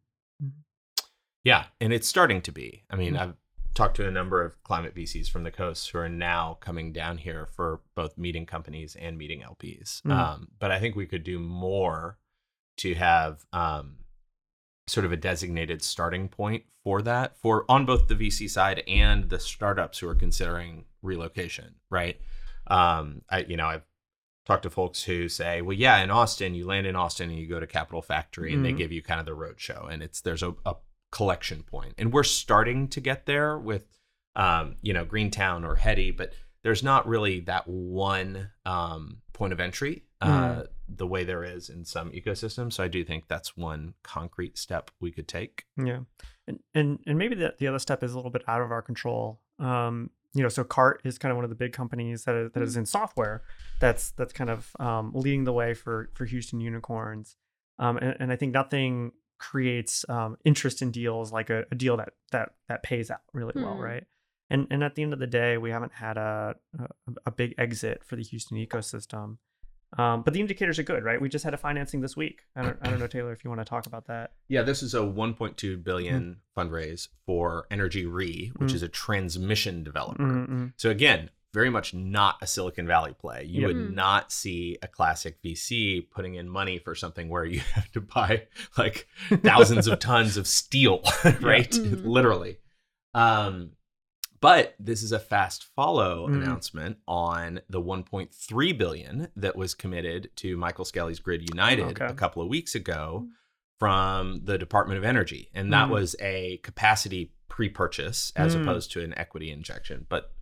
Yeah, 1.44 1.66
and 1.80 1.92
it's 1.92 2.08
starting 2.08 2.40
to 2.42 2.52
be. 2.52 2.84
I 2.90 2.96
mean, 2.96 3.14
Mm. 3.14 3.20
I've 3.20 3.34
talked 3.74 3.96
to 3.96 4.06
a 4.06 4.10
number 4.10 4.42
of 4.42 4.62
climate 4.62 4.94
VCs 4.94 5.28
from 5.30 5.42
the 5.44 5.50
coast 5.50 5.90
who 5.90 5.98
are 5.98 6.08
now 6.08 6.58
coming 6.60 6.92
down 6.92 7.18
here 7.18 7.46
for 7.46 7.80
both 7.94 8.16
meeting 8.16 8.46
companies 8.46 8.96
and 8.96 9.18
meeting 9.18 9.42
LPs. 9.42 10.00
Mm. 10.02 10.12
Um, 10.12 10.48
but 10.58 10.70
I 10.70 10.78
think 10.80 10.96
we 10.96 11.06
could 11.06 11.24
do 11.24 11.38
more 11.38 12.18
to 12.78 12.94
have 12.94 13.44
um, 13.52 13.96
sort 14.86 15.04
of 15.04 15.12
a 15.12 15.16
designated 15.16 15.82
starting 15.82 16.28
point 16.28 16.64
for 16.82 17.02
that 17.02 17.36
for 17.38 17.64
on 17.68 17.84
both 17.86 18.08
the 18.08 18.14
VC 18.14 18.48
side 18.48 18.82
and 18.86 19.28
the 19.28 19.38
startups 19.40 19.98
who 19.98 20.08
are 20.08 20.14
considering 20.14 20.84
relocation. 21.02 21.74
Right? 21.90 22.20
Um, 22.68 23.22
I 23.30 23.40
you 23.40 23.56
know 23.56 23.66
I've 23.66 23.84
talked 24.46 24.62
to 24.64 24.70
folks 24.70 25.02
who 25.02 25.28
say, 25.28 25.62
well, 25.62 25.76
yeah, 25.76 25.98
in 26.02 26.10
Austin, 26.10 26.54
you 26.54 26.66
land 26.66 26.86
in 26.86 26.96
Austin 26.96 27.30
and 27.30 27.38
you 27.38 27.46
go 27.46 27.58
to 27.60 27.66
Capital 27.66 28.02
Factory 28.02 28.52
and 28.52 28.62
they 28.64 28.72
Mhm. 28.72 28.76
give 28.78 28.92
you 28.92 29.02
kind 29.02 29.18
of 29.18 29.24
the 29.26 29.32
roadshow 29.32 29.90
and 29.90 30.02
it's 30.02 30.20
there's 30.20 30.42
a, 30.42 30.54
a 30.66 30.74
collection 31.14 31.62
point. 31.62 31.94
And 31.96 32.12
we're 32.12 32.24
starting 32.24 32.88
to 32.88 33.00
get 33.00 33.24
there 33.24 33.56
with 33.56 33.86
um, 34.36 34.76
you 34.82 34.92
know, 34.92 35.04
Greentown 35.04 35.64
or 35.64 35.76
HETI, 35.76 36.16
but 36.16 36.32
there's 36.64 36.82
not 36.82 37.06
really 37.06 37.40
that 37.40 37.68
one 37.68 38.50
um, 38.66 39.18
point 39.32 39.52
of 39.52 39.60
entry 39.60 40.02
uh, 40.20 40.62
the 40.88 41.06
way 41.06 41.22
there 41.22 41.44
is 41.44 41.68
in 41.68 41.84
some 41.84 42.10
ecosystems. 42.10 42.72
So 42.72 42.82
I 42.82 42.88
do 42.88 43.04
think 43.04 43.28
that's 43.28 43.56
one 43.56 43.94
concrete 44.02 44.58
step 44.58 44.90
we 44.98 45.12
could 45.12 45.28
take. 45.28 45.64
Yeah, 45.76 46.00
and 46.48 46.58
and 46.74 46.98
and 47.06 47.18
maybe 47.18 47.34
the 47.34 47.54
the 47.58 47.68
other 47.68 47.78
step 47.78 48.02
is 48.02 48.12
a 48.12 48.16
little 48.16 48.30
bit 48.30 48.42
out 48.48 48.62
of 48.62 48.72
our 48.72 48.82
control. 48.82 49.40
Um, 49.58 50.10
you 50.32 50.42
know, 50.42 50.48
so 50.48 50.64
Cart 50.64 51.02
is 51.04 51.18
kind 51.18 51.30
of 51.30 51.36
one 51.36 51.44
of 51.44 51.50
the 51.50 51.56
big 51.56 51.72
companies 51.72 52.24
that 52.24 52.34
is, 52.34 52.52
that 52.52 52.62
is 52.62 52.76
in 52.76 52.86
software. 52.86 53.42
That's 53.80 54.10
that's 54.12 54.32
kind 54.32 54.50
of 54.50 54.74
um, 54.80 55.12
leading 55.14 55.44
the 55.44 55.52
way 55.52 55.74
for 55.74 56.10
for 56.14 56.24
Houston 56.24 56.58
unicorns. 56.58 57.36
Um, 57.78 57.98
and, 57.98 58.16
and 58.18 58.32
I 58.32 58.36
think 58.36 58.52
nothing 58.52 59.12
creates 59.50 60.04
um, 60.08 60.36
interest 60.44 60.82
in 60.82 60.90
deals 60.90 61.32
like 61.32 61.50
a, 61.50 61.64
a 61.70 61.74
deal 61.74 61.96
that 61.96 62.10
that 62.32 62.50
that 62.68 62.82
pays 62.82 63.10
out 63.10 63.20
really 63.32 63.52
well, 63.56 63.74
Hmm. 63.74 63.80
right? 63.80 64.04
And 64.50 64.66
and 64.70 64.82
at 64.84 64.94
the 64.94 65.02
end 65.02 65.12
of 65.12 65.18
the 65.18 65.26
day, 65.26 65.56
we 65.58 65.70
haven't 65.70 65.92
had 65.92 66.16
a 66.16 66.54
a, 66.78 66.86
a 67.26 67.30
big 67.30 67.54
exit 67.58 68.02
for 68.04 68.16
the 68.16 68.22
Houston 68.22 68.56
ecosystem. 68.58 69.38
Um, 69.96 70.22
but 70.24 70.34
the 70.34 70.40
indicators 70.40 70.76
are 70.80 70.82
good, 70.82 71.04
right? 71.04 71.20
We 71.20 71.28
just 71.28 71.44
had 71.44 71.54
a 71.54 71.56
financing 71.56 72.00
this 72.00 72.16
week. 72.16 72.40
I 72.56 72.62
don't, 72.62 72.76
I 72.82 72.90
don't 72.90 72.98
know, 72.98 73.06
Taylor, 73.06 73.32
if 73.32 73.44
you 73.44 73.50
want 73.50 73.60
to 73.60 73.64
talk 73.64 73.86
about 73.86 74.06
that. 74.08 74.32
Yeah, 74.48 74.62
this 74.62 74.82
is 74.82 74.92
a 74.92 74.98
1.2 74.98 75.84
billion 75.84 76.38
fundraise 76.56 77.06
for 77.26 77.66
Energy 77.70 78.04
Re, 78.04 78.50
which 78.56 78.72
Mm. 78.72 78.74
is 78.74 78.82
a 78.82 78.88
transmission 78.88 79.84
developer. 79.84 80.20
Mm-mm. 80.24 80.72
So 80.76 80.90
again, 80.90 81.30
very 81.54 81.70
much 81.70 81.94
not 81.94 82.36
a 82.42 82.46
Silicon 82.46 82.86
Valley 82.86 83.14
play. 83.18 83.44
You 83.44 83.60
Yep. 83.62 83.68
would 83.68 83.76
Mm. 83.76 83.94
not 83.94 84.32
see 84.32 84.76
a 84.82 84.88
classic 84.88 85.38
VC 85.42 86.00
putting 86.10 86.34
in 86.34 86.48
money 86.48 86.78
for 86.78 86.94
something 86.96 87.28
where 87.28 87.44
you 87.44 87.60
have 87.74 87.90
to 87.92 88.00
buy 88.00 88.46
like 88.76 89.06
thousands 89.42 89.86
of 89.86 89.98
tons 90.10 90.36
of 90.36 90.46
steel, 90.48 91.00
right? 91.40 91.70
Mm. 91.70 92.04
Literally. 92.04 92.58
Um, 93.14 93.70
but 94.40 94.74
this 94.78 95.02
is 95.02 95.12
a 95.12 95.18
fast 95.20 95.64
follow 95.76 96.28
Mm. 96.28 96.42
announcement 96.42 96.98
on 97.08 97.60
the 97.70 97.80
1.3 97.80 98.72
billion 98.76 99.28
that 99.36 99.56
was 99.56 99.74
committed 99.74 100.30
to 100.36 100.56
Michael 100.56 100.84
Skelly's 100.84 101.20
Grid 101.20 101.48
United 101.48 102.00
Okay. 102.00 102.06
a 102.06 102.14
couple 102.14 102.42
of 102.42 102.48
weeks 102.48 102.74
ago 102.74 103.28
from 103.78 104.40
the 104.44 104.58
Department 104.58 104.98
of 104.98 105.04
Energy, 105.04 105.50
and 105.54 105.72
that 105.72 105.88
Mm. 105.88 105.92
was 105.92 106.16
a 106.20 106.58
capacity 106.58 107.32
pre-purchase 107.48 108.32
as 108.36 108.54
Mm. 108.56 108.62
opposed 108.62 108.90
to 108.92 109.02
an 109.02 109.16
equity 109.16 109.50
injection. 109.50 110.06
But 110.08 110.32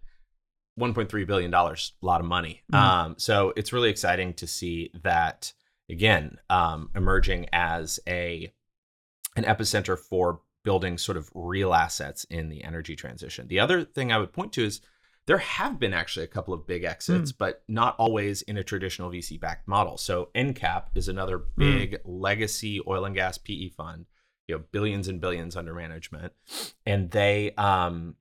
1.3 0.80 1.26
billion 1.26 1.50
dollars, 1.50 1.92
a 2.02 2.06
lot 2.06 2.20
of 2.20 2.26
money. 2.26 2.62
Mm. 2.72 2.78
Um, 2.78 3.14
so 3.18 3.52
it's 3.56 3.72
really 3.72 3.90
exciting 3.90 4.34
to 4.34 4.46
see 4.46 4.90
that 5.02 5.52
again 5.90 6.38
um, 6.50 6.90
emerging 6.94 7.46
as 7.52 8.00
a 8.06 8.52
an 9.36 9.44
epicenter 9.44 9.98
for 9.98 10.40
building 10.64 10.96
sort 10.96 11.16
of 11.16 11.30
real 11.34 11.74
assets 11.74 12.24
in 12.24 12.48
the 12.48 12.62
energy 12.64 12.94
transition. 12.94 13.48
The 13.48 13.60
other 13.60 13.84
thing 13.84 14.12
I 14.12 14.18
would 14.18 14.32
point 14.32 14.52
to 14.54 14.64
is 14.64 14.80
there 15.26 15.38
have 15.38 15.78
been 15.78 15.92
actually 15.92 16.24
a 16.24 16.28
couple 16.28 16.52
of 16.54 16.66
big 16.66 16.84
exits, 16.84 17.30
but 17.32 17.62
not 17.68 17.94
always 17.98 18.42
in 18.42 18.56
a 18.56 18.64
traditional 18.64 19.10
VC 19.10 19.40
backed 19.40 19.68
model. 19.68 19.96
So 19.96 20.30
EnCap 20.34 20.86
is 20.94 21.08
another 21.08 21.42
big 21.56 21.98
legacy 22.04 22.80
oil 22.86 23.04
and 23.04 23.14
gas 23.14 23.38
PE 23.38 23.68
fund, 23.70 24.06
you 24.48 24.56
know, 24.56 24.64
billions 24.72 25.08
and 25.08 25.20
billions 25.20 25.56
under 25.56 25.74
management, 25.74 26.32
and 26.86 27.10
they 27.10 27.52
um 27.56 28.16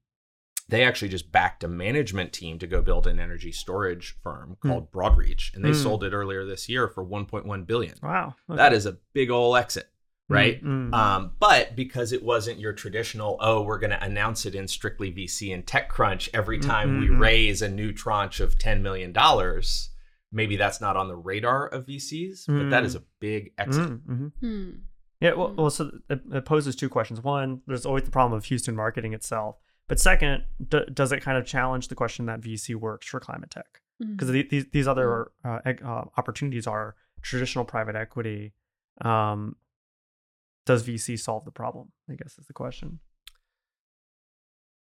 they 0.72 0.84
actually 0.84 1.10
just 1.10 1.32
backed 1.32 1.64
a 1.64 1.68
management 1.68 2.34
team 2.34 2.58
to 2.60 2.66
go 2.66 2.82
build 2.82 3.06
an 3.06 3.20
energy 3.20 3.52
storage 3.52 4.16
firm 4.24 4.58
called 4.62 4.92
Broadreach, 4.92 5.54
and 5.54 5.64
they 5.64 5.70
Hmm. 5.74 5.84
sold 5.84 6.04
it 6.04 6.14
earlier 6.14 6.46
this 6.46 6.68
year 6.68 6.88
for 6.88 7.04
1.1 7.06 7.66
billion. 7.66 7.96
Wow. 8.02 8.36
Okay. 8.50 8.58
That 8.58 8.74
is 8.74 8.86
a 8.86 8.98
big 9.14 9.30
ol' 9.30 9.56
exit, 9.56 9.88
right? 10.30 10.64
Mm, 10.64 10.90
mm. 10.90 10.94
Um, 10.94 11.32
but 11.40 11.76
because 11.76 12.12
it 12.14 12.24
wasn't 12.24 12.58
your 12.60 12.74
traditional, 12.74 13.38
oh, 13.42 13.62
we're 13.62 13.80
going 13.80 13.92
to 13.92 14.04
announce 14.04 14.46
it 14.46 14.56
in 14.56 14.66
StrictlyVC 14.66 15.54
and 15.54 15.66
TechCrunch 15.66 16.30
every 16.34 16.58
time 16.58 17.00
we 17.00 17.08
Mhm. 17.08 17.20
raise 17.20 17.62
a 17.62 17.70
new 17.70 17.92
tranche 17.94 18.40
of 18.40 18.58
$10 18.58 18.82
million, 18.82 19.14
maybe 20.32 20.56
that's 20.56 20.80
not 20.80 20.96
on 20.96 21.10
the 21.10 21.16
radar 21.18 21.68
of 21.68 21.86
VCs, 21.86 22.46
but 22.48 22.70
that 22.70 22.84
Mm. 22.84 22.86
is 22.86 22.96
a 22.96 23.04
big 23.20 23.52
exit. 23.58 23.90
Mm, 23.90 24.02
mhm. 24.08 24.32
Hmm. 24.40 24.70
Yeah, 25.20 25.34
well, 25.34 25.50
Mm. 25.50 25.56
well 25.58 25.70
so 25.70 25.92
it, 26.10 26.22
it 26.32 26.46
poses 26.46 26.76
two 26.78 26.88
questions. 26.90 27.22
One, 27.22 27.62
there's 27.68 27.86
always 27.86 28.04
the 28.04 28.12
problem 28.12 28.38
of 28.38 28.46
Houston 28.46 28.76
marketing 28.76 29.14
itself. 29.14 29.58
But 29.92 30.00
second, 30.00 30.46
d- 30.70 30.86
does 30.94 31.12
it 31.12 31.20
kind 31.20 31.38
of 31.38 31.46
challenge 31.46 31.90
the 31.90 31.96
question 31.96 32.26
that 32.28 32.40
VC 32.40 32.76
works 32.76 33.06
for 33.08 33.20
climate 33.20 33.50
tech? 33.50 33.82
Because 34.00 34.30
Hmm. 34.30 34.42
these 34.50 34.66
these 34.72 34.88
other 34.88 35.34
uh, 35.44 35.60
uh, 35.66 36.06
opportunities 36.18 36.66
are 36.66 36.96
traditional 37.22 37.66
private 37.66 37.98
equity. 37.98 38.54
Um, 39.02 39.58
does 40.66 40.84
VC 40.88 41.20
solve 41.20 41.44
the 41.44 41.52
problem? 41.52 41.92
I 42.10 42.16
guess 42.16 42.38
is 42.40 42.46
the 42.48 42.54
question. 42.54 43.00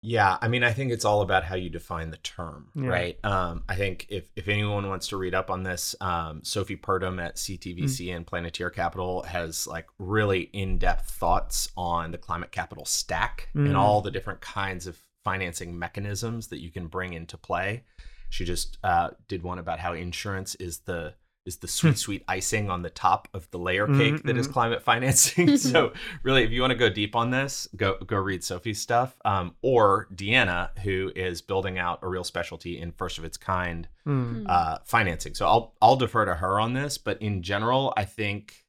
Yeah, 0.02 0.38
I 0.40 0.48
mean, 0.48 0.64
I 0.64 0.72
think 0.72 0.92
it's 0.92 1.04
all 1.04 1.20
about 1.20 1.44
how 1.44 1.56
you 1.56 1.68
define 1.68 2.10
the 2.10 2.16
term, 2.18 2.70
Yeah. 2.74 2.88
right? 2.88 3.24
Um, 3.24 3.64
I 3.68 3.76
think 3.76 4.06
if 4.08 4.30
if 4.34 4.48
anyone 4.48 4.88
wants 4.88 5.08
to 5.08 5.18
read 5.18 5.34
up 5.34 5.50
on 5.50 5.62
this, 5.62 5.94
um, 6.00 6.42
Sophie 6.42 6.76
Purdom 6.76 7.20
at 7.22 7.34
Mm. 7.34 7.38
CTVC 7.38 8.10
and 8.16 8.26
Planeteer 8.26 8.70
Capital 8.70 9.22
has 9.24 9.66
like 9.66 9.86
really 9.98 10.42
in 10.54 10.78
depth 10.78 11.10
thoughts 11.10 11.68
on 11.76 12.12
the 12.12 12.18
climate 12.18 12.50
capital 12.50 12.86
stack 12.86 13.50
Mm. 13.54 13.66
and 13.66 13.76
all 13.76 14.00
the 14.00 14.10
different 14.10 14.40
kinds 14.40 14.86
of 14.86 14.98
financing 15.22 15.78
mechanisms 15.78 16.48
that 16.48 16.60
you 16.62 16.70
can 16.70 16.86
bring 16.86 17.12
into 17.12 17.36
play. 17.36 17.84
She 18.30 18.46
just 18.46 18.78
uh, 18.82 19.10
did 19.28 19.42
one 19.42 19.58
about 19.58 19.80
how 19.80 19.92
insurance 19.92 20.54
is 20.54 20.78
the 20.80 21.14
is 21.50 21.56
the 21.58 21.68
sweet 21.68 21.98
sweet 21.98 22.24
icing 22.28 22.70
on 22.70 22.82
the 22.82 22.90
top 22.90 23.28
of 23.34 23.50
the 23.50 23.58
layer 23.58 23.86
Mhm, 23.86 23.96
cake 23.98 24.22
that 24.24 24.36
is 24.38 24.48
mhm. 24.48 24.52
climate 24.52 24.82
financing. 24.82 25.56
so 25.72 25.92
really, 26.22 26.42
if 26.44 26.50
you 26.50 26.60
want 26.60 26.70
to 26.70 26.76
go 26.78 26.88
deep 26.88 27.14
on 27.16 27.30
this, 27.30 27.68
go 27.76 27.96
go 28.06 28.16
read 28.16 28.42
Sophie's 28.42 28.80
stuff, 28.80 29.16
um, 29.24 29.54
or 29.62 30.06
Deanna, 30.14 30.76
who 30.80 31.12
is 31.14 31.42
building 31.42 31.78
out 31.78 31.98
a 32.02 32.08
real 32.08 32.24
specialty 32.24 32.78
in 32.80 32.92
first 32.92 33.18
of 33.18 33.24
its 33.24 33.36
kind 33.36 33.88
Mm. 34.06 34.44
uh, 34.48 34.78
financing. 34.86 35.34
So 35.34 35.46
I'll 35.46 35.74
I'll 35.82 35.96
defer 35.96 36.24
to 36.24 36.34
her 36.36 36.58
on 36.58 36.72
this, 36.72 36.96
but 36.96 37.20
in 37.20 37.42
general, 37.42 37.92
I 37.98 38.04
think 38.06 38.64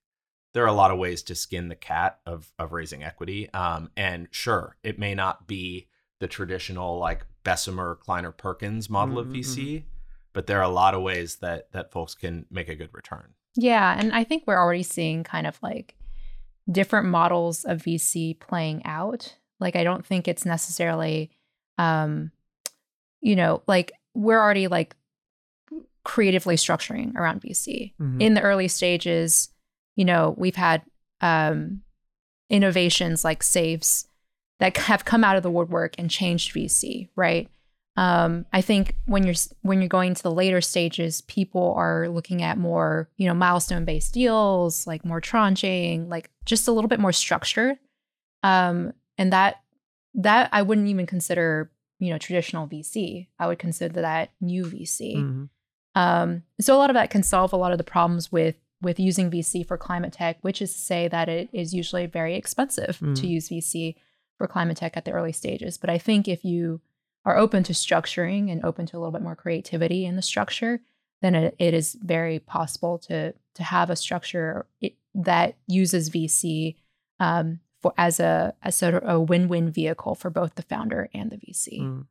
there 0.54 0.64
are 0.66 0.68
a 0.68 0.74
lot 0.74 0.92
of 0.92 0.98
ways 1.00 1.24
to 1.24 1.36
skin 1.36 1.70
the 1.70 1.76
cat 1.76 2.20
of 2.26 2.52
of 2.60 2.74
raising 2.74 3.02
equity. 3.04 3.50
Um, 3.54 3.92
and 3.96 4.28
sure, 4.32 4.76
it 4.84 5.00
may 5.00 5.16
not 5.16 5.48
be 5.48 5.88
the 6.20 6.28
traditional 6.28 6.98
like 7.00 7.26
Bessemer 7.44 7.96
Kleiner 7.96 8.32
Perkins 8.34 8.90
model 8.90 9.18
of 9.18 9.28
Mhm, 9.30 9.34
VC, 9.36 9.84
but 10.34 10.48
there 10.48 10.60
are 10.60 10.64
a 10.64 10.70
lot 10.70 10.94
of 10.94 11.02
ways 11.02 11.38
that 11.38 11.72
that 11.72 11.92
folks 11.92 12.16
can 12.16 12.46
make 12.50 12.70
a 12.70 12.76
good 12.76 12.90
return. 12.94 13.34
Yeah, 13.56 13.96
and 13.98 14.14
I 14.14 14.24
think 14.24 14.44
we're 14.46 14.58
already 14.60 14.84
seeing 14.84 15.24
kind 15.24 15.46
of 15.46 15.60
like 15.62 15.96
different 16.72 17.08
models 17.08 17.66
of 17.66 17.82
VC 17.84 18.40
playing 18.40 18.82
out. 18.86 19.36
Like 19.60 19.76
I 19.76 19.84
don't 19.84 20.06
think 20.06 20.28
it's 20.28 20.46
necessarily 20.46 21.32
um 21.78 22.32
you 23.22 23.36
know, 23.36 23.62
like 23.68 23.92
we're 24.16 24.40
already 24.40 24.68
like 24.68 24.96
creatively 26.04 26.56
structuring 26.56 27.16
around 27.16 27.42
VC. 27.42 27.94
Mhm. 28.00 28.22
In 28.22 28.34
the 28.34 28.42
early 28.42 28.68
stages, 28.68 29.50
you 29.96 30.06
know, 30.06 30.34
we've 30.38 30.56
had 30.56 30.84
um 31.22 31.82
innovations 32.50 33.24
like 33.24 33.44
SAFEs 33.44 34.08
that 34.60 34.76
have 34.78 35.06
come 35.06 35.24
out 35.24 35.38
of 35.38 35.44
the 35.44 35.52
woodwork 35.52 35.96
and 35.98 36.10
changed 36.10 36.54
VC, 36.54 37.10
right? 37.16 37.50
Um, 38.02 38.46
I 38.52 38.62
think 38.62 38.96
when 39.06 39.24
you're 39.24 39.36
when 39.62 39.80
you're 39.80 39.88
going 39.88 40.16
to 40.16 40.24
the 40.24 40.32
later 40.32 40.60
stages, 40.60 41.22
people 41.22 41.74
are 41.78 42.10
looking 42.10 42.42
at 42.42 42.58
more, 42.58 43.10
you 43.18 43.28
know, 43.28 43.36
milestone 43.36 43.86
based 43.86 44.14
deals, 44.16 44.88
like 44.88 45.06
more 45.06 45.22
tranching, 45.22 46.10
like 46.10 46.32
just 46.46 46.68
a 46.68 46.72
little 46.72 46.88
bit 46.88 47.00
more 47.00 47.12
structured. 47.12 47.78
Um, 48.42 48.94
and 49.20 49.32
that 49.32 49.62
that 50.16 50.50
I 50.52 50.64
wouldn't 50.64 50.88
even 50.88 51.06
consider, 51.06 51.72
you 52.00 52.10
know, 52.10 52.18
traditional 52.18 52.68
VC. 52.68 53.28
I 53.38 53.46
would 53.48 53.60
consider 53.60 54.02
that 54.02 54.32
new 54.42 54.64
VC. 54.66 55.16
Mhm. 55.18 55.50
Um, 55.94 56.44
so 56.60 56.76
a 56.76 56.80
lot 56.80 56.90
of 56.90 56.96
that 56.96 57.12
can 57.12 57.22
solve 57.22 57.54
a 57.54 57.58
lot 57.58 57.72
of 57.72 57.78
the 57.78 57.84
problems 57.84 58.32
with 58.32 58.56
with 58.82 59.00
using 59.00 59.30
VC 59.30 59.62
for 59.64 59.78
climate 59.78 60.14
tech, 60.14 60.38
which 60.42 60.60
is 60.60 60.74
to 60.74 60.80
say 60.80 61.08
that 61.08 61.30
it 61.30 61.50
is 61.54 61.72
usually 61.72 62.08
very 62.08 62.34
expensive 62.36 62.98
Mm. 63.00 63.16
to 63.22 63.28
use 63.28 63.50
VC 63.50 63.96
for 64.40 64.48
climate 64.48 64.78
tech 64.78 64.98
at 64.98 65.06
the 65.06 65.12
early 65.12 65.32
stages. 65.34 65.78
But 65.78 65.92
I 65.92 66.00
think 66.00 66.28
if 66.28 66.44
you 66.44 66.82
are 67.26 67.38
open 67.38 67.64
to 67.64 67.74
structuring 67.74 68.52
and 68.52 68.64
open 68.66 68.86
to 68.88 68.98
a 68.98 69.00
little 69.00 69.12
bit 69.12 69.22
more 69.22 69.36
creativity 69.36 70.06
in 70.06 70.16
the 70.16 70.22
structure, 70.22 70.82
then 71.22 71.36
it, 71.36 71.56
it 71.60 71.74
is 71.74 71.98
very 72.02 72.40
possible 72.40 72.98
to 72.98 73.34
to 73.54 73.64
have 73.64 73.90
a 73.90 73.96
structure 73.96 74.66
it, 74.80 74.96
that 75.14 75.56
uses 75.68 76.10
VC 76.10 76.76
um, 77.20 77.60
for 77.82 77.94
as 77.98 78.20
a 78.20 78.54
as 78.64 78.76
sort 78.76 78.96
of 78.96 79.08
a 79.08 79.20
win 79.20 79.48
win 79.48 79.72
vehicle 79.72 80.16
for 80.16 80.30
both 80.30 80.56
the 80.56 80.64
founder 80.64 81.10
and 81.14 81.30
the 81.32 81.38
VC. 81.38 81.82
Mm. 81.82 82.06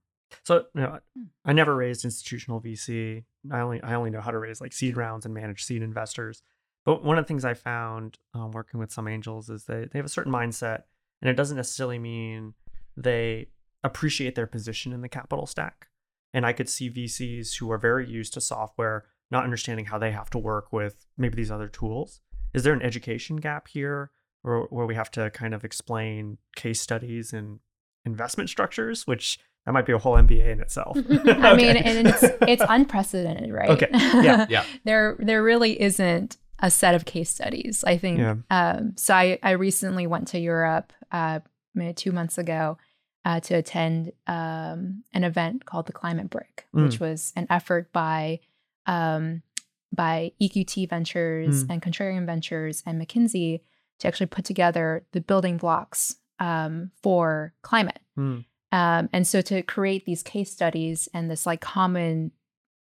So 0.44 0.66
you 0.74 0.80
know, 0.82 0.98
I 1.44 1.52
never 1.52 1.74
raised 1.74 2.04
institutional 2.04 2.60
VC. 2.60 3.24
I 3.50 3.60
only 3.60 3.82
I 3.82 3.94
only 3.94 4.10
know 4.10 4.20
how 4.20 4.30
to 4.30 4.38
raise 4.38 4.60
like 4.60 4.72
seed 4.72 4.96
rounds 4.96 5.24
and 5.24 5.34
manage 5.34 5.64
seed 5.64 5.82
investors. 5.82 6.42
But 6.84 7.04
one 7.04 7.18
of 7.18 7.24
the 7.24 7.28
things 7.28 7.44
I 7.44 7.54
found 7.54 8.18
um, 8.32 8.52
working 8.52 8.80
with 8.80 8.92
some 8.92 9.08
angels 9.08 9.50
is 9.50 9.64
they 9.64 9.86
they 9.90 9.98
have 9.98 10.06
a 10.06 10.10
certain 10.10 10.32
mindset, 10.32 10.84
and 11.20 11.28
it 11.28 11.34
doesn't 11.34 11.56
necessarily 11.56 11.98
mean 11.98 12.54
they 12.96 13.48
appreciate 13.82 14.34
their 14.34 14.46
position 14.46 14.92
in 14.92 15.00
the 15.00 15.08
capital 15.08 15.46
stack. 15.46 15.88
And 16.32 16.46
I 16.46 16.52
could 16.52 16.68
see 16.68 16.90
VCs 16.90 17.58
who 17.58 17.70
are 17.72 17.78
very 17.78 18.08
used 18.08 18.34
to 18.34 18.40
software 18.40 19.06
not 19.30 19.44
understanding 19.44 19.86
how 19.86 19.98
they 19.98 20.10
have 20.10 20.30
to 20.30 20.38
work 20.38 20.72
with 20.72 21.06
maybe 21.16 21.36
these 21.36 21.50
other 21.50 21.68
tools. 21.68 22.20
Is 22.52 22.64
there 22.64 22.72
an 22.72 22.82
education 22.82 23.36
gap 23.36 23.68
here, 23.68 24.10
or 24.42 24.66
where 24.70 24.86
we 24.86 24.94
have 24.94 25.10
to 25.12 25.30
kind 25.30 25.54
of 25.54 25.64
explain 25.64 26.38
case 26.56 26.80
studies 26.80 27.32
and 27.32 27.60
investment 28.04 28.50
structures, 28.50 29.06
which 29.06 29.38
that 29.66 29.72
might 29.72 29.86
be 29.86 29.92
a 29.92 29.98
whole 29.98 30.14
MBA 30.14 30.52
in 30.52 30.60
itself. 30.60 30.96
I 31.26 31.54
mean, 31.56 31.76
and 31.76 32.08
it's 32.08 32.24
it's 32.42 32.62
unprecedented, 32.68 33.52
right? 33.52 33.70
Okay. 33.70 33.88
Yeah. 33.92 34.46
Yeah. 34.48 34.64
there 34.84 35.16
there 35.18 35.42
really 35.42 35.80
isn't 35.80 36.38
a 36.58 36.70
set 36.70 36.94
of 36.94 37.04
case 37.04 37.30
studies. 37.30 37.84
I 37.86 37.98
think. 37.98 38.18
Yeah. 38.18 38.36
Um, 38.50 38.94
so 38.96 39.14
I 39.14 39.38
I 39.42 39.52
recently 39.52 40.06
went 40.06 40.28
to 40.28 40.38
Europe, 40.38 40.92
uh, 41.12 41.40
maybe 41.74 41.92
two 41.92 42.12
months 42.12 42.38
ago, 42.38 42.78
uh, 43.24 43.40
to 43.40 43.54
attend 43.54 44.12
um, 44.26 45.04
an 45.12 45.24
event 45.24 45.66
called 45.66 45.86
the 45.86 45.92
Climate 45.92 46.30
Brick, 46.30 46.66
which 46.72 47.00
was 47.00 47.32
an 47.36 47.46
effort 47.50 47.92
by 47.92 48.40
um, 48.86 49.42
by 49.94 50.32
EQT 50.40 50.88
Ventures 50.88 51.64
Mm. 51.64 51.70
and 51.70 51.82
Contrarian 51.82 52.26
Ventures 52.26 52.82
and 52.86 53.00
McKinsey 53.00 53.60
to 53.98 54.08
actually 54.08 54.26
put 54.26 54.44
together 54.44 55.04
the 55.12 55.20
building 55.20 55.56
blocks 55.58 56.16
um, 56.38 56.90
for 57.02 57.52
climate. 57.62 57.98
Mm. 58.18 58.44
Um, 58.72 59.08
and 59.12 59.26
so 59.26 59.40
to 59.42 59.62
create 59.62 60.06
these 60.06 60.22
case 60.22 60.50
studies 60.52 61.08
and 61.12 61.30
this 61.30 61.44
like 61.44 61.60
common 61.60 62.30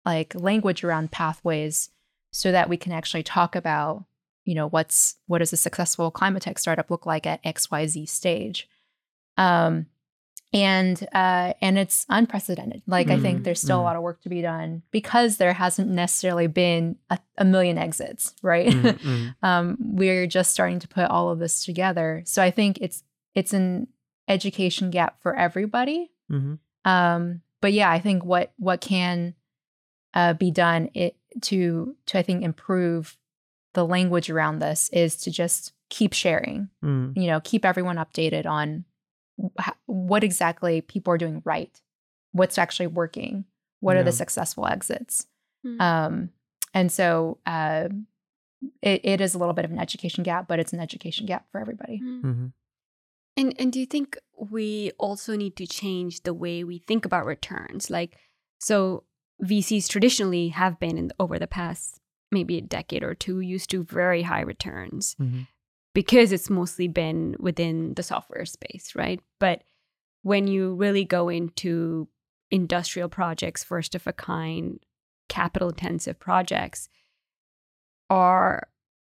like 0.04 0.34
language 0.36 0.84
around 0.84 1.12
pathways 1.12 1.89
so 2.32 2.52
that 2.52 2.69
we 2.69 2.76
can 2.78 2.91
actually 2.91 3.24
talk 3.24 3.56
about 3.56 4.04
you 4.43 4.54
know 4.56 4.67
what's 4.67 5.15
what 5.28 5.39
does 5.39 5.54
a 5.54 5.58
successful 5.58 6.12
climate 6.12 6.43
tech 6.43 6.60
startup 6.60 6.91
look 6.91 7.06
like 7.06 7.26
at 7.26 7.41
xyz 7.43 8.10
stage 8.10 8.67
um 9.38 9.86
and 10.56 11.08
uh 11.12 11.54
and 11.62 11.78
it's 11.78 12.06
unprecedented 12.10 12.82
like 12.88 13.10
i 13.10 13.20
think 13.20 13.41
Mm, 13.41 13.44
there's 13.44 13.60
still 13.60 13.78
mm. 13.78 13.82
a 13.82 13.84
lot 13.84 13.96
of 13.96 14.02
work 14.02 14.22
to 14.22 14.30
be 14.30 14.41
done 14.41 14.82
because 14.91 15.38
there 15.38 15.54
hasn't 15.54 15.89
necessarily 15.89 16.48
been 16.48 16.96
a, 17.10 17.20
a 17.38 17.44
million 17.46 17.78
exits 17.78 18.34
right 18.41 18.70
Mm, 18.70 19.00
mm. 19.00 19.36
um, 19.44 19.78
we're 19.80 20.28
just 20.28 20.52
starting 20.52 20.80
to 20.80 20.88
put 20.88 21.10
all 21.10 21.30
of 21.30 21.39
this 21.39 21.65
together. 21.65 22.24
So 22.26 22.41
I 22.41 22.52
think 22.52 22.78
it's 22.82 23.04
it's 23.34 23.54
an 23.54 23.88
education 24.28 24.89
gap 24.89 25.22
for 25.22 25.36
everybody. 25.36 26.12
Um, 26.86 27.41
but 27.62 27.74
yeah, 27.74 27.89
I 27.91 28.00
think 28.00 28.24
what 28.24 28.54
what 28.58 28.82
can 28.82 29.36
uh, 30.13 30.34
be 30.34 30.52
done 30.52 30.89
it 30.94 31.18
to 31.44 31.96
to 32.08 32.20
I 32.20 32.22
think 32.22 32.44
improve 32.44 33.18
the 33.74 33.86
language 33.86 34.30
around 34.30 34.60
this 34.60 34.89
is 34.94 35.18
to 35.18 35.32
just 35.32 35.74
keep 35.89 36.13
sharing. 36.13 36.70
Mm. 36.84 37.15
You 37.15 37.28
know, 37.28 37.39
keep 37.44 37.65
everyone 37.65 37.98
updated 37.98 38.46
on 38.46 38.86
what 39.86 40.24
exactly 40.24 40.82
people 40.82 41.13
are 41.13 41.17
doing 41.17 41.41
right, 41.45 41.82
what's 42.32 42.58
actually 42.58 42.88
working, 42.88 43.45
what 43.80 43.98
are 43.98 44.04
the 44.04 44.12
successful 44.12 44.65
exits. 44.65 45.28
Mm. 45.65 45.82
Um, 45.82 46.30
and 46.74 46.91
so 46.91 47.38
uh, 47.45 47.89
it, 48.82 49.02
it 49.04 49.21
is 49.21 49.36
a 49.36 49.38
little 49.38 49.54
bit 49.54 49.65
of 49.65 49.71
an 49.71 49.80
education 49.80 50.24
gap, 50.24 50.48
but 50.48 50.60
it's 50.60 50.74
an 50.74 50.80
education 50.80 51.26
gap 51.26 51.45
for 51.52 51.60
everybody. 51.60 52.02
Mm. 52.04 52.21
hmm 52.21 52.45
And 53.38 53.54
and 53.60 53.71
do 53.71 53.80
you 53.80 53.86
think 53.86 54.17
we 54.38 54.91
also 54.98 55.36
need 55.36 55.56
to 55.58 55.67
change 55.67 56.24
the 56.24 56.34
way 56.34 56.63
we 56.63 56.80
think 56.80 57.06
about 57.06 57.26
returns? 57.26 57.89
Like, 57.89 58.17
so 58.60 59.04
VCs 59.43 59.89
traditionally 59.89 60.50
have 60.50 60.80
been 60.80 60.98
in 60.98 61.12
over 61.19 61.38
the 61.38 61.48
past 61.48 62.00
maybe 62.32 62.58
a 62.58 62.62
decade 62.62 63.04
or 63.04 63.13
two 63.13 63.39
used 63.39 63.69
to 63.69 63.84
very 63.84 64.24
high 64.24 64.41
returns 64.41 65.15
hmm 65.17 65.43
because 65.96 66.32
it's 66.34 66.50
mostly 66.50 66.88
been 66.90 67.36
within 67.40 67.94
the 67.96 68.04
software 68.04 68.46
space, 68.46 68.94
right? 68.96 69.22
But 69.40 69.64
when 70.22 70.46
you 70.46 70.76
really 70.76 71.06
go 71.06 71.30
into 71.30 72.10
industrial 72.52 73.08
projects, 73.10 73.64
first 73.64 73.96
of 73.96 74.06
a 74.06 74.14
kind, 74.14 74.80
capital 75.30 75.70
intensive 75.70 76.20
projects, 76.20 76.90
are 78.10 78.68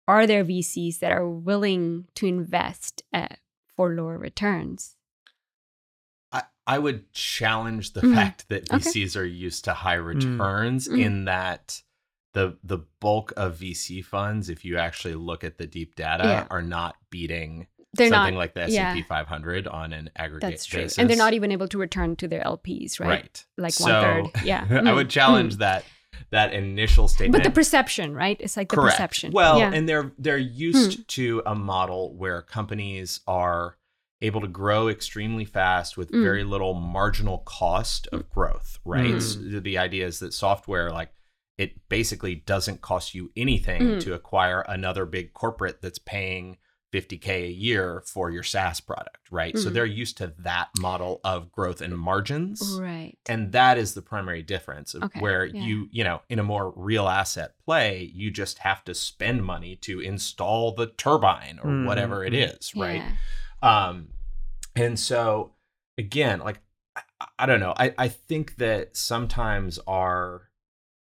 are 0.08 0.26
there 0.26 0.44
VCs 0.44 0.98
that 0.98 1.12
are 1.12 1.28
willing 1.28 2.06
to 2.16 2.26
invest 2.26 3.02
uh, 3.14 3.28
for 3.76 3.94
lower 3.94 4.18
returns? 4.18 4.96
I, 6.32 6.42
I 6.66 6.78
would 6.80 7.12
challenge 7.12 7.92
the 7.92 8.00
Mhm. 8.02 8.14
fact 8.14 8.48
that 8.48 8.64
Okay. 8.72 8.78
VCs 8.78 9.16
are 9.16 9.24
used 9.24 9.64
to 9.66 9.72
high 9.74 9.94
returns 9.94 10.88
Mm. 10.88 10.98
in 10.98 11.24
that 11.26 11.82
the 12.34 12.56
the 12.64 12.78
bulk 13.00 13.32
of 13.36 13.56
VC 13.58 14.04
funds, 14.04 14.48
if 14.48 14.64
you 14.64 14.78
actually 14.78 15.14
look 15.14 15.44
at 15.44 15.58
the 15.58 15.66
deep 15.66 15.94
data, 15.96 16.24
Yeah. 16.24 16.46
are 16.50 16.62
not 16.62 16.96
beating 17.10 17.66
They're 17.94 18.08
something 18.08 18.34
not 18.34 18.38
like 18.38 18.54
the 18.54 18.62
S&P 18.62 19.02
500 19.02 19.66
on 19.68 19.92
an 19.92 20.10
aggregate 20.16 20.50
That's 20.50 20.64
true, 20.64 20.82
basis. 20.82 20.98
and 20.98 21.10
they're 21.10 21.16
not 21.16 21.34
even 21.34 21.52
able 21.52 21.68
to 21.68 21.76
return 21.78 22.16
to 22.16 22.28
their 22.28 22.42
LPs, 22.42 22.98
right? 23.00 23.08
right. 23.08 23.44
Like 23.58 23.74
So, 23.74 23.84
one 23.84 24.30
third. 24.32 24.44
Yeah, 24.46 24.64
I 24.70 24.74
Mm, 24.74 24.94
would 24.94 25.10
challenge 25.10 25.56
mm. 25.56 25.58
that 25.58 25.84
that 26.30 26.54
initial 26.54 27.08
statement. 27.08 27.42
But 27.42 27.44
the 27.48 27.54
perception, 27.54 28.14
right? 28.14 28.38
It's 28.40 28.56
like 28.56 28.70
the 28.70 28.76
perception. 28.76 29.32
Well, 29.32 29.58
yeah. 29.58 29.72
and 29.74 29.86
they're 29.88 30.12
they're 30.18 30.38
used 30.38 30.98
Hmm. 31.00 31.02
to 31.08 31.42
a 31.44 31.54
model 31.54 32.14
where 32.16 32.40
companies 32.40 33.20
are 33.26 33.76
able 34.22 34.40
to 34.40 34.46
grow 34.48 34.88
extremely 34.88 35.44
fast 35.44 35.96
with 35.98 36.10
Mm. 36.12 36.22
very 36.22 36.44
little 36.44 36.74
marginal 36.74 37.38
cost 37.38 38.06
of 38.12 38.30
growth, 38.30 38.78
right? 38.84 39.14
Mm. 39.14 39.52
So 39.52 39.60
the 39.60 39.76
idea 39.78 40.06
is 40.06 40.20
that 40.20 40.32
software 40.32 40.90
like 40.90 41.12
it 41.58 41.88
basically 41.88 42.34
doesn't 42.34 42.80
cost 42.80 43.14
you 43.14 43.30
anything 43.36 43.82
Mm. 43.82 44.00
to 44.00 44.14
acquire 44.14 44.60
another 44.68 45.04
big 45.06 45.32
corporate 45.34 45.80
that's 45.82 45.98
paying 45.98 46.56
50k 46.92 47.44
a 47.44 47.50
year 47.50 48.02
for 48.06 48.30
your 48.30 48.42
SaaS 48.42 48.80
product, 48.80 49.30
right? 49.30 49.56
So 49.56 49.70
Mm. 49.70 49.72
they're 49.72 49.86
used 49.86 50.18
to 50.18 50.34
that 50.40 50.68
model 50.78 51.20
of 51.24 51.50
growth 51.50 51.80
and 51.80 51.96
margins 51.98 52.78
right. 52.78 53.16
and 53.28 53.52
that 53.52 53.78
is 53.78 53.94
the 53.94 54.02
primary 54.02 54.42
difference 54.42 54.92
of 54.94 55.04
Okay, 55.04 55.20
where 55.20 55.46
yeah. 55.46 55.62
you 55.62 55.88
you 55.90 56.04
know 56.04 56.20
in 56.28 56.38
a 56.38 56.42
more 56.42 56.70
real 56.76 57.08
asset 57.08 57.54
play 57.64 58.10
you 58.14 58.30
just 58.30 58.58
have 58.58 58.84
to 58.84 58.94
spend 58.94 59.42
money 59.44 59.74
to 59.76 60.00
install 60.00 60.72
the 60.74 60.86
turbine 60.86 61.58
or 61.62 61.70
Mm, 61.70 61.86
whatever 61.86 62.24
it 62.24 62.34
mm. 62.34 62.80
right 62.82 63.02
Yeah. 63.62 63.86
um 63.86 64.08
and 64.76 64.98
so 64.98 65.54
again 65.96 66.40
like 66.40 66.60
I, 66.94 67.02
I 67.38 67.46
don't 67.46 67.60
know 67.60 67.72
i 67.78 67.94
i 67.96 68.08
think 68.08 68.56
that 68.56 68.96
sometimes 68.98 69.78
our 69.86 70.50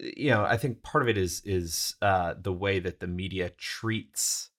you 0.00 0.30
know 0.30 0.44
i 0.44 0.56
think 0.56 0.82
part 0.82 1.02
of 1.02 1.08
it 1.08 1.18
is 1.18 1.42
is 1.44 1.96
uh 2.02 2.34
the 2.40 2.52
way 2.52 2.78
that 2.78 3.00
the 3.00 3.06
media 3.06 3.50
treats 3.50 4.50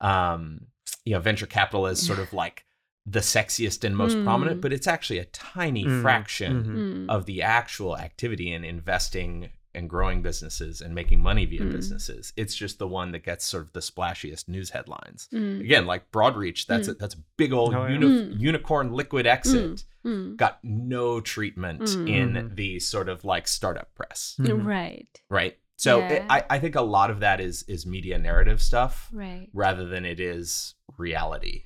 um 0.00 0.66
you 1.04 1.12
know 1.14 1.20
venture 1.20 1.46
capital 1.46 1.86
as 1.86 2.00
sort 2.00 2.18
of 2.18 2.32
like 2.42 2.64
the 3.06 3.20
sexiest 3.20 3.84
and 3.84 3.96
most 3.96 4.22
prominent 4.24 4.58
Mm. 4.58 4.62
but 4.62 4.72
it's 4.72 4.86
actually 4.86 5.18
a 5.18 5.24
tiny 5.26 5.84
Mm, 5.84 6.00
fraction 6.02 6.64
mhm. 6.64 7.06
Mm. 7.06 7.10
of 7.14 7.26
the 7.26 7.42
actual 7.42 7.98
activity 7.98 8.52
in 8.52 8.64
investing 8.64 9.50
and 9.74 9.88
growing 9.90 10.22
businesses 10.22 10.80
and 10.80 10.94
making 10.94 11.20
money 11.22 11.44
via 11.46 11.60
Mm. 11.60 11.72
businesses. 11.72 12.32
It's 12.36 12.54
just 12.54 12.78
the 12.78 12.86
one 12.88 13.12
that 13.12 13.24
gets 13.24 13.44
sort 13.44 13.64
of 13.64 13.72
the 13.72 13.80
splashiest 13.80 14.48
news 14.48 14.70
headlines. 14.70 15.28
Mm. 15.32 15.60
Again, 15.60 15.86
like 15.86 16.10
Broadreach, 16.12 16.66
that's 16.66 16.88
a, 16.88 16.94
that's 16.94 17.14
a 17.14 17.18
big 17.36 17.52
old 17.52 17.74
Oh, 17.74 17.86
yeah. 17.86 17.92
uni- 17.92 18.06
Mm. 18.06 18.40
unicorn 18.40 18.92
liquid 18.92 19.26
exit. 19.26 19.84
Mm. 20.04 20.36
Got 20.36 20.58
no 20.62 21.20
treatment 21.20 21.82
Mm. 21.82 22.08
in 22.08 22.54
the 22.54 22.78
sort 22.80 23.08
of 23.08 23.24
like 23.24 23.48
startup 23.48 23.94
press. 23.94 24.36
Right. 24.38 25.08
right? 25.28 25.58
So 25.76 26.00
it, 26.02 26.22
I, 26.30 26.44
I 26.48 26.58
think 26.60 26.76
a 26.76 26.82
lot 26.82 27.10
of 27.10 27.20
that 27.20 27.40
is 27.40 27.64
is 27.64 27.84
media 27.84 28.16
narrative 28.18 28.62
stuff 28.62 29.08
Right. 29.12 29.48
rather 29.52 29.84
than 29.86 30.04
it 30.04 30.20
is 30.20 30.74
reality. 30.96 31.64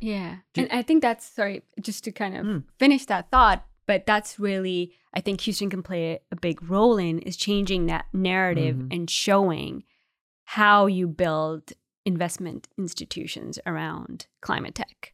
Yeah. 0.00 0.36
Do- 0.54 0.62
and 0.62 0.72
I 0.72 0.82
think 0.82 1.02
that's 1.02 1.26
sorry, 1.26 1.62
just 1.80 2.04
to 2.04 2.12
kind 2.12 2.36
of 2.36 2.46
Mm. 2.46 2.64
finish 2.78 3.04
that 3.06 3.30
thought, 3.30 3.66
but 3.90 4.06
that's 4.06 4.38
really 4.38 4.92
I 5.12 5.20
think 5.20 5.40
Houston 5.40 5.68
can 5.70 5.82
play 5.82 6.20
a 6.30 6.36
big 6.36 6.56
role 6.70 6.96
in 6.96 7.18
is 7.28 7.36
changing 7.36 7.86
that 7.86 8.04
narrative 8.12 8.76
Mhm. 8.76 8.94
and 8.94 9.10
showing 9.10 9.82
how 10.44 10.86
you 10.86 11.08
build 11.08 11.72
investment 12.04 12.68
institutions 12.78 13.58
around 13.66 14.26
climate 14.40 14.74
tech. 14.74 15.12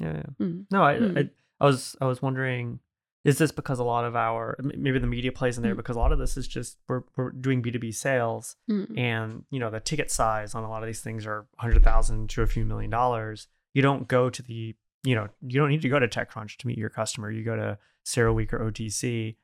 Yeah, 0.00 0.14
yeah. 0.16 0.30
Mm. 0.46 0.66
No, 0.70 0.82
I, 0.82 0.94
Mm. 0.98 1.18
I, 1.18 1.30
I 1.60 1.64
was, 1.66 1.96
I 2.00 2.06
was 2.06 2.20
wondering, 2.20 2.80
is 3.24 3.38
this 3.38 3.52
because 3.52 3.78
a 3.78 3.84
lot 3.84 4.04
of 4.04 4.14
our, 4.16 4.56
maybe 4.62 4.98
the 4.98 5.06
media 5.06 5.32
plays 5.32 5.56
in 5.56 5.62
there 5.62 5.74
Mm. 5.74 5.82
because 5.82 5.96
a 5.96 6.00
lot 6.00 6.12
of 6.12 6.18
this 6.18 6.36
is 6.36 6.46
just 6.48 6.78
we're, 6.88 7.02
we're 7.16 7.30
doing 7.30 7.62
B 7.62 7.70
two 7.70 7.78
B 7.78 7.92
sales, 7.92 8.56
Mm. 8.70 8.98
and 8.98 9.44
you 9.50 9.60
know 9.60 9.70
the 9.70 9.80
ticket 9.80 10.10
size 10.10 10.54
on 10.56 10.64
a 10.64 10.68
lot 10.68 10.82
of 10.82 10.88
these 10.88 11.00
things 11.06 11.24
are 11.26 11.46
hundred 11.58 11.82
thousand 11.84 12.30
to 12.30 12.42
a 12.42 12.46
few 12.54 12.64
million 12.64 12.90
dollars. 12.90 13.46
You 13.72 13.82
don't 13.82 14.06
go 14.08 14.28
to 14.30 14.42
the, 14.42 14.74
you 15.04 15.14
know, 15.14 15.28
you 15.42 15.60
don't 15.60 15.68
need 15.70 15.82
to 15.82 15.88
go 15.88 15.98
to 15.98 16.08
TechCrunch 16.08 16.56
to 16.58 16.66
meet 16.66 16.78
your 16.78 16.88
customer. 16.90 17.30
You 17.30 17.44
go 17.44 17.56
to 17.56 17.78
CERAWeek 18.06 18.52
or 18.52 18.70
OTC. 18.70 19.36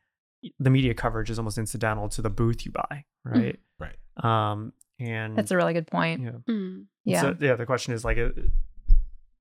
The 0.59 0.71
media 0.71 0.95
coverage 0.95 1.29
is 1.31 1.39
almost 1.39 1.59
incidental 1.59 2.09
to 2.11 2.23
the 2.23 2.31
booth 2.31 2.65
you 2.65 2.73
buy, 2.73 3.05
right? 3.25 3.59
Right. 3.79 3.97
Um, 4.25 4.73
and 4.99 5.37
That's 5.37 5.51
a 5.51 5.57
really 5.57 5.75
good 5.75 5.87
point. 5.87 6.23
yeah. 6.23 6.31
Mm. 6.49 6.87
Yeah. 7.05 7.21
So 7.21 7.37
yeah, 7.41 7.55
the 7.57 7.67
question 7.67 7.93
is 7.95 8.05
like, 8.05 8.19
uh, 8.19 8.31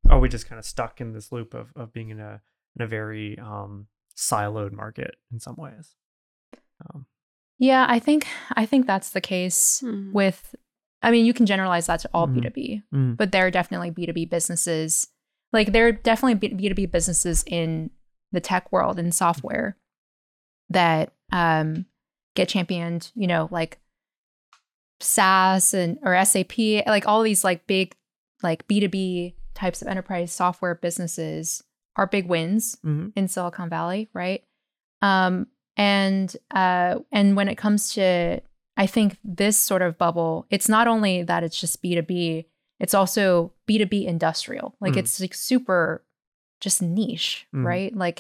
are 0.10 0.20
we 0.20 0.30
just 0.30 0.48
kind 0.48 0.60
of 0.60 0.66
stuck 0.66 1.00
in 1.02 1.14
this 1.14 1.32
loop 1.32 1.54
of, 1.54 1.72
of 1.76 1.94
being 1.94 2.10
in 2.10 2.20
a 2.20 2.42
in 2.76 2.82
a 2.82 2.88
very 2.88 3.38
um, 3.40 3.88
siloed 4.18 4.72
market 4.74 5.16
in 5.32 5.40
some 5.40 5.56
ways? 5.58 5.96
Um, 6.94 7.06
yeah, 7.58 7.86
I 7.90 8.00
think 8.00 8.28
I 8.56 8.66
think 8.66 8.86
that's 8.88 9.12
the 9.12 9.22
case 9.22 9.82
Mm. 9.86 10.12
with 10.14 10.56
I 11.02 11.12
mean, 11.12 11.26
you 11.26 11.34
can 11.34 11.46
generalize 11.46 11.86
that 11.88 12.02
to 12.02 12.10
all 12.14 12.28
Mhm. 12.28 12.36
B2B, 12.44 12.84
mm, 12.94 13.16
but 13.18 13.32
there 13.32 13.46
are 13.48 13.52
definitely 13.52 13.92
B2B 13.92 14.30
businesses. 14.30 15.08
Like 15.52 15.72
there 15.72 15.88
are 15.88 15.92
definitely 15.92 16.36
B- 16.36 16.70
B2B 16.70 16.92
businesses 16.92 17.44
in 17.48 17.90
the 18.32 18.40
tech 18.40 18.72
world 18.72 19.00
and 19.00 19.14
software 19.14 19.76
that 20.70 21.14
um 21.32 21.86
get 22.36 22.50
championed, 22.50 23.12
you 23.16 23.28
know, 23.28 23.48
like 23.52 23.80
SaaS 25.00 25.74
and 25.74 25.98
or 26.04 26.24
SAP, 26.26 26.58
like 26.88 27.08
all 27.08 27.22
these 27.24 27.44
like 27.44 27.66
big 27.68 27.96
like 28.44 28.68
B2B 28.68 29.34
types 29.54 29.82
of 29.82 29.88
enterprise 29.88 30.32
software 30.32 30.76
businesses 30.76 31.64
are 31.96 32.08
big 32.08 32.28
wins 32.28 32.78
mhm, 32.86 33.12
in 33.16 33.28
Silicon 33.28 33.70
Valley, 33.70 34.10
right? 34.14 34.44
Um, 35.02 35.48
and 35.76 36.36
uh, 36.52 37.00
and 37.12 37.36
when 37.36 37.50
it 37.50 37.56
comes 37.58 37.94
to, 37.94 38.42
I 38.78 38.86
think 38.86 39.18
this 39.24 39.58
sort 39.58 39.82
of 39.82 39.98
bubble, 39.98 40.46
it's 40.50 40.70
not 40.70 40.88
only 40.88 41.24
that 41.24 41.44
it's 41.44 41.60
just 41.60 41.82
B 41.82 41.96
two 41.96 42.02
B, 42.02 42.48
it's 42.80 42.94
also 42.94 43.54
B 43.70 43.78
two 43.78 43.86
B 43.86 44.06
industrial. 44.08 44.76
Like 44.82 44.94
Mm. 44.96 45.02
it's 45.02 45.20
like 45.22 45.34
super, 45.34 46.04
just 46.60 46.82
niche, 46.82 47.48
Mhm. 47.54 47.64
right? 47.72 47.92
Like 47.96 48.20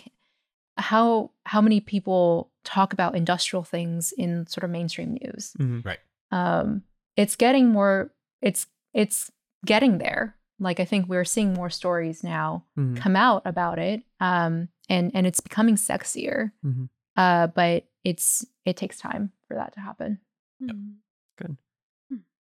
how 0.77 1.31
how 1.45 1.59
many 1.61 1.81
people 1.81 2.51
talk 2.63 2.93
about 2.93 3.15
industrial 3.15 3.63
things 3.63 4.13
in 4.17 4.47
sort 4.47 4.63
of 4.63 4.69
mainstream 4.69 5.17
news? 5.21 5.53
mhm, 5.59 5.83
um, 6.31 6.83
it's 7.17 7.35
getting 7.35 7.69
more 7.69 8.13
it's 8.41 8.67
it's 8.93 9.31
getting 9.65 9.97
there 9.97 10.35
like 10.59 10.79
i 10.79 10.85
think 10.85 11.07
we're 11.09 11.25
seeing 11.25 11.53
more 11.53 11.69
stories 11.69 12.23
now 12.23 12.63
mhm, 12.77 12.95
come 12.95 13.15
out 13.15 13.41
about 13.45 13.77
it 13.79 14.03
um, 14.21 14.69
and 14.87 15.11
and 15.15 15.27
it's 15.27 15.41
becoming 15.41 15.75
sexier 15.75 16.51
mhm. 16.63 16.87
uh, 17.17 17.47
but 17.47 17.83
it's 18.05 18.45
it 18.63 18.77
takes 18.77 18.97
time 18.99 19.31
for 19.47 19.55
that 19.55 19.73
to 19.73 19.79
happen 19.81 20.19
Mm. 20.61 20.95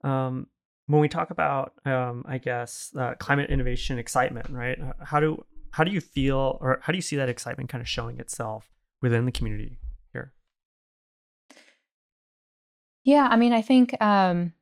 Um, 0.05 0.47
when 0.87 1.01
we 1.01 1.09
talk 1.09 1.31
about, 1.31 1.73
um, 1.85 2.25
I 2.27 2.39
guess, 2.39 2.93
uh, 2.97 3.15
climate 3.19 3.51
innovation 3.51 3.99
excitement, 3.99 4.51
right? 4.51 4.79
How 5.05 5.21
do 5.21 5.45
how 5.71 5.85
do 5.85 5.91
you 5.91 6.01
feel, 6.01 6.59
or 6.61 6.81
how 6.83 6.93
do 6.93 6.99
you 6.99 7.03
see 7.03 7.17
that 7.17 7.29
excitement 7.31 7.71
kind 7.71 7.81
of 7.81 7.89
showing 7.89 8.19
itself 8.21 8.69
within 9.01 9.25
the 9.25 9.33
community 9.33 9.79
here? 10.13 10.33
yeah 13.05 13.27
i 13.31 13.37
mean 13.37 13.53
i 13.53 13.63
think 13.63 14.01
um, 14.03 14.53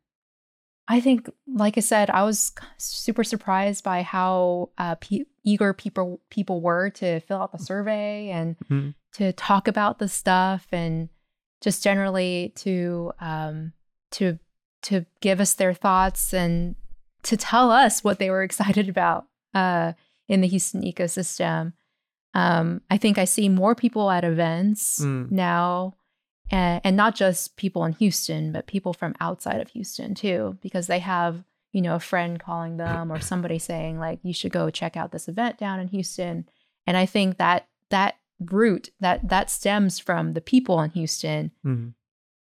I 0.89 0.99
think, 1.01 1.31
like 1.47 1.79
I 1.79 1.83
said, 1.83 2.11
I 2.11 2.25
was 2.25 2.53
super 2.77 3.23
surprised 3.23 3.85
by 3.85 4.03
how 4.03 4.71
uh, 4.77 4.97
pe- 4.97 5.27
eager 5.45 5.73
people 5.73 6.21
people 6.31 6.61
were 6.61 6.91
to 6.91 7.21
fill 7.21 7.41
out 7.41 7.53
the 7.53 7.59
survey 7.59 8.29
and 8.31 8.57
Mhm. 8.69 8.95
to 9.13 9.33
talk 9.33 9.69
about 9.69 10.01
the 10.01 10.09
stuff 10.09 10.67
and 10.73 11.09
just 11.61 11.85
generally 11.85 12.53
to 12.57 13.13
um, 13.21 13.73
to 14.13 14.41
to 14.83 15.05
give 15.21 15.41
us 15.41 15.55
their 15.55 15.75
thoughts 15.75 16.33
and 16.33 16.75
to 17.25 17.37
tell 17.37 17.71
us 17.71 18.03
what 18.05 18.19
they 18.19 18.31
were 18.31 18.43
excited 18.49 18.89
about 18.89 19.27
uh, 19.55 19.93
in 20.29 20.41
the 20.41 20.49
Houston 20.49 20.83
ecosystem. 20.83 21.73
Um, 22.35 22.81
I 22.91 22.97
think 22.97 23.19
I 23.19 23.25
see 23.25 23.49
more 23.49 23.75
people 23.75 24.11
at 24.11 24.25
events 24.25 25.01
Mm. 25.01 25.31
now, 25.33 25.95
and, 26.51 26.81
and 26.85 26.97
not 26.97 27.15
just 27.17 27.57
people 27.57 27.85
in 27.85 27.93
Houston, 27.95 28.53
but 28.53 28.67
people 28.69 28.93
from 28.93 29.15
outside 29.21 29.61
of 29.61 29.71
Houston 29.71 30.15
too, 30.15 30.57
because 30.63 30.87
they 30.87 31.01
have 31.01 31.45
you 31.73 31.81
know 31.83 31.95
a 31.95 32.01
friend 32.01 32.41
calling 32.41 32.77
them 32.79 33.13
or 33.13 33.21
somebody 33.21 33.59
saying 33.59 33.99
like 34.01 34.19
you 34.25 34.33
should 34.35 34.51
go 34.53 34.71
check 34.71 34.97
out 34.97 35.13
this 35.13 35.29
event 35.29 35.57
down 35.59 35.79
in 35.79 35.89
Houston. 35.89 36.49
And 36.87 36.97
I 36.97 37.07
think 37.07 37.37
that 37.39 37.69
that 37.91 38.17
root 38.41 38.91
that 39.01 39.29
that 39.29 39.51
stems 39.51 39.99
from 39.99 40.33
the 40.35 40.41
people 40.41 40.81
in 40.81 40.91
Houston 40.91 41.51
Mhm. 41.65 41.95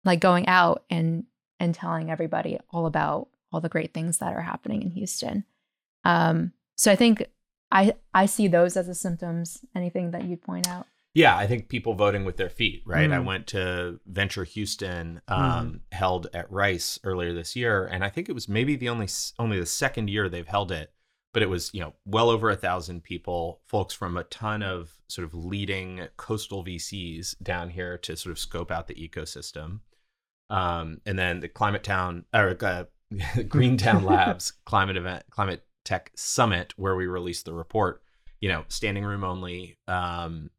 like 0.06 0.20
going 0.20 0.48
out 0.48 0.84
and 0.90 1.26
and 1.62 1.76
telling 1.76 2.10
everybody 2.10 2.58
all 2.72 2.86
about 2.88 3.28
all 3.54 3.62
the 3.62 3.70
great 3.70 3.94
things 3.94 4.18
that 4.18 4.34
are 4.34 4.42
happening 4.42 4.82
in 4.82 4.90
Houston. 4.92 5.46
Um, 6.04 6.54
so 6.76 6.92
I 6.92 6.96
think 6.96 7.26
I 7.72 7.94
I 8.14 8.26
see 8.26 8.48
those 8.48 8.76
as 8.76 8.88
the 8.88 8.96
symptoms. 8.96 9.64
Anything 9.76 10.12
that 10.12 10.24
you'd 10.26 10.42
point 10.42 10.68
out? 10.68 10.88
Yeah, 11.14 11.36
I 11.38 11.46
think 11.46 11.68
people 11.70 11.94
voting 11.94 12.24
with 12.26 12.38
their 12.38 12.50
feet, 12.50 12.82
right? 12.86 13.12
I 13.12 13.18
Mm. 13.18 13.26
went 13.26 13.48
to 13.48 14.00
Venture 14.06 14.46
Houston, 14.46 15.22
um, 15.28 15.82
held 15.92 16.28
at 16.34 16.50
Rice 16.50 17.00
earlier 17.04 17.34
this 17.34 17.54
year, 17.56 17.86
and 17.86 18.04
I 18.04 18.10
think 18.10 18.30
it 18.30 18.34
was 18.34 18.48
maybe 18.50 18.76
the 18.76 18.90
only 18.90 19.08
only 19.38 19.60
the 19.60 19.66
second 19.66 20.10
year 20.10 20.28
they've 20.30 20.48
held 20.48 20.72
it, 20.72 20.94
but 21.34 21.44
it 21.44 21.50
was 21.50 21.70
you 21.74 21.82
know 21.82 21.94
well 22.06 22.30
over 22.30 22.50
a 22.50 22.56
thousand 22.56 23.04
people, 23.04 23.62
folks 23.68 23.94
from 23.94 24.18
a 24.18 24.24
ton 24.24 24.64
of 24.64 24.94
sort 25.08 25.26
of 25.28 25.34
leading 25.36 26.08
coastal 26.18 26.64
VCs 26.64 27.36
down 27.44 27.70
here 27.72 27.98
to 28.00 28.16
sort 28.16 28.32
of 28.32 28.40
scope 28.40 28.72
out 28.72 28.88
the 28.88 28.96
ecosystem, 28.96 29.82
um, 30.52 31.02
and 31.06 31.18
then 31.18 31.40
the 31.40 31.48
Climate 31.48 31.84
Town 31.84 32.26
or 32.34 32.56
uh, 32.62 32.84
Greentown 33.48 34.04
Labs 34.06 34.54
climate 34.66 34.98
event, 34.98 35.24
climate 35.32 35.66
tech 35.84 36.12
summit, 36.16 36.74
where 36.78 36.96
we 36.96 37.08
released 37.08 37.46
the 37.46 37.54
report. 37.54 38.04
You 38.40 38.50
know, 38.50 38.66
standing 38.70 39.04
room 39.06 39.24
only. 39.24 39.78
Um, 39.88 40.50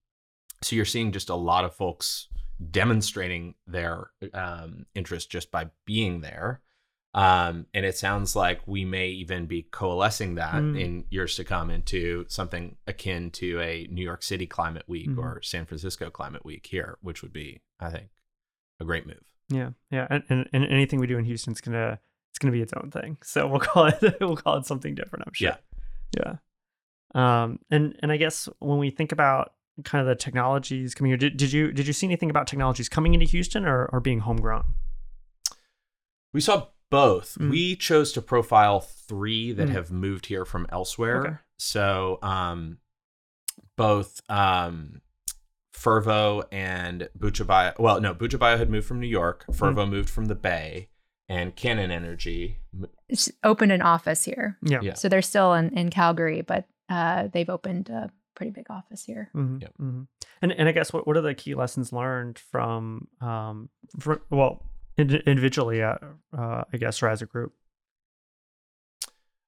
so 0.62 0.76
you're 0.76 0.84
seeing 0.84 1.10
just 1.12 1.28
a 1.30 1.34
lot 1.34 1.64
of 1.64 1.74
folks 1.74 2.28
demonstrating 2.70 3.54
their 3.66 4.10
um, 4.32 4.86
interest 4.94 5.30
just 5.30 5.50
by 5.50 5.66
being 5.84 6.20
there. 6.20 6.60
Um, 7.14 7.66
and 7.74 7.84
it 7.84 7.96
sounds 7.98 8.34
like 8.36 8.60
we 8.66 8.84
may 8.84 9.08
even 9.08 9.46
be 9.46 9.62
coalescing 9.64 10.36
that 10.36 10.54
Mm. 10.54 10.80
in 10.80 11.04
years 11.10 11.34
to 11.36 11.44
come 11.44 11.70
into 11.70 12.24
something 12.28 12.76
akin 12.86 13.30
to 13.32 13.60
a 13.60 13.86
New 13.90 14.02
York 14.04 14.22
City 14.22 14.46
Climate 14.46 14.84
Week 14.86 15.08
Mhm. 15.10 15.18
or 15.18 15.42
San 15.42 15.66
Francisco 15.66 16.08
Climate 16.08 16.44
Week 16.44 16.64
here, 16.66 16.96
which 17.02 17.20
would 17.20 17.32
be, 17.32 17.60
I 17.80 17.90
think, 17.90 18.10
a 18.80 18.84
great 18.84 19.06
move. 19.06 19.24
Yeah, 19.52 19.70
yeah, 19.90 20.06
and, 20.10 20.22
and 20.28 20.48
and 20.52 20.64
anything 20.66 21.00
we 21.00 21.06
do 21.06 21.18
in 21.18 21.24
Houston's 21.24 21.60
gonna 21.60 21.98
it's 22.30 22.38
gonna 22.38 22.52
be 22.52 22.62
its 22.62 22.72
own 22.72 22.90
thing. 22.90 23.18
So 23.22 23.46
we'll 23.46 23.60
call 23.70 23.86
it 23.86 24.16
we'll 24.20 24.36
call 24.36 24.56
it 24.58 24.66
something 24.66 24.94
different. 24.94 25.24
I'm 25.26 25.32
sure. 25.34 25.56
Yeah. 26.16 26.36
Yeah. 27.14 27.42
Um. 27.44 27.58
And 27.70 27.96
and 28.02 28.10
I 28.12 28.16
guess 28.16 28.48
when 28.58 28.78
we 28.78 28.90
think 28.90 29.12
about 29.12 29.52
kind 29.84 30.00
of 30.02 30.06
the 30.06 30.14
technologies 30.14 30.94
coming 30.94 31.10
here, 31.10 31.16
did, 31.16 31.36
did 31.36 31.52
you 31.52 31.72
did 31.72 31.86
you 31.86 31.92
see 31.92 32.06
anything 32.06 32.30
about 32.30 32.46
technologies 32.46 32.88
coming 32.88 33.14
into 33.14 33.26
Houston 33.26 33.64
or 33.66 33.86
or 33.86 34.00
being 34.00 34.20
homegrown? 34.20 34.74
We 36.32 36.40
saw 36.40 36.68
both. 36.90 37.36
Mm. 37.40 37.50
We 37.50 37.76
chose 37.76 38.12
to 38.12 38.22
profile 38.22 38.80
three 38.80 39.52
that 39.52 39.68
Mm. 39.68 39.72
have 39.72 39.90
moved 39.90 40.26
here 40.26 40.44
from 40.44 40.66
elsewhere. 40.70 41.20
Okay. 41.20 41.36
So, 41.58 42.18
um, 42.22 42.78
both 43.76 44.20
um, 44.28 45.00
Fervo 45.74 46.44
and 46.52 47.08
Bucha 47.18 47.46
Bio. 47.46 47.72
Well, 47.78 48.00
no, 48.00 48.14
Bucha 48.14 48.38
Bio 48.38 48.56
had 48.58 48.70
moved 48.70 48.86
from 48.86 49.00
New 49.00 49.06
York. 49.08 49.44
Mm. 49.50 49.56
Fervo 49.56 49.88
moved 49.88 50.10
from 50.10 50.26
the 50.26 50.34
Bay, 50.34 50.88
and 51.28 51.54
Canon 51.56 51.90
Energy. 51.90 52.58
It's 53.08 53.30
opened 53.42 53.72
an 53.72 53.82
office 53.82 54.24
here, 54.24 54.58
Yeah. 54.62 54.80
Yeah. 54.82 54.94
so 54.94 55.08
they're 55.08 55.22
still 55.22 55.54
in 55.54 55.76
in 55.76 55.90
Calgary, 55.90 56.42
but 56.42 56.66
uh, 56.88 57.28
they've 57.32 57.48
opened 57.50 57.88
a 57.88 58.10
pretty 58.34 58.50
big 58.50 58.66
office 58.70 59.04
here. 59.04 59.28
hmm 59.32 59.58
Yep. 59.60 59.72
hmm 59.78 60.02
And 60.42 60.52
and 60.52 60.68
I 60.68 60.72
guess 60.72 60.92
what 60.92 61.06
what 61.06 61.16
are 61.16 61.20
the 61.22 61.34
key 61.34 61.54
lessons 61.54 61.92
learned 61.92 62.38
from 62.38 63.08
um 63.20 63.68
for, 64.00 64.22
well 64.30 64.62
ind- 64.96 65.22
individually 65.26 65.82
uh, 65.82 65.96
uh 66.36 66.64
I 66.72 66.76
guess 66.78 67.02
or 67.02 67.08
as 67.08 67.22
a 67.22 67.26
group. 67.26 67.52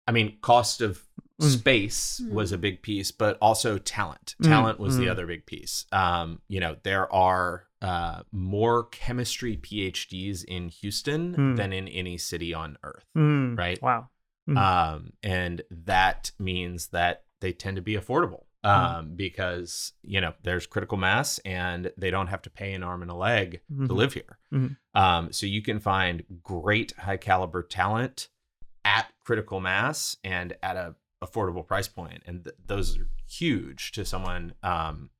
I 0.07 0.12
mean, 0.12 0.37
cost 0.43 0.81
of 0.83 1.03
Mm. 1.43 1.47
space 1.59 2.22
was 2.30 2.53
a 2.53 2.59
big 2.59 2.80
piece, 2.82 3.11
but 3.11 3.37
also 3.41 3.76
talent. 3.78 4.37
Mm, 4.41 4.49
Talent 4.49 4.78
was 4.78 4.97
the 4.97 5.07
mm. 5.07 5.11
other 5.11 5.26
big 5.26 5.47
piece. 5.47 5.85
Um, 5.91 6.41
you 6.47 6.61
know, 6.61 6.76
there 6.85 7.12
are 7.12 7.64
uh, 7.82 8.22
more 8.30 8.85
chemistry 8.85 9.57
PhDs 9.57 10.45
in 10.45 10.68
Houston 10.68 11.35
Mm. 11.35 11.57
than 11.57 11.72
in 11.72 11.89
any 11.89 12.18
city 12.18 12.55
on 12.55 12.78
earth. 12.85 13.05
Mm, 13.16 13.59
Right. 13.59 13.82
Wow. 13.82 14.11
Um, 14.49 15.14
and 15.22 15.62
that 15.70 16.30
means 16.39 16.89
that 16.89 17.24
they 17.41 17.53
tend 17.53 17.76
to 17.76 17.82
be 17.82 17.95
affordable 17.97 18.45
um, 18.62 19.14
because 19.16 19.93
you 20.03 20.20
know 20.20 20.32
there's 20.43 20.66
critical 20.66 20.97
mass 20.97 21.39
and 21.45 21.91
they 21.99 22.11
don't 22.11 22.28
have 22.28 22.43
to 22.43 22.51
pay 22.51 22.72
an 22.74 22.82
arm 22.82 23.03
and 23.03 23.11
a 23.11 23.14
leg 23.14 23.61
Mhm. 23.72 23.87
to 23.89 23.93
live 23.93 24.14
here. 24.14 24.39
Mhm. 24.53 24.76
Um, 24.95 25.32
so 25.32 25.47
you 25.47 25.62
can 25.62 25.80
find 25.80 26.24
great 26.43 26.93
high 26.97 27.16
caliber 27.18 27.62
talent 27.62 28.28
at 28.85 29.07
critical 29.24 29.61
mass 29.61 30.16
and 30.24 30.57
at 30.62 30.76
a 30.76 30.95
affordable 31.25 31.66
price 31.66 31.89
point, 31.89 32.22
and 32.27 32.45
th- 32.45 32.57
those 32.66 32.99
are 32.99 33.09
huge 33.29 33.93
to 33.93 34.05
someone 34.05 34.55
um, 34.62 35.11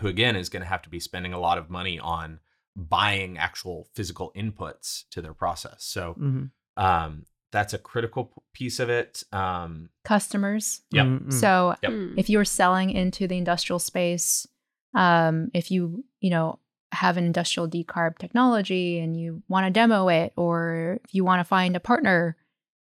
who 0.00 0.08
again 0.08 0.36
is 0.36 0.48
going 0.48 0.62
to 0.62 0.68
have 0.68 0.82
to 0.82 0.88
be 0.90 1.00
spending 1.00 1.32
a 1.32 1.38
lot 1.38 1.58
of 1.58 1.70
money 1.70 1.98
on 1.98 2.40
buying 2.76 3.38
actual 3.38 3.88
physical 3.94 4.32
inputs 4.36 5.04
to 5.10 5.22
their 5.22 5.32
process. 5.34 5.84
So 5.84 6.14
Mhm. 6.20 6.50
um, 6.76 7.24
that's 7.52 7.72
a 7.72 7.78
critical 7.78 8.24
p- 8.26 8.32
piece 8.52 8.78
of 8.80 8.90
it. 8.90 9.22
Um, 9.32 9.88
Customers. 10.04 10.82
Yeah. 10.90 11.04
Mm, 11.04 11.26
mm. 11.28 11.32
So 11.32 11.74
Yep. 11.82 11.92
Mm. 11.92 12.14
if 12.18 12.28
you're 12.28 12.44
selling 12.44 12.90
into 12.90 13.26
the 13.26 13.38
industrial 13.38 13.78
space, 13.78 14.46
um, 14.94 15.50
if 15.54 15.70
you 15.70 16.04
you 16.20 16.28
know 16.30 16.58
have 16.92 17.16
an 17.16 17.24
industrial 17.24 17.68
decarb 17.68 18.18
technology 18.18 18.98
and 19.00 19.18
you 19.18 19.42
want 19.48 19.66
to 19.66 19.70
demo 19.70 20.08
it, 20.08 20.32
or 20.36 20.98
if 21.04 21.14
you 21.14 21.24
want 21.24 21.40
to 21.40 21.44
find 21.44 21.74
a 21.76 21.80
partner, 21.80 22.36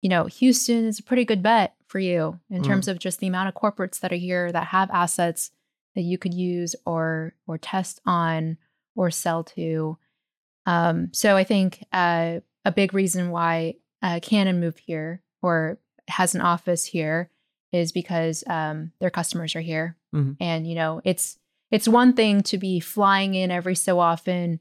you 0.01 0.09
know 0.09 0.25
Houston 0.25 0.85
is 0.85 0.99
a 0.99 1.03
pretty 1.03 1.25
good 1.25 1.41
bet 1.43 1.75
for 1.87 1.99
you 1.99 2.39
in 2.49 2.61
Mm. 2.61 2.65
terms 2.65 2.87
of 2.87 2.99
just 2.99 3.19
the 3.19 3.27
amount 3.27 3.49
of 3.49 3.55
corporates 3.55 3.99
that 3.99 4.11
are 4.11 4.15
here 4.15 4.51
that 4.51 4.67
have 4.67 4.89
assets 4.91 5.51
that 5.95 6.01
you 6.01 6.17
could 6.17 6.33
use 6.33 6.75
or 6.85 7.33
or 7.47 7.57
test 7.57 7.99
on 8.05 8.57
or 8.95 9.11
sell 9.11 9.43
to. 9.43 9.97
Um, 10.65 11.09
so 11.13 11.35
I 11.37 11.43
think 11.43 11.83
uh, 11.91 12.39
a 12.65 12.71
big 12.71 12.93
reason 12.93 13.31
why 13.31 13.75
uh, 14.01 14.19
Canon 14.21 14.59
moved 14.59 14.79
here 14.79 15.21
or 15.41 15.79
has 16.07 16.35
an 16.35 16.41
office 16.41 16.85
here 16.85 17.29
is 17.71 17.91
because 17.91 18.43
um, 18.47 18.91
their 18.99 19.09
customers 19.09 19.55
are 19.55 19.61
here, 19.61 19.97
Mhm. 20.13 20.35
and 20.39 20.67
you 20.67 20.75
know 20.75 21.01
it's 21.03 21.37
it's 21.71 21.87
one 21.87 22.13
thing 22.13 22.41
to 22.43 22.57
be 22.57 22.79
flying 22.81 23.33
in 23.33 23.49
every 23.49 23.75
so 23.75 23.99
often, 23.99 24.59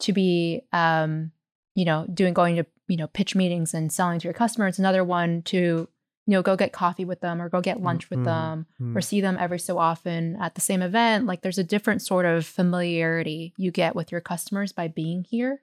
to 0.00 0.12
be 0.12 0.62
um, 0.72 1.32
you 1.74 1.84
know 1.84 2.06
doing 2.12 2.34
going 2.34 2.56
to 2.56 2.66
you 2.90 2.96
know 2.96 3.06
pitch 3.06 3.34
meetings 3.34 3.72
and 3.72 3.90
selling 3.92 4.18
to 4.20 4.24
your 4.24 4.34
customers. 4.34 4.78
Another 4.78 5.02
one 5.04 5.42
to 5.42 5.56
you 6.26 6.32
know 6.36 6.42
go 6.42 6.56
get 6.56 6.72
coffee 6.72 7.04
with 7.04 7.20
them 7.20 7.40
or 7.40 7.48
go 7.48 7.60
get 7.60 7.80
lunch 7.80 8.10
with 8.10 8.18
Mhm. 8.20 8.24
them 8.24 8.66
Mm. 8.80 8.96
or 8.96 9.00
see 9.00 9.20
them 9.20 9.36
every 9.40 9.58
so 9.58 9.78
often 9.78 10.36
at 10.36 10.54
the 10.54 10.60
same 10.60 10.82
event. 10.82 11.24
Like 11.26 11.40
there's 11.42 11.58
a 11.58 11.64
different 11.64 12.02
sort 12.02 12.26
of 12.26 12.44
familiarity 12.44 13.54
you 13.56 13.70
get 13.70 13.94
with 13.96 14.12
your 14.12 14.20
customers 14.20 14.72
by 14.72 14.88
being 14.88 15.24
here. 15.24 15.62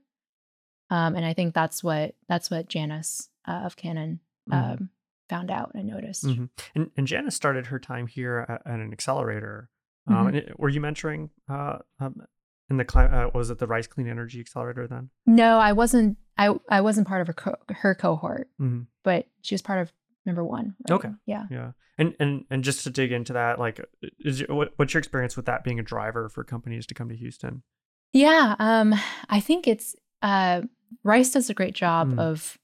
Um, 0.90 1.16
and 1.16 1.26
I 1.26 1.34
think 1.34 1.54
that's 1.54 1.84
what 1.84 2.16
that's 2.28 2.50
what 2.50 2.70
Janice 2.70 3.30
uh, 3.48 3.62
of 3.66 3.76
Canon 3.76 4.20
Mhm. 4.50 4.54
um, 4.80 4.90
found 5.30 5.52
out 5.52 5.72
and 5.76 5.88
noticed. 5.88 6.26
Mhm. 6.26 6.50
And 6.76 6.92
and 6.98 7.06
Janice 7.08 7.36
started 7.36 7.68
her 7.68 7.80
time 7.80 8.08
here 8.08 8.46
at, 8.50 8.62
at 8.66 8.80
an 8.80 8.92
accelerator. 8.94 9.70
Um, 10.08 10.16
Mhm. 10.16 10.28
and 10.30 10.36
it- 10.38 10.60
were 10.60 10.70
you 10.70 10.80
mentoring 10.82 11.30
uh, 11.50 11.80
um, 12.00 12.22
in 12.70 12.78
the 12.78 12.86
uh, 12.98 13.30
was 13.34 13.50
it 13.50 13.60
the 13.60 13.68
Rice 13.68 13.88
Clean 13.88 14.08
Energy 14.08 14.40
Accelerator 14.40 14.88
then? 14.88 15.10
No, 15.26 15.60
I 15.60 15.74
wasn't. 15.74 16.18
I 16.38 16.54
I 16.70 16.82
wasn't 16.82 17.08
part 17.08 17.22
of 17.22 17.28
her 17.28 17.34
co- 17.34 17.56
her 17.70 17.96
cohort, 17.96 18.50
hmm 18.58 18.82
but 19.04 19.28
she 19.42 19.54
was 19.56 19.62
part 19.62 19.80
of 19.82 19.92
number 20.26 20.44
one. 20.44 20.76
right? 20.90 20.96
Okay. 20.96 21.10
Yeah. 21.26 21.46
Yeah. 21.50 21.72
And 21.98 22.14
and 22.20 22.44
and 22.50 22.64
just 22.64 22.84
to 22.84 22.90
dig 22.90 23.12
into 23.12 23.34
that, 23.34 23.58
like, 23.60 23.80
is 24.20 24.42
your, 24.42 24.54
what, 24.56 24.74
what's 24.76 24.94
your 24.94 25.00
experience 25.00 25.36
with 25.36 25.46
that 25.46 25.64
being 25.64 25.80
a 25.80 25.84
driver 25.84 26.30
for 26.30 26.44
companies 26.44 26.86
to 26.88 26.94
come 26.94 27.10
to 27.10 27.16
Houston? 27.16 27.64
Yeah, 28.14 28.56
um, 28.60 28.94
I 29.30 29.40
think 29.40 29.68
it's 29.68 29.96
uh, 30.22 30.62
Rice 31.04 31.32
does 31.32 31.50
a 31.50 31.54
great 31.54 31.74
job 31.76 32.10
Mm. 32.14 32.20
of 32.20 32.58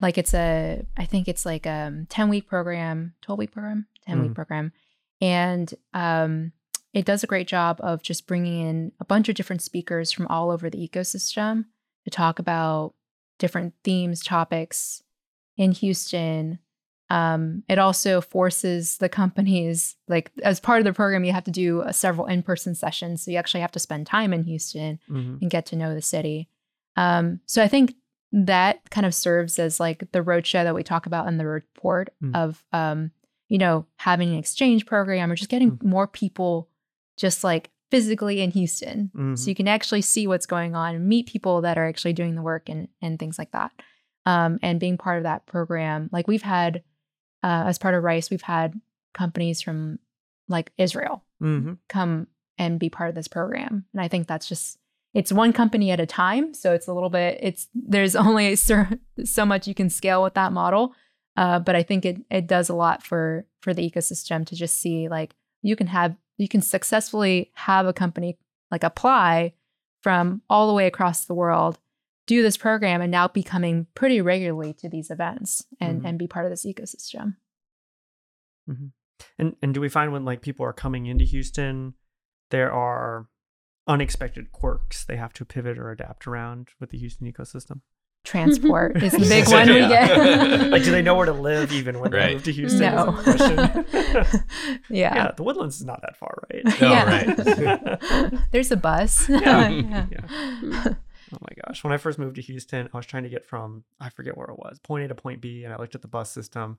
like 0.00 0.18
it's 0.18 0.34
a 0.34 0.84
I 0.96 1.04
think 1.04 1.28
it's 1.28 1.44
like 1.46 1.66
a 1.66 2.04
ten 2.08 2.28
week 2.28 2.48
program, 2.48 3.14
twelve 3.22 3.38
week 3.38 3.52
program, 3.52 3.86
ten 4.06 4.20
week 4.22 4.32
Mm. 4.32 4.34
program, 4.34 4.72
and 5.20 5.72
um, 5.94 6.52
it 6.92 7.04
does 7.04 7.22
a 7.22 7.26
great 7.28 7.46
job 7.48 7.78
of 7.82 8.02
just 8.02 8.26
bringing 8.26 8.66
in 8.66 8.92
a 9.00 9.04
bunch 9.04 9.28
of 9.28 9.34
different 9.34 9.62
speakers 9.62 10.10
from 10.12 10.26
all 10.28 10.50
over 10.50 10.68
the 10.70 10.88
ecosystem 10.88 11.66
to 12.04 12.10
talk 12.10 12.38
about 12.38 12.94
different 13.38 13.74
themes, 13.84 14.22
topics, 14.22 15.02
in 15.56 15.72
Houston. 15.72 16.58
Um, 17.10 17.62
it 17.68 17.78
also 17.78 18.20
forces 18.20 18.98
the 18.98 19.08
companies, 19.08 19.96
like 20.08 20.30
as 20.42 20.60
part 20.60 20.78
of 20.80 20.84
the 20.84 20.92
program, 20.92 21.24
you 21.24 21.32
have 21.32 21.44
to 21.44 21.50
do 21.50 21.82
uh, 21.82 21.92
several 21.92 22.26
in 22.26 22.42
person 22.42 22.74
sessions. 22.74 23.22
So 23.22 23.30
you 23.30 23.36
actually 23.38 23.60
have 23.60 23.72
to 23.72 23.78
spend 23.78 24.06
time 24.06 24.32
in 24.32 24.44
Houston 24.44 24.98
Mhm. 25.08 25.40
and 25.40 25.50
get 25.50 25.66
to 25.66 25.76
know 25.76 25.94
the 25.94 26.02
city. 26.02 26.48
Um, 26.96 27.40
so 27.46 27.62
I 27.62 27.68
think 27.68 27.94
that 28.32 28.90
kind 28.90 29.06
of 29.06 29.14
serves 29.14 29.58
as 29.58 29.80
like 29.80 30.10
the 30.12 30.22
roadshow 30.22 30.64
that 30.64 30.74
we 30.74 30.82
talk 30.82 31.06
about 31.06 31.28
in 31.28 31.38
the 31.38 31.46
report 31.46 32.10
Mm. 32.22 32.36
of, 32.36 32.62
um, 32.72 33.10
you 33.48 33.56
know, 33.56 33.86
having 33.96 34.28
an 34.30 34.38
exchange 34.38 34.84
program 34.84 35.32
or 35.32 35.34
just 35.36 35.48
getting 35.50 35.78
more 35.82 36.06
people 36.06 36.68
just 37.16 37.42
like 37.42 37.70
physically 37.90 38.40
in 38.40 38.50
Houston. 38.50 39.10
Mhm. 39.16 39.38
So 39.38 39.48
you 39.48 39.54
can 39.54 39.68
actually 39.68 40.02
see 40.02 40.26
what's 40.26 40.46
going 40.46 40.74
on 40.74 40.94
and 40.94 41.06
meet 41.08 41.26
people 41.26 41.62
that 41.62 41.78
are 41.78 41.86
actually 41.86 42.12
doing 42.12 42.34
the 42.34 42.42
work 42.42 42.68
and, 42.68 42.88
and 43.00 43.18
things 43.18 43.38
like 43.38 43.52
that. 43.52 43.72
Um, 44.26 44.58
and 44.62 44.78
being 44.78 44.98
part 44.98 45.16
of 45.18 45.22
that 45.22 45.46
program, 45.46 46.10
like 46.12 46.28
we've 46.28 46.42
had, 46.42 46.82
uh, 47.42 47.64
as 47.66 47.78
part 47.78 47.94
of 47.94 48.02
Rice, 48.02 48.30
we've 48.30 48.42
had 48.42 48.78
companies 49.14 49.62
from 49.62 49.98
like 50.48 50.70
Israel 50.76 51.24
Mhm. 51.42 51.78
come 51.88 52.26
and 52.58 52.78
be 52.78 52.90
part 52.90 53.08
of 53.08 53.14
this 53.14 53.28
program. 53.28 53.86
And 53.92 54.00
I 54.02 54.08
think 54.08 54.26
that's 54.26 54.48
just 54.48 54.78
it's 55.14 55.32
one 55.32 55.54
company 55.54 55.90
at 55.90 55.98
a 56.00 56.06
time, 56.06 56.52
so 56.52 56.74
it's 56.74 56.86
a 56.86 56.92
little 56.92 57.08
bit 57.08 57.38
it's 57.40 57.68
there's 57.74 58.14
only 58.26 58.54
so, 58.56 58.84
so 59.24 59.46
much 59.46 59.66
you 59.66 59.74
can 59.74 59.88
scale 59.88 60.22
with 60.22 60.34
that 60.34 60.52
model. 60.52 60.92
Uh, 61.36 61.58
but 61.58 61.74
I 61.74 61.82
think 61.82 62.04
it 62.04 62.18
it 62.30 62.46
does 62.46 62.68
a 62.68 62.74
lot 62.74 63.02
for 63.02 63.46
for 63.62 63.72
the 63.72 63.88
ecosystem 63.90 64.44
to 64.46 64.54
just 64.54 64.78
see 64.78 65.08
like 65.08 65.34
you 65.62 65.74
can 65.76 65.86
have 65.86 66.14
you 66.38 66.48
can 66.48 66.62
successfully 66.62 67.50
have 67.54 67.86
a 67.86 67.92
company 67.92 68.38
like 68.70 68.84
apply 68.84 69.52
from 70.02 70.40
all 70.48 70.66
the 70.68 70.72
way 70.74 70.86
across 70.86 71.24
the 71.24 71.34
world 71.34 71.78
do 72.26 72.42
this 72.42 72.56
program 72.58 73.00
and 73.00 73.10
now 73.10 73.26
be 73.26 73.42
coming 73.42 73.86
pretty 73.94 74.20
regularly 74.20 74.72
to 74.74 74.88
these 74.88 75.10
events 75.10 75.64
and 75.80 76.02
Mhm. 76.02 76.08
and 76.08 76.18
be 76.18 76.26
part 76.28 76.44
of 76.46 76.50
this 76.50 76.64
ecosystem 76.66 77.36
And 79.38 79.56
and 79.62 79.74
do 79.74 79.80
we 79.80 79.88
find 79.88 80.12
when 80.12 80.24
like 80.24 80.42
people 80.42 80.64
are 80.64 80.72
coming 80.72 81.06
into 81.06 81.24
Houston, 81.24 81.94
there 82.50 82.70
are 82.72 83.28
unexpected 83.86 84.52
quirks 84.52 85.04
they 85.04 85.16
have 85.16 85.32
to 85.34 85.44
pivot 85.44 85.78
or 85.78 85.90
adapt 85.90 86.26
around 86.26 86.68
with 86.78 86.90
the 86.90 86.98
Houston 86.98 87.30
ecosystem? 87.30 87.80
Transport 88.24 89.02
is 89.02 89.12
the 89.12 89.18
big 89.20 89.48
one 89.48 89.68
we 89.68 89.80
get 89.80 90.70
like, 90.70 90.82
do 90.84 90.90
they 90.90 91.02
know 91.02 91.14
where 91.14 91.26
to 91.26 91.32
live 91.32 91.72
even 91.72 91.98
when 92.00 92.10
they 92.10 92.18
Right. 92.18 92.32
move 92.34 92.44
to 92.44 92.52
Houston? 92.52 92.80
No. 92.94 93.20
yeah. 94.90 95.14
yeah, 95.14 95.30
the 95.36 95.42
Woodlands 95.42 95.76
is 95.76 95.84
not 95.84 96.00
that 96.02 96.16
far, 96.16 96.42
right? 96.52 96.64
No, 96.64 96.88
yeah. 96.88 98.30
There's 98.52 98.70
a 98.70 98.76
bus. 98.76 99.28
Yeah. 99.28 99.68
Yeah. 100.10 100.94
Oh 101.30 101.36
my 101.42 101.54
gosh. 101.66 101.84
When 101.84 101.92
I 101.92 101.98
first 101.98 102.18
moved 102.18 102.36
to 102.36 102.42
Houston, 102.42 102.88
I 102.92 102.96
was 102.96 103.06
trying 103.06 103.24
to 103.24 103.28
get 103.28 103.44
from, 103.46 103.84
I 104.00 104.08
forget 104.10 104.36
where 104.36 104.48
it 104.48 104.58
was, 104.58 104.78
point 104.78 105.04
A 105.04 105.08
to 105.08 105.14
point 105.14 105.40
B. 105.42 105.64
And 105.64 105.72
I 105.72 105.76
looked 105.76 105.94
at 105.94 106.02
the 106.02 106.08
bus 106.08 106.30
system 106.30 106.78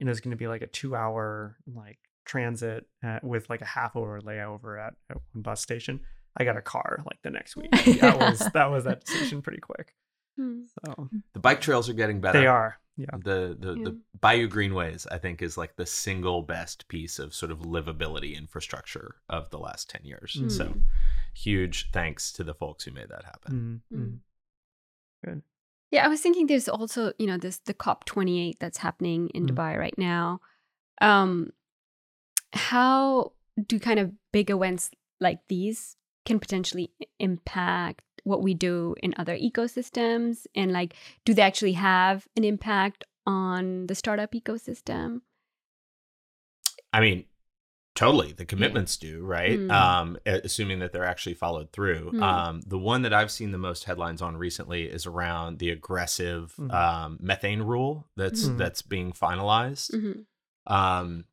and 0.00 0.08
it 0.08 0.10
was 0.10 0.20
going 0.20 0.30
to 0.30 0.36
be 0.38 0.48
like 0.48 0.62
a 0.62 0.66
two 0.66 0.96
hour 0.96 1.56
like 1.72 1.98
transit 2.24 2.86
uh, 3.04 3.18
with 3.22 3.50
like 3.50 3.60
a 3.60 3.66
half 3.66 3.96
hour 3.96 4.20
layover 4.22 4.80
at, 4.84 4.94
at 5.10 5.16
one 5.32 5.42
bus 5.42 5.60
station. 5.60 6.00
I 6.36 6.44
got 6.44 6.56
a 6.56 6.62
car 6.62 7.02
like 7.04 7.18
the 7.22 7.30
next 7.30 7.56
week. 7.56 7.70
That 8.00 8.18
was, 8.18 8.38
that 8.54 8.70
was 8.70 8.84
that 8.84 9.04
decision 9.04 9.42
pretty 9.42 9.60
quick. 9.60 9.94
Hmm. 10.40 10.60
So 10.86 11.08
The 11.34 11.40
bike 11.40 11.60
trails 11.60 11.88
are 11.90 11.92
getting 11.94 12.20
better. 12.20 12.40
they 12.40 12.46
are. 12.46 12.78
Yeah. 12.96 13.06
The 13.24 13.56
the, 13.58 13.74
Yeah. 13.76 13.84
the 13.84 14.00
Bayou 14.20 14.48
Greenways, 14.48 15.06
I 15.10 15.18
think, 15.18 15.42
is 15.42 15.56
like 15.58 15.76
the 15.76 15.86
single 15.86 16.42
best 16.42 16.88
piece 16.88 17.18
of 17.18 17.34
sort 17.34 17.52
of 17.52 17.58
livability 17.60 18.36
infrastructure 18.36 19.16
of 19.28 19.50
the 19.50 19.58
last 19.58 19.90
ten 19.90 20.02
years. 20.04 20.36
Mm. 20.38 20.50
So 20.50 20.74
huge 21.34 21.90
thanks 21.92 22.32
to 22.32 22.44
the 22.44 22.54
folks 22.54 22.84
who 22.84 22.92
made 22.92 23.08
that 23.10 23.24
happen. 23.24 23.82
Mm, 23.92 23.98
mm. 23.98 24.18
Good. 25.24 25.42
Yeah, 25.90 26.04
I 26.04 26.08
was 26.08 26.20
thinking 26.20 26.46
there's 26.46 26.68
also, 26.68 27.12
you 27.18 27.26
know, 27.26 27.36
this 27.38 27.58
the 27.58 27.74
COP28 27.74 28.58
that's 28.60 28.78
happening 28.78 29.28
in 29.34 29.46
Mm. 29.46 29.50
Dubai 29.50 29.78
right 29.78 29.98
now. 29.98 30.40
Um 31.00 31.50
how 32.52 33.32
do 33.66 33.78
kind 33.78 33.98
of 34.00 34.12
big 34.32 34.50
events 34.50 34.90
like 35.20 35.38
these 35.48 35.96
can 36.26 36.38
potentially 36.40 36.92
impact 37.18 38.02
what 38.24 38.42
we 38.42 38.54
do 38.54 38.94
in 39.02 39.14
other 39.16 39.36
ecosystems 39.36 40.46
and 40.54 40.72
like 40.72 40.94
do 41.24 41.34
they 41.34 41.42
actually 41.42 41.72
have 41.72 42.26
an 42.36 42.44
impact 42.44 43.04
on 43.26 43.86
the 43.86 43.94
startup 43.94 44.32
ecosystem? 44.32 45.20
I 46.92 47.00
mean, 47.00 47.24
totally. 47.94 48.32
The 48.32 48.44
commitments 48.44 48.96
do, 48.96 49.22
right? 49.22 49.58
Mm. 49.58 49.70
Um, 49.70 50.18
assuming 50.26 50.80
that 50.80 50.92
they're 50.92 51.04
actually 51.04 51.34
followed 51.34 51.70
through. 51.72 52.12
Mm. 52.12 52.22
Um, 52.22 52.60
the 52.66 52.78
one 52.78 53.02
that 53.02 53.12
I've 53.12 53.30
seen 53.30 53.52
the 53.52 53.58
most 53.58 53.84
headlines 53.84 54.22
on 54.22 54.36
recently 54.36 54.84
is 54.84 55.06
around 55.06 55.58
the 55.58 55.70
aggressive 55.70 56.54
Mhm. 56.58 56.72
um, 56.74 57.18
methane 57.20 57.62
rule 57.62 58.08
that's 58.16 58.46
Mhm. 58.48 58.58
that's 58.58 58.82
being 58.82 59.12
finalized. 59.12 59.92
Mhm. 59.94 60.24
Um, 60.66 61.24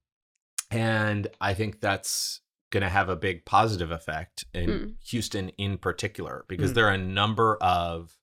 and 0.70 1.28
I 1.40 1.54
think 1.54 1.80
that's 1.80 2.42
going 2.70 2.84
to 2.84 2.89
have 2.89 3.09
a 3.09 3.15
big 3.15 3.45
positive 3.45 3.91
effect 3.91 4.45
in 4.53 4.70
Mm. 4.70 4.95
Houston 5.09 5.49
in 5.49 5.78
particular, 5.78 6.45
because 6.47 6.72
Mm. 6.72 6.76
there 6.76 6.88
are 6.88 6.93
a 6.93 6.97
number 6.97 7.57
of 7.61 8.18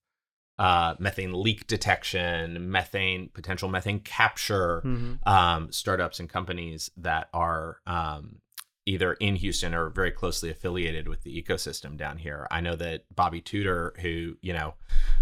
uh, 0.56 0.94
methane 1.00 1.32
leak 1.32 1.66
detection, 1.66 2.70
methane 2.70 3.28
potential 3.30 3.68
methane 3.68 3.98
capture 3.98 4.82
Mhm. 4.84 5.26
um, 5.26 5.72
startups 5.72 6.20
and 6.20 6.30
companies 6.30 6.90
that 6.96 7.28
are 7.34 7.80
um, 7.88 8.40
either 8.86 9.14
in 9.14 9.36
Houston 9.36 9.72
or 9.74 9.88
very 9.88 10.10
closely 10.10 10.50
affiliated 10.50 11.08
with 11.08 11.22
the 11.22 11.42
ecosystem 11.42 11.96
down 11.96 12.18
here. 12.18 12.46
I 12.50 12.60
know 12.60 12.76
that 12.76 13.04
Bobby 13.14 13.40
Tudor, 13.40 13.94
who 14.00 14.36
you 14.42 14.52
know, 14.52 14.74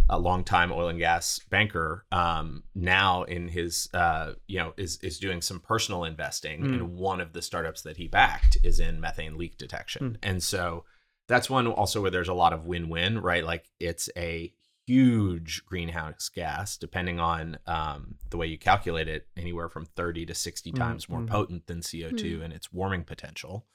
a 0.09 0.19
longtime 0.19 0.73
oil 0.73 0.89
and 0.89 0.99
gas 0.99 1.39
banker, 1.51 2.05
um, 2.11 2.65
now 2.75 3.23
in 3.25 3.49
his 3.49 3.89
uh, 3.95 4.33
you 4.47 4.59
know 4.59 4.75
is 4.77 4.99
is 5.03 5.19
doing 5.19 5.41
some 5.43 5.61
personal 5.61 6.05
investing, 6.05 6.63
Mm. 6.63 6.73
and 6.75 6.95
one 6.97 7.21
of 7.21 7.33
the 7.33 7.43
startups 7.43 7.83
that 7.83 7.97
he 7.97 8.09
backed 8.09 8.57
is 8.65 8.81
in 8.81 9.01
methane 9.01 9.37
leak 9.39 9.57
detection, 9.59 10.13
Mm. 10.23 10.29
and 10.29 10.43
so. 10.43 10.85
That's 11.29 11.49
one 11.49 11.69
also 11.69 12.03
where 12.03 12.11
there's 12.11 12.29
a 12.29 12.35
lot 12.35 12.53
of 12.53 12.67
win-win, 12.67 13.21
right? 13.21 13.45
Like 13.45 13.71
it's 13.79 14.11
a 14.17 14.53
huge 14.87 15.65
greenhouse 15.67 16.29
gas, 16.29 16.77
depending 16.77 17.21
on 17.21 17.59
um, 17.67 18.17
the 18.31 18.37
way 18.37 18.47
you 18.47 18.59
calculate 18.59 19.09
it, 19.09 19.29
anywhere 19.37 19.69
from 19.69 19.87
30 19.87 20.27
to 20.27 20.35
60 20.35 20.73
Mm, 20.73 20.77
times 20.79 21.09
more 21.09 21.21
mhm. 21.21 21.29
potent 21.29 21.67
than 21.67 21.81
CO2 21.81 22.43
and 22.43 22.53
its 22.53 22.73
warming 22.73 23.05
potential. 23.05 23.67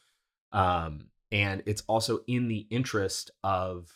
Um, 0.51 1.09
and 1.31 1.63
it's 1.65 1.83
also 1.87 2.19
in 2.27 2.47
the 2.47 2.67
interest 2.69 3.31
of 3.43 3.89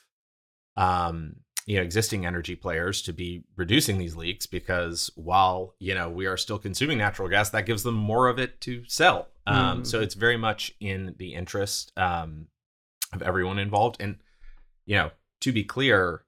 um, 0.77 1.37
you 1.65 1.75
know 1.77 1.83
existing 1.83 2.25
energy 2.25 2.55
players 2.55 3.01
to 3.03 3.13
be 3.13 3.43
reducing 3.55 3.97
these 3.97 4.15
leaks 4.15 4.45
because 4.47 5.11
while 5.15 5.75
you 5.79 5.93
know 5.93 6.09
we 6.09 6.25
are 6.25 6.37
still 6.37 6.57
consuming 6.57 6.97
natural 6.97 7.27
gas, 7.29 7.49
that 7.51 7.65
gives 7.65 7.83
them 7.83 7.95
more 7.95 8.27
of 8.27 8.39
it 8.39 8.59
to 8.61 8.83
sell. 8.87 9.27
Um, 9.47 9.81
Mhm. 9.81 9.87
So 9.87 10.01
it's 10.01 10.15
very 10.15 10.37
much 10.37 10.73
in 10.79 11.15
the 11.17 11.33
interest 11.33 11.91
um, 11.97 12.47
of 13.13 13.21
everyone 13.21 13.59
involved. 13.59 13.97
And 13.99 14.17
you 14.85 14.95
know, 14.95 15.11
to 15.41 15.51
be 15.51 15.63
clear, 15.63 16.23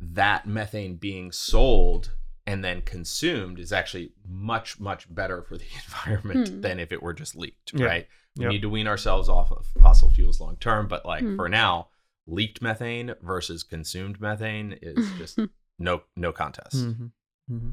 that 0.00 0.46
methane 0.46 0.96
being 0.96 1.32
sold 1.32 2.12
and 2.46 2.62
then 2.64 2.80
consumed 2.82 3.58
is 3.58 3.72
actually 3.72 4.12
much 4.28 4.78
much 4.78 5.12
better 5.14 5.42
for 5.42 5.56
the 5.56 5.64
environment 5.86 6.48
Hmm. 6.48 6.60
than 6.60 6.78
if 6.80 6.92
it 6.92 7.02
were 7.02 7.14
just 7.14 7.34
leaked 7.36 7.72
Yeah. 7.74 7.86
right 7.86 8.06
we 8.36 8.44
Yep. 8.44 8.52
need 8.52 8.62
to 8.62 8.68
wean 8.68 8.86
ourselves 8.86 9.28
off 9.28 9.50
of 9.50 9.66
fossil 9.80 10.10
fuels 10.10 10.40
long 10.40 10.56
term 10.56 10.86
but 10.88 11.04
like 11.06 11.22
Hmm. 11.22 11.36
for 11.36 11.48
now 11.48 11.88
leaked 12.26 12.60
methane 12.60 13.14
versus 13.22 13.62
consumed 13.62 14.20
methane 14.20 14.78
is 14.82 15.10
just 15.18 15.38
no 15.78 16.02
no 16.16 16.32
contest 16.32 16.76
mm-hmm. 16.76 17.06
Mm-hmm. 17.50 17.70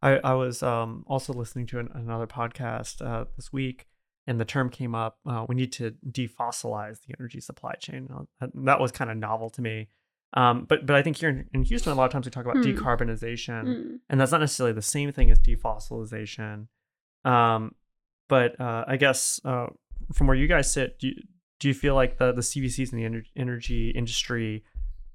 I, 0.00 0.18
I 0.18 0.34
was 0.34 0.62
um, 0.62 1.04
also 1.08 1.32
listening 1.32 1.66
to 1.68 1.80
an, 1.80 1.88
another 1.92 2.28
podcast 2.28 3.04
uh, 3.04 3.24
this 3.34 3.52
week, 3.52 3.88
and 4.28 4.38
the 4.38 4.44
term 4.44 4.70
came 4.70 4.94
up. 4.94 5.18
Uh, 5.28 5.44
we 5.48 5.56
need 5.56 5.72
to 5.72 5.96
defossilize 6.08 7.00
the 7.04 7.14
energy 7.18 7.40
supply 7.40 7.74
chain. 7.74 8.08
Uh, 8.14 8.22
that- 8.40 8.50
That 8.54 8.80
was 8.80 8.92
kind 8.92 9.10
of 9.10 9.16
novel 9.16 9.50
to 9.50 9.60
me. 9.60 9.88
Um, 10.34 10.66
but 10.68 10.84
but 10.86 10.94
I 10.96 11.02
think 11.02 11.16
here 11.16 11.30
in, 11.30 11.46
in 11.54 11.62
Houston, 11.62 11.92
a 11.92 11.94
lot 11.94 12.04
of 12.04 12.12
times 12.12 12.26
we 12.26 12.30
talk 12.30 12.44
about 12.44 12.58
Hmm. 12.58 12.62
decarbonization, 12.70 13.64
Mm. 13.64 13.98
and 14.10 14.20
that's 14.20 14.30
not 14.32 14.40
necessarily 14.40 14.74
the 14.74 14.82
same 14.82 15.10
thing 15.12 15.30
as 15.30 15.38
defossilization. 15.40 16.68
Um, 17.24 17.74
but 18.28 18.60
uh, 18.60 18.84
I 18.86 18.96
guess 18.96 19.40
uh, 19.44 19.68
from 20.12 20.26
where 20.26 20.36
you 20.36 20.46
guys 20.46 20.70
sit, 20.72 20.98
do 20.98 21.08
you, 21.08 21.14
do 21.60 21.68
you 21.68 21.74
feel 21.74 21.94
like 21.94 22.18
the 22.18 22.32
the 22.32 22.42
CVCs 22.42 22.92
in 22.92 22.98
the 22.98 23.04
ener- 23.04 23.26
energy 23.36 23.90
industry 23.90 24.64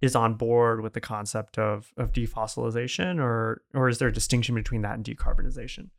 is 0.01 0.15
on 0.15 0.33
board 0.33 0.81
with 0.81 0.93
the 0.93 1.01
concept 1.01 1.57
of 1.59 1.91
of 1.95 2.11
defossilization, 2.11 3.19
or 3.19 3.61
or 3.73 3.87
is 3.89 3.99
there 3.99 4.07
a 4.09 4.13
distinction 4.13 4.55
between 4.55 4.81
that 4.81 4.95
and 4.95 5.05
decarbonization? 5.05 5.89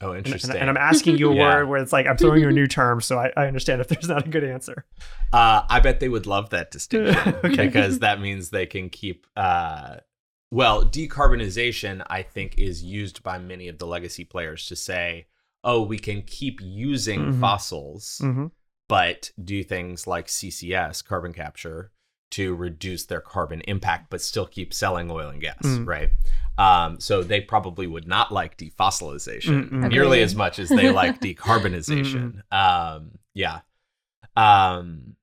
Oh 0.00 0.14
interesting 0.14 0.50
and, 0.50 0.60
and 0.60 0.70
I'm 0.70 0.76
asking 0.76 1.18
you 1.18 1.30
a 1.30 1.34
Yeah. 1.36 1.42
word 1.42 1.68
where 1.68 1.80
it's 1.82 1.92
like 1.92 2.06
I'm 2.06 2.16
throwing 2.16 2.40
you 2.42 2.48
a 2.48 2.52
new 2.52 2.66
term, 2.66 3.00
so 3.00 3.18
I, 3.18 3.32
I 3.36 3.46
understand 3.46 3.80
if 3.80 3.88
there's 3.88 4.08
not 4.08 4.26
a 4.26 4.28
good 4.30 4.44
answer. 4.44 4.84
Uh, 5.32 5.62
I 5.68 5.80
bet 5.80 6.00
they 6.00 6.08
would 6.08 6.26
love 6.26 6.50
that 6.50 6.70
distinction 6.70 7.34
Okay. 7.44 7.66
because 7.66 7.98
that 8.00 8.20
means 8.20 8.50
they 8.50 8.66
can 8.66 8.88
keep. 8.90 9.26
Uh, 9.36 9.96
well, 10.50 10.84
decarbonization, 10.84 12.02
I 12.08 12.22
think, 12.22 12.56
is 12.58 12.82
used 12.82 13.22
by 13.22 13.38
many 13.38 13.68
of 13.68 13.78
the 13.78 13.86
legacy 13.86 14.24
players 14.24 14.66
to 14.68 14.76
say, 14.76 15.26
"Oh, 15.62 15.82
we 15.82 15.98
can 15.98 16.22
keep 16.22 16.60
using 16.62 17.20
Mhm. 17.32 17.40
fossils, 17.40 18.18
hmm 18.22 18.46
but 18.88 19.30
do 19.44 19.62
things 19.62 20.06
like 20.06 20.28
CCS, 20.28 21.02
carbon 21.04 21.34
capture, 21.34 21.92
to 22.30 22.54
reduce 22.54 23.06
their 23.06 23.20
carbon 23.20 23.60
impact, 23.62 24.10
but 24.10 24.20
still 24.20 24.46
keep 24.46 24.74
selling 24.74 25.10
oil 25.10 25.28
and 25.28 25.40
gas, 25.40 25.56
Mm. 25.62 25.86
right? 25.86 26.10
Um, 26.58 26.98
so 27.00 27.22
they 27.22 27.40
probably 27.40 27.86
would 27.86 28.06
not 28.08 28.32
like 28.32 28.56
defossilization 28.58 29.68
Mm, 29.68 29.70
mm. 29.70 29.90
nearly 29.90 30.20
as 30.22 30.34
much 30.34 30.58
as 30.58 30.68
they 30.68 30.90
like 30.90 31.20
decarbonization. 31.22 32.42
Um, 32.52 33.12
yeah. 33.34 33.60
Um, 34.36 35.16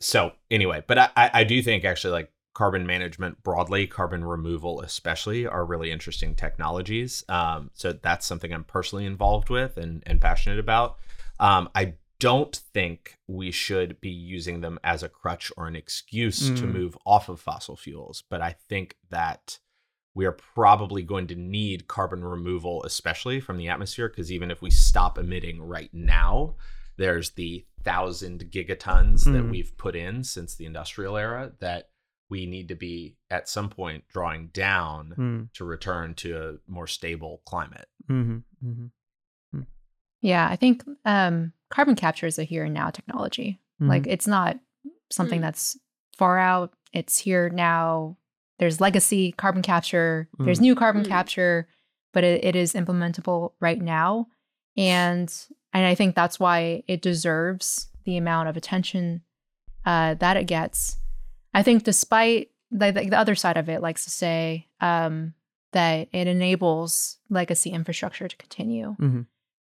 so 0.00 0.32
anyway, 0.50 0.82
but 0.86 0.98
I, 0.98 1.08
I 1.16 1.30
I 1.34 1.44
do 1.44 1.62
think 1.62 1.84
actually 1.84 2.12
like 2.12 2.32
carbon 2.54 2.86
management 2.86 3.42
broadly, 3.42 3.86
carbon 3.86 4.24
removal 4.24 4.80
especially, 4.80 5.46
are 5.46 5.64
really 5.64 5.90
interesting 5.90 6.34
technologies. 6.34 7.24
Um, 7.28 7.70
so 7.74 7.92
that's 7.92 8.26
something 8.26 8.52
I'm 8.52 8.64
personally 8.64 9.06
involved 9.06 9.50
with 9.50 9.76
and 9.76 10.02
and 10.06 10.20
passionate 10.20 10.58
about. 10.58 10.96
Um, 11.38 11.68
I 11.74 11.94
don't 12.20 12.54
think 12.74 13.16
we 13.26 13.50
should 13.50 14.00
be 14.00 14.10
using 14.10 14.60
them 14.60 14.78
as 14.84 15.02
a 15.02 15.08
crutch 15.08 15.50
or 15.56 15.66
an 15.66 15.74
excuse 15.76 16.50
to 16.60 16.66
Mm. 16.66 16.72
move 16.72 16.96
off 17.04 17.28
of 17.28 17.40
fossil 17.40 17.76
fuels, 17.76 18.22
but 18.30 18.40
I 18.40 18.52
think 18.68 18.96
that 19.08 19.58
we 20.14 20.26
are 20.26 20.32
probably 20.32 21.02
going 21.02 21.26
to 21.28 21.34
need 21.36 21.86
carbon 21.88 22.22
removal, 22.24 22.82
especially 22.84 23.40
from 23.40 23.56
the 23.58 23.68
atmosphere, 23.68 24.08
because 24.08 24.30
even 24.30 24.50
if 24.50 24.60
we 24.60 24.70
stop 24.70 25.18
emitting 25.18 25.62
right 25.62 25.92
now, 25.94 26.56
there's 26.96 27.30
the 27.30 27.64
thousand 27.82 28.50
gigatons 28.50 29.24
that 29.24 29.44
Mm. 29.44 29.50
we've 29.50 29.76
put 29.78 29.96
in 29.96 30.22
since 30.22 30.54
the 30.54 30.66
industrial 30.66 31.16
era 31.16 31.52
that 31.60 31.90
we 32.28 32.44
need 32.46 32.68
to 32.68 32.74
be 32.74 33.16
at 33.30 33.48
some 33.48 33.70
point 33.70 34.06
drawing 34.08 34.48
down 34.48 35.14
Mm, 35.16 35.52
to 35.54 35.64
return 35.64 36.14
to 36.14 36.36
a 36.36 36.70
more 36.70 36.86
stable 36.86 37.40
climate. 37.46 37.88
Mm-hmm, 38.08 38.38
mhm, 38.68 38.90
Yeah, 40.20 40.46
I 40.48 40.56
think 40.56 40.84
um, 41.04 41.52
carbon 41.70 41.94
capture 41.96 42.26
is 42.26 42.38
a 42.38 42.44
here 42.44 42.64
and 42.64 42.74
now 42.74 42.90
technology. 42.90 43.60
mhm. 43.80 43.88
Like 43.88 44.06
it's 44.06 44.26
not 44.26 44.58
something 45.10 45.38
Mm. 45.40 45.42
that's 45.42 45.78
far 46.16 46.38
out. 46.38 46.72
It's 46.92 47.18
here 47.18 47.48
now. 47.50 48.16
There's 48.58 48.80
legacy 48.80 49.32
carbon 49.32 49.62
capture. 49.62 50.28
There's 50.38 50.58
Mm. 50.58 50.62
new 50.62 50.74
carbon 50.74 51.02
Mm. 51.04 51.08
capture, 51.08 51.68
but 52.12 52.24
it, 52.24 52.44
it 52.44 52.56
is 52.56 52.74
implementable 52.74 53.52
right 53.60 53.80
now, 53.80 54.26
and 54.76 55.32
and 55.72 55.86
I 55.86 55.94
think 55.94 56.14
that's 56.16 56.40
why 56.40 56.82
it 56.88 57.00
deserves 57.00 57.88
the 58.04 58.16
amount 58.16 58.48
of 58.48 58.56
attention 58.56 59.22
uh, 59.86 60.14
that 60.14 60.36
it 60.36 60.44
gets. 60.44 60.98
I 61.54 61.62
think 61.62 61.84
despite 61.84 62.50
like 62.72 62.94
the, 62.94 63.08
the 63.08 63.18
other 63.18 63.34
side 63.34 63.56
of 63.56 63.68
it 63.68 63.80
likes 63.80 64.04
to 64.04 64.10
say 64.10 64.68
um, 64.80 65.32
that 65.72 66.08
it 66.12 66.26
enables 66.26 67.18
legacy 67.30 67.70
infrastructure 67.70 68.28
to 68.28 68.36
continue. 68.36 68.96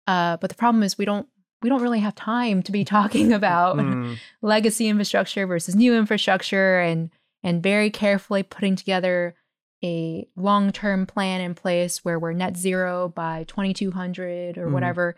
Uh, 0.07 0.37
but 0.39 0.51
the 0.51 0.57
problem 0.57 0.83
is 0.83 0.99
we 0.99 1.05
don't 1.05 1.27
we 1.63 1.69
don't 1.69 1.83
really 1.83 2.01
have 2.01 2.15
time 2.15 2.63
to 2.63 2.73
be 2.73 2.85
talking 2.97 3.33
about 3.33 3.77
Mm, 3.77 4.17
legacy 4.43 4.89
infrastructure 4.89 5.47
versus 5.47 5.75
new 5.75 5.95
infrastructure 5.95 6.81
and 6.81 7.11
and 7.43 7.63
very 7.63 7.91
carefully 7.91 8.43
putting 8.43 8.77
together 8.77 9.35
a 9.83 10.29
long-term 10.37 11.07
plan 11.07 11.41
in 11.41 11.55
place 11.55 12.05
where 12.05 12.19
we're 12.19 12.33
net 12.35 12.57
zero 12.57 13.09
by 13.09 13.45
2200 13.45 14.59
or 14.59 14.67
Mhm. 14.67 14.73
whatever. 14.73 15.17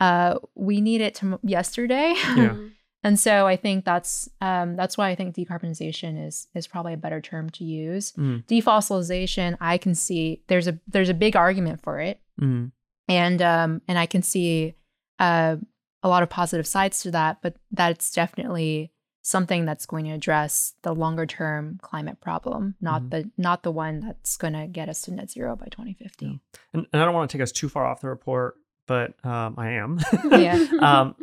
Uh 0.00 0.36
we 0.54 0.80
need 0.80 1.00
it 1.02 1.14
to 1.16 1.38
yesterday. 1.42 2.14
Yeah. 2.36 2.56
and 3.02 3.18
so 3.18 3.46
i 3.46 3.56
think 3.56 3.84
that's 3.86 4.28
um 4.42 4.76
that's 4.76 4.96
why 4.98 5.08
i 5.08 5.14
think 5.14 5.34
decarbonization 5.34 6.26
is 6.26 6.48
is 6.54 6.66
probably 6.66 6.92
a 6.92 6.98
better 6.98 7.20
term 7.20 7.48
to 7.50 7.64
use. 7.64 8.12
Mm, 8.12 8.44
defossilization 8.46 9.56
i 9.60 9.78
can 9.78 9.94
see 9.94 10.42
there's 10.48 10.68
a 10.68 10.78
there's 10.86 11.08
a 11.08 11.14
big 11.14 11.34
argument 11.36 11.80
for 11.82 11.98
it. 12.00 12.20
Mm, 12.40 12.72
and 13.10 13.42
um 13.42 13.82
and 13.88 13.98
I 13.98 14.06
can 14.06 14.22
see 14.22 14.74
uh, 15.18 15.56
a 16.02 16.08
lot 16.08 16.22
of 16.22 16.30
positive 16.30 16.66
sides 16.66 17.02
to 17.02 17.10
that, 17.10 17.42
but 17.42 17.56
that's 17.70 18.10
definitely 18.10 18.90
something 19.22 19.66
that's 19.66 19.84
going 19.84 20.06
to 20.06 20.12
address 20.12 20.72
the 20.82 20.94
longer 20.94 21.26
term 21.26 21.78
climate 21.82 22.18
problem, 22.22 22.74
not 22.80 23.02
Mhm. 23.02 23.10
the 23.10 23.30
not 23.36 23.62
the 23.62 23.70
one 23.70 24.00
that's 24.00 24.38
going 24.38 24.54
to 24.54 24.66
get 24.66 24.88
us 24.88 25.02
to 25.02 25.10
net 25.12 25.30
zero 25.30 25.56
by 25.56 25.66
2050. 25.66 26.40
and, 26.72 26.86
and 26.90 27.02
I 27.02 27.04
don't 27.04 27.12
want 27.14 27.30
to 27.30 27.36
take 27.36 27.42
us 27.42 27.52
too 27.52 27.68
far 27.68 27.84
off 27.84 28.00
the 28.00 28.08
report, 28.08 28.54
but 28.86 29.08
um, 29.26 29.56
I 29.58 29.72
am. 29.72 29.98
Yeah. 30.30 30.54
um, 30.80 31.14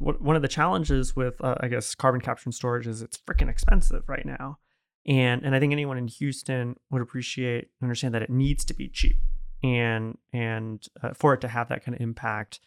w- 0.00 0.18
one 0.20 0.34
of 0.34 0.42
the 0.42 0.48
challenges 0.48 1.14
with, 1.14 1.40
uh, 1.44 1.54
I 1.60 1.68
guess, 1.68 1.94
carbon 1.94 2.20
capture 2.20 2.48
and 2.48 2.54
storage 2.54 2.88
is 2.88 3.02
it's 3.02 3.18
freaking 3.18 3.48
expensive 3.48 4.02
right 4.08 4.26
now, 4.26 4.58
and 5.06 5.44
and 5.44 5.54
I 5.54 5.60
think 5.60 5.70
anyone 5.72 5.96
in 5.96 6.08
Houston 6.08 6.74
would 6.90 7.02
appreciate 7.02 7.68
and 7.80 7.86
understand 7.86 8.14
that 8.14 8.22
it 8.22 8.30
needs 8.30 8.64
to 8.64 8.74
be 8.74 8.88
cheap, 8.88 9.18
and 9.64 10.18
and 10.32 10.86
uh, 11.02 11.14
for 11.14 11.32
it 11.34 11.40
to 11.40 11.48
have 11.48 11.70
that 11.70 11.82
kind 11.84 11.94
of 11.96 12.00
impact, 12.02 12.60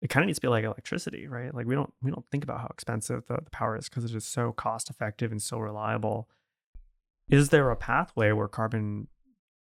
it 0.00 0.08
kind 0.08 0.24
of 0.24 0.28
needs 0.28 0.38
to 0.38 0.42
be 0.42 0.48
like 0.48 0.64
electricity, 0.64 1.28
right? 1.28 1.54
Like 1.54 1.66
we 1.66 1.74
don't 1.74 1.92
we 2.02 2.10
don't 2.10 2.24
think 2.32 2.42
about 2.42 2.60
how 2.60 2.68
expensive 2.72 3.26
the, 3.28 3.34
the 3.44 3.50
power 3.50 3.76
is 3.76 3.88
because 3.88 4.04
it 4.04 4.16
is 4.16 4.24
so 4.24 4.52
cost 4.52 4.88
effective 4.88 5.30
and 5.30 5.42
so 5.42 5.58
reliable. 5.58 6.28
Is 7.28 7.50
there 7.50 7.70
a 7.70 7.76
pathway 7.76 8.32
where 8.32 8.48
carbon 8.48 9.08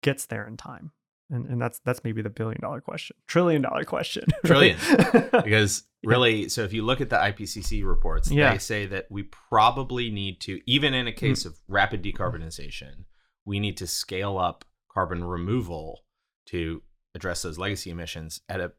gets 0.03 0.27
there 0.27 0.47
in 0.47 0.57
time? 0.57 0.93
And 1.29 1.47
and 1.47 1.61
that's 1.61 1.81
that's 1.85 2.05
maybe 2.05 2.23
the 2.23 2.31
billion 2.31 2.61
dollar 2.61 2.81
question, 2.81 3.17
trillion 3.27 3.63
dollar 3.63 3.83
question, 3.83 4.23
right? 4.45 4.77
Trillion. 4.79 5.29
because 5.43 5.83
really 6.05 6.49
so 6.49 6.63
if 6.63 6.73
you 6.73 6.85
look 6.85 7.01
at 7.01 7.11
the 7.11 7.17
ipcc 7.17 7.85
reports 7.85 8.31
Yeah. 8.31 8.53
they 8.53 8.59
say 8.59 8.87
that 8.87 9.07
we 9.11 9.25
probably 9.25 10.09
need 10.09 10.41
to 10.43 10.61
even 10.65 10.95
in 10.95 11.09
a 11.09 11.13
case 11.13 11.45
of 11.45 11.59
rapid 11.67 12.01
decarbonization 12.05 13.07
we 13.45 13.59
need 13.59 13.77
to 13.79 13.89
scale 13.89 14.39
up 14.39 14.65
carbon 14.93 15.25
removal 15.25 16.05
to 16.47 16.83
address 17.15 17.43
those 17.43 17.59
legacy 17.59 17.91
emissions 17.91 18.41
at 18.49 18.61
a 18.61 18.73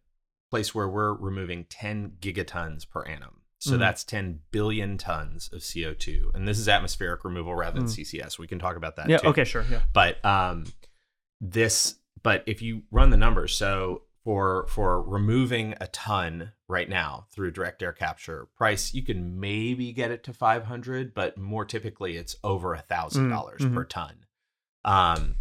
place 0.52 0.74
where 0.74 0.88
we're 0.88 1.14
removing 1.14 1.66
10 1.66 2.14
gigatons 2.22 2.88
per 2.90 3.04
annum 3.04 3.42
so 3.60 3.72
Mm. 3.76 3.80
that's 3.80 4.04
10 4.04 4.40
billion 4.52 4.98
tons 4.98 5.50
of 5.52 5.62
co2 5.62 6.34
and 6.36 6.48
this 6.48 6.60
is 6.60 6.70
atmospheric 6.70 7.24
removal 7.26 7.56
rather 7.56 7.80
than 7.80 7.88
Mm. 7.88 8.00
ccs 8.00 8.38
we 8.40 8.48
can 8.48 8.60
talk 8.60 8.76
about 8.76 8.96
that 8.98 9.10
yeah. 9.10 9.18
too 9.18 9.28
Okay. 9.30 9.44
Sure. 9.44 9.66
Yeah. 9.70 9.82
but 9.94 10.24
um 10.24 10.66
this 11.42 11.96
but 12.24 12.44
if 12.48 12.62
you 12.62 12.84
run 12.92 13.10
the 13.10 13.18
numbers 13.18 13.56
so 13.56 14.04
for 14.24 14.68
for 14.68 15.02
removing 15.02 15.74
a 15.82 15.88
ton 15.88 16.52
right 16.68 16.90
now 16.90 17.26
through 17.32 17.52
direct 17.52 17.82
air 17.82 17.94
capture 17.94 18.48
price 18.58 18.94
you 18.94 19.04
can 19.04 19.40
maybe 19.40 19.92
get 19.94 20.12
it 20.12 20.24
to 20.24 20.34
500 20.34 21.14
but 21.14 21.38
more 21.38 21.66
typically 21.66 22.16
it's 22.18 22.36
over 22.44 22.74
a 22.74 22.82
thousand 22.82 23.30
dollars 23.30 23.62
mhm. 23.62 23.74
per 23.74 23.84
ton 23.86 24.26
um 24.86 25.36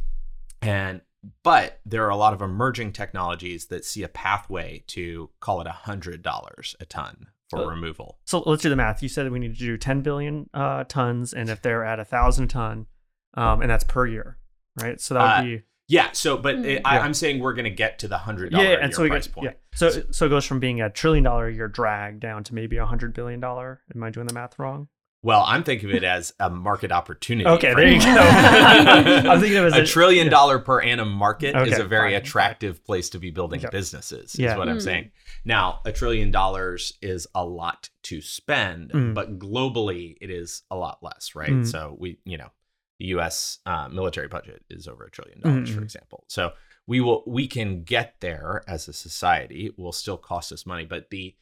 and 0.62 1.00
but 1.42 1.80
there 1.86 2.04
are 2.04 2.10
a 2.10 2.16
lot 2.16 2.32
of 2.32 2.42
emerging 2.42 2.92
technologies 2.92 3.66
that 3.66 3.84
see 3.84 4.02
a 4.02 4.08
pathway 4.08 4.84
to 4.88 5.30
call 5.40 5.60
it 5.60 5.66
a 5.66 5.72
hundred 5.72 6.22
dollars 6.22 6.76
a 6.80 6.84
ton 6.84 7.26
for 7.50 7.60
Uh, 7.62 7.66
removal 7.66 8.18
So 8.24 8.40
let's 8.46 8.62
do 8.62 8.68
the 8.68 8.76
math. 8.76 9.02
You 9.02 9.08
said 9.08 9.30
we 9.30 9.38
need 9.38 9.54
to 9.54 9.58
do 9.58 9.76
10 9.76 10.00
billion 10.02 10.50
uh, 10.52 10.84
tons, 10.88 11.32
and 11.32 11.48
if 11.48 11.62
they're 11.62 11.84
at 11.84 12.00
a 12.00 12.04
thousand 12.04 12.48
ton, 12.48 12.86
um, 13.34 13.60
and 13.62 13.70
that's 13.70 13.84
per 13.84 14.06
year, 14.06 14.38
right? 14.80 15.00
So 15.00 15.14
that 15.14 15.22
would 15.22 15.28
Uh, 15.52 15.56
be 15.58 15.62
yeah 15.88 16.10
so 16.10 16.36
but 16.36 16.56
Mm. 16.56 16.80
I, 16.84 16.96
Yeah. 16.96 17.02
i'm 17.02 17.14
saying 17.14 17.38
we're 17.38 17.54
going 17.54 17.62
to 17.64 17.70
get 17.70 18.00
to 18.00 18.08
the 18.08 18.18
hundred 18.18 18.50
yeah, 18.50 18.58
dollar 18.58 18.70
yeah, 18.72 18.78
and 18.82 18.92
so 18.92 19.02
we 19.04 19.08
price 19.08 19.28
get 19.28 19.34
point 19.34 19.44
yeah. 19.44 19.52
So 19.78 20.02
so 20.10 20.26
it 20.26 20.30
goes 20.30 20.44
from 20.44 20.58
being 20.58 20.80
a 20.80 20.90
trillion 20.90 21.22
dollar 21.22 21.46
a 21.46 21.54
year 21.54 21.68
drag 21.68 22.18
down 22.18 22.42
to 22.44 22.54
maybe 22.56 22.76
a 22.78 22.86
hundred 22.86 23.14
billion 23.14 23.38
dollar. 23.38 23.82
Am 23.94 24.02
I 24.02 24.10
doing 24.10 24.26
the 24.26 24.34
math 24.34 24.58
wrong? 24.58 24.88
Well, 25.26 25.42
I'm 25.44 25.64
thinking 25.64 25.90
of 25.90 25.96
it 25.96 26.04
as 26.04 26.32
a 26.38 26.48
market 26.48 26.92
opportunity. 26.92 27.48
Okay, 27.48 27.74
there 27.74 27.88
you 27.88 27.98
go. 27.98 28.06
I'm 28.06 29.40
thinking 29.40 29.58
of 29.58 29.64
it 29.64 29.72
as 29.72 29.74
a 29.74 29.82
a- 29.82 29.84
trillion 29.86 30.26
yeah. 30.26 30.30
dollar 30.30 30.60
per 30.60 30.80
annum 30.80 31.10
market 31.10 31.56
is 31.66 31.78
a 31.80 31.84
very 31.84 32.12
fine, 32.12 32.22
attractive 32.22 32.84
place 32.84 33.10
to 33.10 33.18
be 33.18 33.30
building 33.32 33.58
Okay. 33.58 33.68
businesses. 33.72 34.34
Is 34.34 34.38
Yeah. 34.40 34.56
what 34.56 34.68
I'm 34.68 34.76
Mm. 34.78 34.82
saying. 34.82 35.10
Now, 35.44 35.80
a 35.84 35.90
trillion 35.90 36.30
dollars 36.30 36.92
is 37.02 37.26
a 37.34 37.44
lot 37.44 37.90
to 38.04 38.20
spend, 38.20 38.90
Mm. 38.92 39.14
but 39.14 39.38
globally 39.40 40.16
it 40.20 40.30
is 40.30 40.62
a 40.70 40.76
lot 40.76 41.02
less, 41.02 41.34
right? 41.34 41.50
Mm. 41.50 41.66
So 41.66 41.96
we, 41.98 42.18
you 42.24 42.38
know, 42.38 42.52
the 43.00 43.06
U.S. 43.06 43.58
Uh, 43.66 43.88
military 43.88 44.28
budget 44.28 44.64
is 44.70 44.86
over 44.86 45.04
a 45.06 45.10
trillion 45.10 45.40
dollars, 45.40 45.70
for 45.74 45.80
Mm. 45.80 45.84
example. 45.84 46.24
So 46.28 46.52
we 46.86 47.00
will 47.00 47.24
we 47.26 47.48
can 47.48 47.82
get 47.82 48.14
there 48.20 48.62
as 48.68 48.86
a 48.86 48.92
society. 48.92 49.66
It 49.66 49.76
will 49.76 49.90
still 49.92 50.18
cost 50.18 50.52
us 50.52 50.64
money, 50.64 50.84
but 50.84 51.10
the 51.10 51.34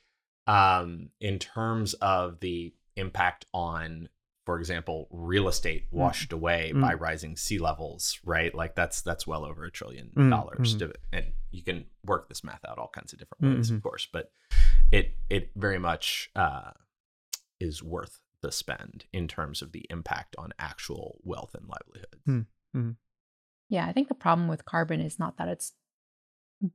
um 0.46 1.10
in 1.20 1.38
terms 1.38 1.92
of 1.94 2.40
the 2.40 2.72
impact 2.96 3.46
on 3.52 4.08
for 4.46 4.58
example 4.58 5.08
real 5.10 5.48
estate 5.48 5.86
washed 5.90 6.32
away 6.32 6.70
Mm. 6.74 6.80
by 6.82 6.94
rising 6.94 7.36
sea 7.36 7.58
levels 7.58 8.18
right 8.24 8.54
like 8.54 8.74
that's 8.74 9.00
that's 9.02 9.26
well 9.26 9.44
over 9.44 9.64
a 9.64 9.70
trillion 9.70 10.10
Mm, 10.14 10.30
dollars 10.30 10.76
mm. 10.76 10.78
to, 10.80 10.92
and 11.12 11.26
you 11.50 11.62
can 11.62 11.86
work 12.04 12.28
this 12.28 12.44
math 12.44 12.64
out 12.68 12.78
all 12.78 12.90
kinds 12.94 13.12
of 13.12 13.18
different 13.18 13.42
ways 13.56 13.70
Mhm. 13.70 13.76
of 13.76 13.82
course 13.82 14.06
but 14.12 14.30
it 14.92 15.16
it 15.30 15.50
very 15.56 15.78
much 15.78 16.30
uh 16.36 16.72
is 17.60 17.82
worth 17.82 18.20
the 18.42 18.52
spend 18.52 19.06
in 19.12 19.26
terms 19.26 19.62
of 19.62 19.72
the 19.72 19.86
impact 19.88 20.36
on 20.36 20.52
actual 20.58 21.18
wealth 21.24 21.54
and 21.54 21.66
livelihood 21.68 22.46
Mm. 22.76 22.96
Yeah, 23.70 23.86
I 23.86 23.92
think 23.92 24.08
the 24.08 24.14
problem 24.14 24.46
with 24.48 24.64
carbon 24.66 25.00
is 25.00 25.18
not 25.18 25.36
that 25.38 25.48
it's 25.48 25.72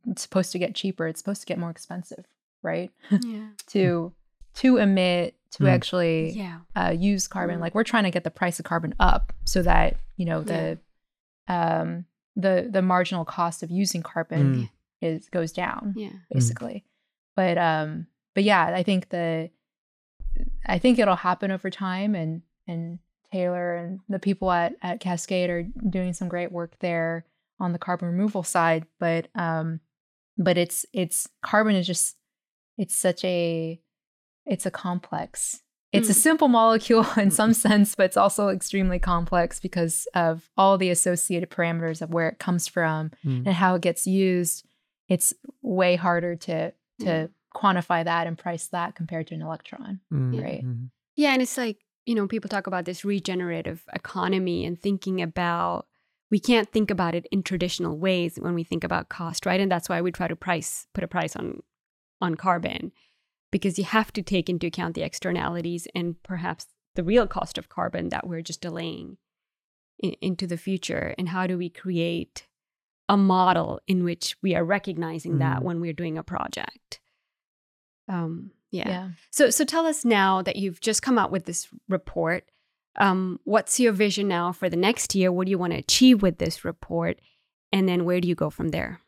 it's 0.08 0.22
supposed 0.24 0.52
to 0.54 0.60
get 0.60 0.76
cheaper; 0.76 1.08
it's 1.08 1.20
supposed 1.20 1.42
to 1.42 1.46
get 1.48 1.60
more 1.60 1.70
expensive, 1.70 2.26
right? 2.64 2.92
yeah. 3.22 3.50
to 3.68 4.14
to 4.56 4.78
emit, 4.78 5.36
to 5.52 5.64
Mm. 5.64 5.70
actually 5.70 6.32
Yeah. 6.32 6.60
uh, 6.76 6.96
use 6.98 7.28
carbon. 7.28 7.58
Mm. 7.58 7.62
Like 7.62 7.76
we're 7.76 7.84
trying 7.84 8.04
to 8.04 8.12
get 8.12 8.24
the 8.24 8.32
price 8.32 8.60
of 8.60 8.66
carbon 8.66 8.94
up 9.00 9.34
so 9.46 9.62
that 9.64 9.98
you 10.18 10.26
know 10.26 10.44
the 10.44 10.78
um 11.48 12.06
the 12.36 12.68
the 12.72 12.82
marginal 12.82 13.26
cost 13.26 13.64
of 13.64 13.72
using 13.72 14.04
carbon 14.04 14.56
Mm. 14.56 14.70
is 15.02 15.30
goes 15.30 15.52
down 15.52 15.94
Yeah. 15.98 16.12
basically. 16.32 16.86
But 17.36 17.58
um 17.58 18.08
but 18.36 18.44
yeah, 18.44 18.66
I 18.76 18.84
think 18.84 19.10
the 19.10 19.50
I 20.66 20.78
think 20.78 21.00
it'll 21.00 21.16
happen 21.16 21.52
over 21.52 21.70
time 21.70 22.16
and 22.16 22.42
and 22.68 23.00
Taylor 23.32 23.76
and 23.76 24.00
the 24.10 24.20
people 24.20 24.52
at 24.52 24.76
at 24.82 25.00
Cascade 25.00 25.50
are 25.50 25.64
doing 25.64 26.14
some 26.14 26.28
great 26.30 26.52
work 26.52 26.78
there 26.80 27.26
on 27.60 27.74
the 27.74 27.80
carbon 27.80 28.08
removal 28.10 28.44
side, 28.44 28.86
but 29.00 29.28
um, 29.36 29.80
but 30.38 30.58
it's 30.58 30.86
it's 30.94 31.28
carbon 31.44 31.76
is 31.76 31.86
just 31.86 32.16
it's 32.78 32.96
such 32.96 33.24
a 33.26 33.80
it's 34.50 34.66
a 34.66 34.72
complex 34.72 35.62
it's 35.92 36.10
a 36.10 36.14
Mm. 36.14 36.24
simple 36.30 36.48
molecule 36.48 37.06
in 37.18 37.32
some 37.32 37.54
sense 37.54 37.96
but 37.96 38.06
it's 38.08 38.18
also 38.18 38.50
extremely 38.50 39.00
complex 39.00 39.60
because 39.60 40.08
of 40.14 40.50
all 40.58 40.78
the 40.78 40.90
associated 40.90 41.50
parameters 41.50 42.02
of 42.02 42.10
where 42.14 42.30
it 42.30 42.40
comes 42.40 42.68
from 42.68 43.12
Mm. 43.26 43.46
and 43.46 43.56
how 43.56 43.76
it 43.76 43.82
gets 43.82 44.06
used 44.06 44.66
it's 45.08 45.34
way 45.62 45.96
harder 45.96 46.36
to 46.48 46.74
to 47.00 47.30
quantify 47.56 48.04
that 48.04 48.28
and 48.28 48.38
price 48.38 48.68
that 48.68 48.94
compared 48.96 49.26
to 49.28 49.34
an 49.36 49.42
electron 49.42 50.00
Mm, 50.14 50.44
Right. 50.44 50.64
mhm. 50.66 50.90
Yeah, 51.16 51.34
and 51.34 51.42
it's 51.42 51.58
like, 51.58 51.80
you 52.06 52.14
know, 52.16 52.28
people 52.28 52.50
talk 52.50 52.68
about 52.68 52.86
this 52.86 53.04
regenerative 53.04 53.84
economy 53.94 54.66
and 54.66 54.80
thinking 54.80 55.22
about 55.22 55.88
we 56.32 56.40
can't 56.40 56.70
think 56.72 56.92
about 56.92 57.16
it 57.16 57.26
in 57.32 57.42
traditional 57.42 57.98
ways 57.98 58.38
when 58.40 58.54
we 58.54 58.64
think 58.64 58.84
about 58.84 59.10
cost, 59.10 59.46
right? 59.48 59.60
And 59.60 59.72
that's 59.72 59.90
why 59.90 60.00
we 60.02 60.12
try 60.12 60.28
to 60.28 60.36
price 60.36 60.86
put 60.94 61.04
a 61.04 61.08
price 61.08 61.36
on 61.36 61.62
on 62.22 62.36
carbon 62.36 62.92
because 63.52 63.78
you 63.78 63.84
have 63.86 64.12
to 64.14 64.22
take 64.22 64.50
into 64.50 64.68
account 64.68 64.96
the 64.96 65.02
externalities 65.02 65.88
and 65.96 66.22
perhaps 66.24 66.68
the 66.96 67.04
real 67.04 67.28
cost 67.28 67.58
of 67.58 67.70
carbon 67.70 68.10
that 68.10 68.28
we're 68.28 68.42
just 68.42 68.62
delaying 68.62 69.18
in, 70.00 70.14
into 70.22 70.46
the 70.48 70.58
future 70.58 71.14
and 71.18 71.30
how 71.30 71.48
do 71.48 71.58
we 71.58 71.70
create 71.70 72.48
a 73.08 73.18
model 73.18 73.80
in 73.88 74.04
which 74.04 74.36
we 74.44 74.56
are 74.56 74.64
recognizing 74.64 75.40
that 75.40 75.60
Mhm. 75.60 75.64
when 75.64 75.82
we're 75.82 75.94
doing 75.94 76.18
a 76.18 76.24
project. 76.24 77.00
Um 78.08 78.52
yeah. 78.72 78.88
yeah 78.90 79.10
So, 79.32 79.50
so 79.50 79.66
tell 79.66 79.88
us 79.88 80.06
now 80.06 80.42
that 80.44 80.56
you've 80.56 80.80
just 80.80 81.02
come 81.02 81.18
out 81.18 81.32
with 81.32 81.46
this 81.46 81.68
report. 81.88 82.44
Um, 82.98 83.40
what's 83.44 83.80
your 83.80 83.94
vision 83.94 84.28
now 84.28 84.52
for 84.52 84.70
the 84.70 84.76
next 84.78 85.16
year? 85.16 85.32
What 85.32 85.46
do 85.46 85.52
you 85.52 85.58
want 85.58 85.74
to 85.74 85.80
achieve 85.80 86.22
with 86.22 86.38
this 86.38 86.64
report? 86.64 87.20
And 87.72 87.88
then 87.90 88.06
where 88.06 88.20
do 88.22 88.28
you 88.28 88.36
go 88.36 88.50
from 88.52 88.70
there? 88.70 89.02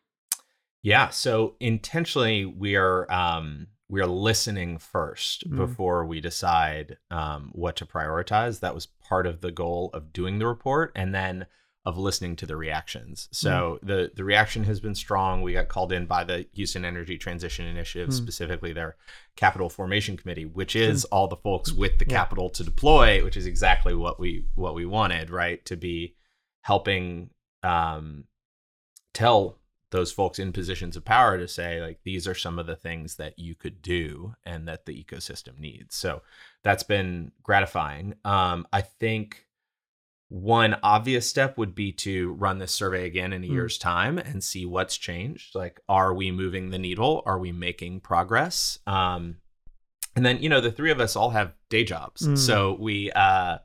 Yeah. 0.82 1.10
So 1.10 1.56
intentionally, 1.60 2.46
we 2.46 2.76
are 2.76 3.12
um, 3.12 3.68
we 3.92 4.02
are 4.02 4.08
listening 4.08 4.78
first 4.80 5.48
Mm. 5.50 5.58
before 5.58 6.06
we 6.06 6.20
decide 6.22 6.98
um, 7.12 7.52
what 7.54 7.76
to 7.76 7.86
prioritize. 7.86 8.62
That 8.62 8.74
was 8.74 8.88
part 9.10 9.28
of 9.28 9.42
the 9.42 9.52
goal 9.52 9.90
of 9.94 10.12
doing 10.14 10.40
the 10.40 10.48
report, 10.48 10.92
and 10.96 11.14
then 11.14 11.46
of 11.84 11.98
listening 11.98 12.36
to 12.36 12.46
the 12.46 12.56
reactions. 12.56 13.28
So 13.32 13.80
the 13.82 14.12
the 14.16 14.24
reaction 14.24 14.64
has 14.66 14.80
been 14.80 14.94
strong. 14.96 15.42
We 15.42 15.54
got 15.54 15.68
called 15.68 15.92
in 15.92 16.06
by 16.06 16.24
the 16.24 16.46
Houston 16.54 16.86
Energy 16.86 17.18
Transition 17.18 17.66
Initiative, 17.66 18.10
Mm. 18.10 18.14
specifically 18.14 18.72
their 18.72 18.96
capital 19.36 19.68
formation 19.70 20.16
committee, 20.16 20.46
which 20.46 20.76
is 20.76 21.06
all 21.06 21.28
the 21.28 21.38
folks 21.38 21.72
with 21.74 21.98
the 21.98 22.06
Yeah. 22.08 22.18
capital 22.20 22.50
to 22.52 22.64
deploy, 22.64 23.24
which 23.24 23.36
is 23.36 23.46
exactly 23.48 23.96
what 23.96 24.20
we 24.20 24.46
what 24.56 24.76
we 24.76 24.86
wanted, 24.86 25.30
right? 25.32 25.66
To 25.66 25.76
be 25.76 26.16
helping 26.62 27.32
um, 27.64 28.26
tell 29.14 29.58
those 29.92 30.12
folks 30.12 30.40
in 30.40 30.52
positions 30.54 30.96
of 30.98 31.06
power 31.06 31.38
to 31.38 31.48
say 31.48 31.82
like 31.82 32.00
these 32.04 32.28
are 32.28 32.34
some 32.36 32.58
of 32.58 32.66
the 32.66 32.76
things 32.76 33.16
that 33.18 33.38
you 33.38 33.54
could 33.56 33.82
do 33.82 34.34
and 34.46 34.68
that 34.68 34.86
the 34.86 35.04
ecosystem 35.04 35.60
needs. 35.60 35.96
So 35.96 36.22
that's 36.64 36.84
been 36.84 37.32
gratifying. 37.44 38.16
Um, 38.26 38.66
i 38.74 38.82
think 38.82 39.46
one 40.30 40.78
obvious 40.82 41.28
step 41.28 41.58
would 41.58 41.76
be 41.76 41.92
to 41.92 42.32
run 42.34 42.58
this 42.58 42.72
survey 42.72 43.06
again 43.06 43.34
in 43.34 43.44
a 43.44 43.48
Mm. 43.48 43.52
year's 43.52 43.78
time 43.78 44.18
and 44.18 44.42
see 44.42 44.66
what's 44.66 44.96
changed. 44.98 45.56
Like 45.56 45.82
are 45.90 46.14
we 46.14 46.32
moving 46.32 46.70
the 46.70 46.80
needle? 46.80 47.22
Are 47.26 47.38
we 47.38 47.52
making 47.52 48.00
progress? 48.00 48.80
Um, 48.88 49.38
and 50.16 50.26
then 50.26 50.42
you 50.42 50.48
know 50.48 50.62
the 50.62 50.72
three 50.72 50.92
of 50.92 51.02
us 51.02 51.18
all 51.18 51.32
have 51.32 51.54
day 51.70 51.84
jobs. 51.84 52.26
Mm. 52.26 52.38
so 52.38 52.78
we 52.80 53.12
uh, 53.12 53.58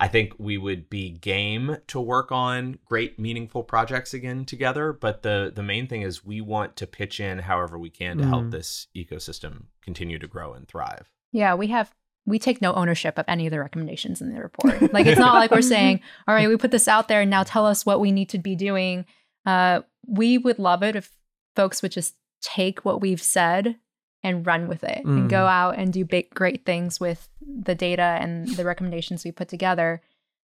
I 0.00 0.08
think 0.08 0.32
we 0.38 0.58
would 0.58 0.90
be 0.90 1.10
game 1.10 1.76
to 1.86 2.00
work 2.00 2.32
on 2.32 2.78
great, 2.84 3.18
meaningful 3.18 3.62
projects 3.62 4.12
again 4.12 4.44
together. 4.44 4.92
But 4.92 5.22
the 5.22 5.52
the 5.54 5.62
main 5.62 5.86
thing 5.86 6.02
is 6.02 6.24
we 6.24 6.40
want 6.40 6.76
to 6.76 6.86
pitch 6.86 7.20
in 7.20 7.38
however 7.38 7.78
we 7.78 7.90
can 7.90 8.18
to 8.18 8.26
help 8.26 8.44
Mm. 8.44 8.50
this 8.50 8.88
ecosystem 8.96 9.66
continue 9.82 10.18
to 10.18 10.26
grow 10.26 10.52
and 10.52 10.66
thrive. 10.66 11.10
Yeah, 11.32 11.54
we 11.54 11.68
have 11.68 11.92
we 12.26 12.38
take 12.38 12.60
no 12.62 12.72
ownership 12.72 13.18
of 13.18 13.24
any 13.28 13.46
of 13.46 13.50
the 13.50 13.60
recommendations 13.60 14.20
in 14.22 14.32
the 14.34 14.40
report. 14.40 14.92
Like 14.92 15.06
it's 15.06 15.18
not 15.20 15.34
like 15.34 15.50
we're 15.50 15.62
saying, 15.76 16.00
"All 16.26 16.34
right, 16.34 16.48
we 16.48 16.56
put 16.56 16.70
this 16.72 16.88
out 16.88 17.06
there 17.08 17.20
and 17.20 17.30
now 17.30 17.42
tell 17.44 17.66
us 17.66 17.86
what 17.86 18.00
we 18.00 18.10
need 18.12 18.30
to 18.30 18.38
be 18.38 18.56
doing." 18.56 19.04
Uh, 19.46 19.82
we 20.06 20.38
would 20.38 20.58
love 20.58 20.82
it 20.82 20.96
if 20.96 21.10
folks 21.54 21.82
would 21.82 21.92
just 21.92 22.14
take 22.42 22.84
what 22.84 23.00
we've 23.00 23.22
said 23.22 23.76
and 24.24 24.44
run 24.46 24.66
with 24.66 24.82
it 24.82 25.04
and 25.04 25.28
go 25.30 25.44
Mhm. 25.44 25.50
out 25.50 25.78
and 25.78 25.92
do 25.92 26.04
big 26.04 26.30
great 26.30 26.64
things 26.64 26.98
with 26.98 27.28
the 27.40 27.74
data 27.74 28.18
and 28.20 28.48
the 28.56 28.64
recommendations 28.64 29.22
we 29.24 29.30
put 29.30 29.48
together. 29.48 30.00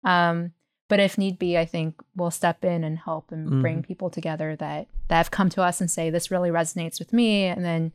Um, 0.05 0.53
but 0.89 0.99
if 0.99 1.17
need 1.17 1.39
be, 1.39 1.57
I 1.57 1.65
think 1.65 2.01
we'll 2.15 2.29
step 2.31 2.63
in 2.63 2.83
and 2.83 2.99
help 2.99 3.31
and 3.31 3.61
bring 3.61 3.81
people 3.83 4.09
together 4.09 4.55
that 4.57 4.87
that 5.07 5.17
have 5.17 5.31
come 5.31 5.49
to 5.49 5.61
us 5.63 5.81
and 5.81 5.89
say 5.89 6.09
this 6.09 6.29
really 6.31 6.49
resonates 6.51 6.99
with 6.99 7.11
me, 7.11 7.45
and 7.45 7.65
then 7.65 7.91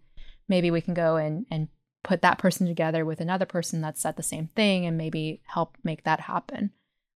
maybe 0.49 0.71
we 0.71 0.81
can 0.81 0.95
go 0.95 1.17
and 1.17 1.47
and 1.51 1.69
put 2.03 2.23
that 2.23 2.39
person 2.39 2.67
together 2.67 3.05
with 3.05 3.21
another 3.21 3.47
person 3.47 3.81
that 3.83 3.99
said 3.99 4.17
the 4.17 4.23
same 4.23 4.49
thing 4.49 4.87
and 4.87 4.97
maybe 4.97 5.41
help 5.47 5.77
make 5.85 6.05
that 6.05 6.21
happen. 6.21 6.71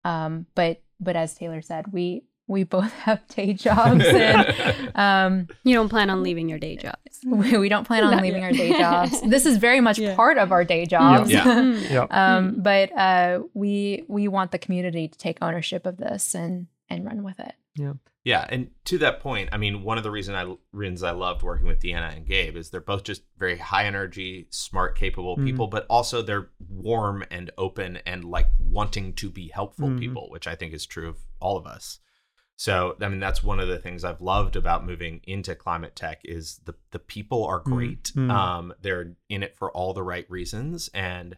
Um, 0.04 0.46
but 0.56 0.82
but 1.00 1.16
as 1.16 1.34
Taylor 1.34 1.62
said, 1.62 1.94
we 1.94 2.24
we 2.48 2.64
both 2.64 2.92
have 3.06 3.26
day 3.28 3.54
jobs 3.54 4.04
and 4.06 4.92
um, 4.96 5.48
You 5.64 5.76
don't 5.76 5.90
plan 5.90 6.10
on 6.10 6.24
leaving 6.24 6.50
your 6.50 6.60
day 6.60 6.76
jobs. 6.78 6.98
we, 7.26 7.58
we 7.58 7.70
don't 7.70 7.86
plan 7.86 8.04
on 8.04 8.12
Not 8.12 8.22
leaving 8.24 8.42
yet. 8.42 8.52
our 8.52 8.58
day 8.58 8.78
jobs. 8.78 9.22
This 9.22 9.46
is 9.46 9.58
very 9.58 9.80
much 9.82 10.00
Yeah. 10.00 10.16
part 10.16 10.38
of 10.38 10.52
our 10.52 10.66
day 10.66 10.86
jobs. 10.86 11.32
Yeah. 11.32 11.44
Mm. 11.44 11.90
Yeah. 11.90 12.08
um, 12.10 12.56
but 12.62 12.92
uh, 12.98 13.42
we 13.54 14.04
we 14.08 14.28
want 14.28 14.52
the 14.52 14.58
community 14.58 15.08
to 15.08 15.18
take 15.18 15.38
ownership 15.42 15.86
of 15.86 15.98
this 15.98 16.34
and 16.36 16.68
and 16.90 17.06
run 17.06 17.24
with 17.24 17.40
it. 17.40 17.54
Yeah, 17.78 17.94
yeah 18.26 18.46
and 18.50 18.70
to 18.86 18.98
that 18.98 19.22
point, 19.22 19.48
I 19.54 19.58
mean, 19.58 19.84
one 19.84 19.98
of 19.98 20.04
the 20.04 20.12
reason 20.12 20.36
I 20.36 20.54
reasons 20.74 21.04
I 21.04 21.12
loved 21.12 21.42
working 21.44 21.68
with 21.68 21.80
Deanna 21.80 22.14
and 22.18 22.26
Gabe 22.28 22.58
is 22.58 22.70
they're 22.70 22.82
both 22.82 23.04
just 23.04 23.22
very 23.38 23.58
high 23.60 23.86
energy, 23.86 24.48
smart, 24.50 24.98
capable 24.98 25.38
Mhm. 25.38 25.46
people, 25.46 25.68
but 25.68 25.86
also 25.90 26.22
they're 26.22 26.50
warm 26.70 27.24
and 27.32 27.50
open 27.58 28.00
and 28.06 28.26
like 28.26 28.50
wanting 28.60 29.14
to 29.14 29.30
be 29.30 29.48
helpful 29.54 29.88
Mhm. 29.88 30.00
people, 30.00 30.28
which 30.32 30.48
I 30.48 30.56
think 30.56 30.74
is 30.74 30.86
true 30.86 31.08
of 31.08 31.18
all 31.40 31.56
of 31.56 31.66
us. 31.66 32.00
So, 32.62 32.96
I 33.02 33.10
mean, 33.10 33.20
that's 33.20 33.42
one 33.44 33.60
of 33.60 33.68
the 33.68 33.80
things 33.80 34.04
I've 34.04 34.22
loved 34.22 34.56
about 34.56 34.86
moving 34.86 35.22
into 35.24 35.56
climate 35.56 35.96
tech 35.96 36.22
is 36.24 36.60
the 36.66 36.76
the 36.92 37.00
people 37.00 37.44
are 37.44 37.58
great. 37.60 38.12
Mhm. 38.16 38.30
Um, 38.30 38.74
they're 38.80 39.16
in 39.30 39.42
it 39.42 39.56
for 39.58 39.72
all 39.72 39.94
the 39.96 40.04
right 40.04 40.30
reasons, 40.30 40.88
and 40.94 41.38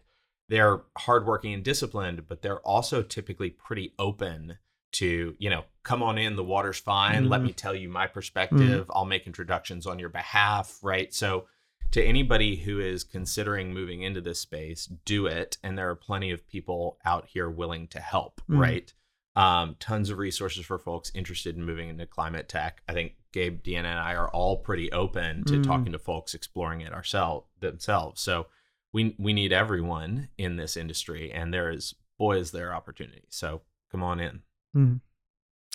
they're 0.50 0.82
hardworking 0.98 1.54
and 1.54 1.64
disciplined, 1.64 2.28
but 2.28 2.42
they're 2.42 2.60
also 2.60 3.02
typically 3.02 3.48
pretty 3.48 3.94
open 3.98 4.58
to 4.92 5.34
you 5.38 5.48
know 5.48 5.64
come 5.82 6.02
on 6.02 6.18
in 6.18 6.36
the 6.36 6.44
water's 6.44 6.78
fine 6.78 7.28
let 7.30 7.40
Mhm. 7.40 7.44
me 7.46 7.52
tell 7.54 7.74
you 7.74 7.88
my 7.88 8.06
perspective 8.06 8.88
i'll 8.94 9.04
make 9.04 9.26
introductions 9.26 9.86
on 9.88 9.98
your 9.98 10.08
behalf 10.10 10.78
right 10.82 11.12
so 11.12 11.48
to 11.90 12.00
anybody 12.04 12.54
who 12.54 12.78
is 12.78 13.02
considering 13.02 13.74
moving 13.74 14.02
into 14.02 14.20
this 14.20 14.40
space 14.40 14.86
do 15.04 15.26
it 15.26 15.58
and 15.64 15.76
there 15.76 15.90
are 15.90 15.96
plenty 15.96 16.30
of 16.30 16.46
people 16.46 16.96
out 17.04 17.26
here 17.26 17.50
willing 17.50 17.88
to 17.88 17.98
help 17.98 18.40
Mhm. 18.48 18.60
right 18.60 18.94
um, 19.36 19.76
tons 19.80 20.10
of 20.10 20.18
resources 20.18 20.64
for 20.64 20.78
folks 20.78 21.10
interested 21.14 21.56
in 21.56 21.64
moving 21.64 21.88
into 21.88 22.06
climate 22.06 22.48
tech 22.48 22.82
i 22.88 22.92
think 22.92 23.14
gabe 23.32 23.62
deanna 23.62 23.78
and 23.86 23.98
i 23.98 24.14
are 24.14 24.28
all 24.30 24.56
pretty 24.58 24.90
open 24.92 25.42
to 25.44 25.54
Mhm. 25.54 25.64
talking 25.64 25.92
to 25.92 25.98
folks 25.98 26.34
exploring 26.34 26.80
it 26.82 26.92
ourselves 26.92 27.46
themselves 27.60 28.20
so 28.20 28.46
we 28.92 29.14
we 29.18 29.32
need 29.32 29.52
everyone 29.52 30.28
in 30.38 30.56
this 30.56 30.76
industry 30.76 31.32
and 31.32 31.52
there 31.52 31.70
is 31.70 31.94
boy 32.18 32.36
is 32.38 32.52
there 32.52 32.72
opportunity 32.74 33.24
so 33.28 33.62
come 33.90 34.02
on 34.02 34.20
in 34.20 34.42
Mhm. 34.76 35.00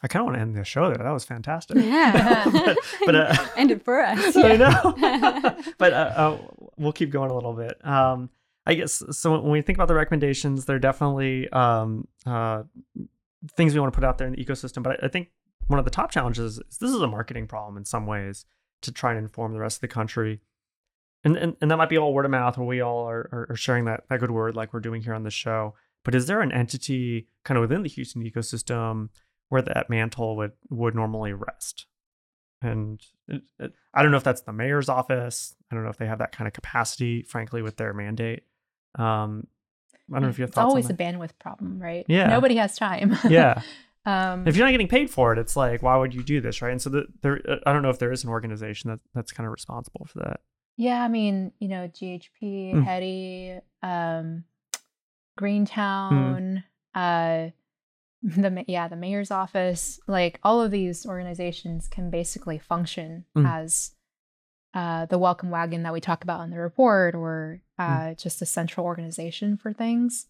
I 0.01 0.07
kind 0.07 0.21
of 0.21 0.27
want 0.27 0.37
to 0.37 0.41
end 0.41 0.55
the 0.55 0.63
show 0.63 0.85
there. 0.87 1.03
That 1.03 1.11
was 1.11 1.25
fantastic. 1.25 1.75
Yeah. 1.75 2.45
but, 2.53 2.77
but 3.05 3.15
uh, 3.15 3.35
End 3.57 3.69
it 3.69 3.83
for 3.83 3.99
us. 3.99 4.33
I 4.37 4.55
know. 4.55 5.73
but 5.77 5.91
uh, 5.91 5.95
uh, 6.15 6.37
we'll 6.77 6.93
keep 6.93 7.09
going 7.09 7.29
a 7.31 7.33
little 7.35 7.51
bit. 7.51 7.85
Um, 7.85 8.29
I 8.65 8.75
guess 8.75 9.03
so. 9.11 9.31
When 9.41 9.51
we 9.51 9.61
think 9.61 9.77
about 9.77 9.89
the 9.89 9.95
recommendations, 9.95 10.63
they're 10.63 10.79
definitely 10.79 11.49
um, 11.49 12.07
uh, 12.25 12.63
things 13.55 13.73
we 13.73 13.79
want 13.79 13.93
to 13.93 13.97
put 13.97 14.05
out 14.05 14.17
there 14.17 14.27
in 14.27 14.33
the 14.33 14.43
ecosystem. 14.43 14.83
But 14.83 15.03
I, 15.03 15.05
I 15.05 15.09
think 15.09 15.29
one 15.67 15.79
of 15.79 15.85
the 15.85 15.91
top 15.91 16.11
challenges 16.11 16.57
is 16.57 16.79
this 16.79 16.89
is 16.89 17.01
a 17.01 17.07
marketing 17.07 17.47
problem 17.47 17.77
in 17.77 17.85
some 17.85 18.05
ways 18.05 18.45
to 18.81 18.91
try 18.91 19.11
and 19.11 19.19
inform 19.19 19.53
the 19.53 19.59
rest 19.59 19.77
of 19.77 19.81
the 19.81 19.87
country. 19.87 20.41
And, 21.23 21.35
and, 21.35 21.55
and 21.61 21.69
that 21.69 21.77
might 21.77 21.89
be 21.89 21.97
all 21.97 22.13
word 22.13 22.25
of 22.25 22.31
mouth, 22.31 22.57
where 22.57 22.67
we 22.67 22.81
all 22.81 23.09
are, 23.09 23.47
are, 23.49 23.55
sharing 23.55 23.85
that, 23.85 24.03
that 24.09 24.19
good 24.19 24.31
word 24.31 24.55
like 24.55 24.73
we're 24.73 24.79
doing 24.79 25.01
here 25.01 25.13
on 25.13 25.23
the 25.23 25.29
show. 25.29 25.75
But 26.05 26.15
is 26.15 26.27
there 26.27 26.41
an 26.41 26.53
entity 26.53 27.27
kind 27.43 27.57
of 27.57 27.61
within 27.61 27.83
the 27.83 27.89
Houston 27.89 28.23
ecosystem 28.23 29.09
where 29.49 29.61
that 29.61 29.89
mantle 29.89 30.37
would, 30.37 30.53
would 30.69 30.95
normally 30.95 31.33
rest? 31.33 31.87
And 32.61 33.01
it, 33.27 33.41
it, 33.59 33.73
I 33.93 34.01
don't 34.01 34.11
know 34.11 34.17
if 34.17 34.23
that's 34.23 34.41
the 34.41 34.53
mayor's 34.53 34.89
office. 34.89 35.55
I 35.69 35.75
don't 35.75 35.83
know 35.83 35.89
if 35.89 35.97
they 35.97 36.07
have 36.07 36.19
that 36.19 36.31
kind 36.31 36.47
of 36.47 36.53
capacity, 36.53 37.23
frankly, 37.23 37.61
with 37.61 37.77
their 37.77 37.93
mandate. 37.93 38.43
Um, 38.95 39.47
I 40.11 40.15
don't 40.15 40.23
know 40.23 40.29
if 40.29 40.37
you 40.37 40.43
have 40.43 40.49
it's 40.49 40.55
thoughts 40.55 40.69
always 40.69 40.89
a 40.89 40.93
bandwidth 40.93 41.31
problem, 41.39 41.79
right? 41.79 42.05
Yeah. 42.07 42.27
nobody 42.27 42.55
has 42.55 42.75
time. 42.77 43.17
Yeah. 43.29 43.61
um, 44.05 44.47
if 44.47 44.55
you're 44.55 44.65
not 44.65 44.71
getting 44.71 44.87
paid 44.87 45.09
for 45.09 45.33
it, 45.33 45.39
it's 45.39 45.55
like, 45.55 45.81
why 45.83 45.95
would 45.97 46.13
you 46.13 46.23
do 46.23 46.41
this, 46.41 46.61
right? 46.61 46.71
And 46.71 46.81
so 46.81 46.89
the, 46.89 47.05
there, 47.21 47.39
uh, 47.47 47.57
I 47.65 47.73
don't 47.73 47.81
know 47.83 47.89
if 47.89 47.99
there 47.99 48.11
is 48.11 48.23
an 48.23 48.29
organization 48.29 48.89
that 48.89 48.99
that's 49.13 49.31
kind 49.31 49.45
of 49.45 49.51
responsible 49.51 50.05
for 50.05 50.19
that. 50.19 50.39
yeah, 50.77 51.03
I 51.03 51.07
mean, 51.09 51.51
you 51.59 51.67
know, 51.67 51.87
GHP, 51.89 52.73
Mm. 52.75 52.83
HETI, 52.85 53.61
um, 53.83 54.43
Greentown, 55.37 56.63
uh, 56.95 57.47
the 58.23 58.65
yeah 58.67 58.87
the 58.89 58.95
mayor's 58.97 59.31
office, 59.31 59.99
like 60.07 60.39
all 60.43 60.61
of 60.61 60.71
these 60.71 61.05
organizations 61.05 61.87
can 61.87 62.09
basically 62.09 62.57
function 62.57 63.25
Mm. 63.35 63.49
as 63.49 63.91
uh, 64.73 65.05
the 65.07 65.17
welcome 65.17 65.49
wagon 65.49 65.83
that 65.83 65.93
we 65.93 66.01
talk 66.01 66.23
about 66.23 66.41
in 66.43 66.49
the 66.51 66.59
report, 66.59 67.15
or 67.15 67.61
uh, 67.77 67.83
Mm. 68.11 68.17
just 68.21 68.41
a 68.41 68.45
central 68.45 68.85
organization 68.85 69.57
for 69.57 69.73
things. 69.73 70.27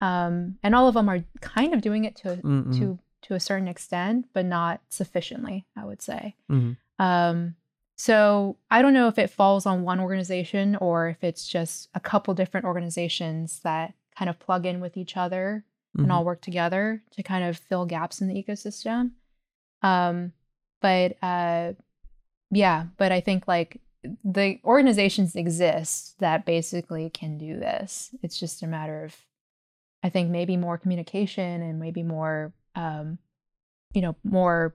Um, 0.00 0.58
and 0.62 0.74
all 0.74 0.88
of 0.88 0.94
them 0.94 1.08
are 1.08 1.24
kind 1.40 1.72
of 1.74 1.80
doing 1.82 2.04
it 2.04 2.16
to 2.16 2.36
Mm, 2.36 2.66
mm, 2.66 2.78
to 2.78 2.98
to 3.22 3.34
a 3.34 3.40
certain 3.40 3.66
extent, 3.68 4.26
but 4.32 4.44
not 4.46 4.80
sufficiently. 4.88 5.66
I 5.76 5.84
would 5.84 6.00
say. 6.02 6.34
mhm. 6.50 6.76
Um, 6.98 7.56
so 7.96 8.56
I 8.70 8.82
don't 8.82 8.92
know 8.94 9.08
if 9.08 9.18
it 9.18 9.30
falls 9.30 9.66
on 9.66 9.82
one 9.82 10.00
organization 10.00 10.76
or 10.76 11.08
if 11.08 11.24
it's 11.24 11.48
just 11.48 11.88
a 11.94 12.00
couple 12.00 12.34
different 12.34 12.66
organizations 12.66 13.60
that 13.60 13.94
kind 14.16 14.28
of 14.28 14.38
plug 14.38 14.64
in 14.66 14.80
with 14.80 14.96
each 14.96 15.16
other 15.16 15.64
and 15.96 16.06
Mhm. 16.08 16.12
all 16.12 16.24
work 16.24 16.40
together 16.42 17.02
to 17.12 17.22
kind 17.22 17.42
of 17.44 17.56
fill 17.56 17.86
gaps 17.86 18.20
in 18.20 18.28
the 18.28 18.34
ecosystem. 18.42 19.12
Um, 19.82 20.32
but 20.80 21.16
uh, 21.22 21.72
yeah, 22.50 22.86
but 22.96 23.12
I 23.12 23.20
think 23.20 23.46
like 23.48 23.80
the 24.24 24.58
organizations 24.64 25.34
exist 25.34 26.18
that 26.20 26.44
basically 26.44 27.10
can 27.10 27.38
do 27.38 27.58
this. 27.58 28.14
It's 28.22 28.38
just 28.38 28.62
a 28.62 28.66
matter 28.66 29.04
of, 29.04 29.16
I 30.02 30.10
think 30.10 30.30
maybe 30.30 30.56
more 30.56 30.78
communication 30.78 31.62
and 31.62 31.80
maybe 31.80 32.02
more, 32.02 32.52
um, 32.74 33.18
you 33.94 34.02
know, 34.02 34.14
more 34.22 34.74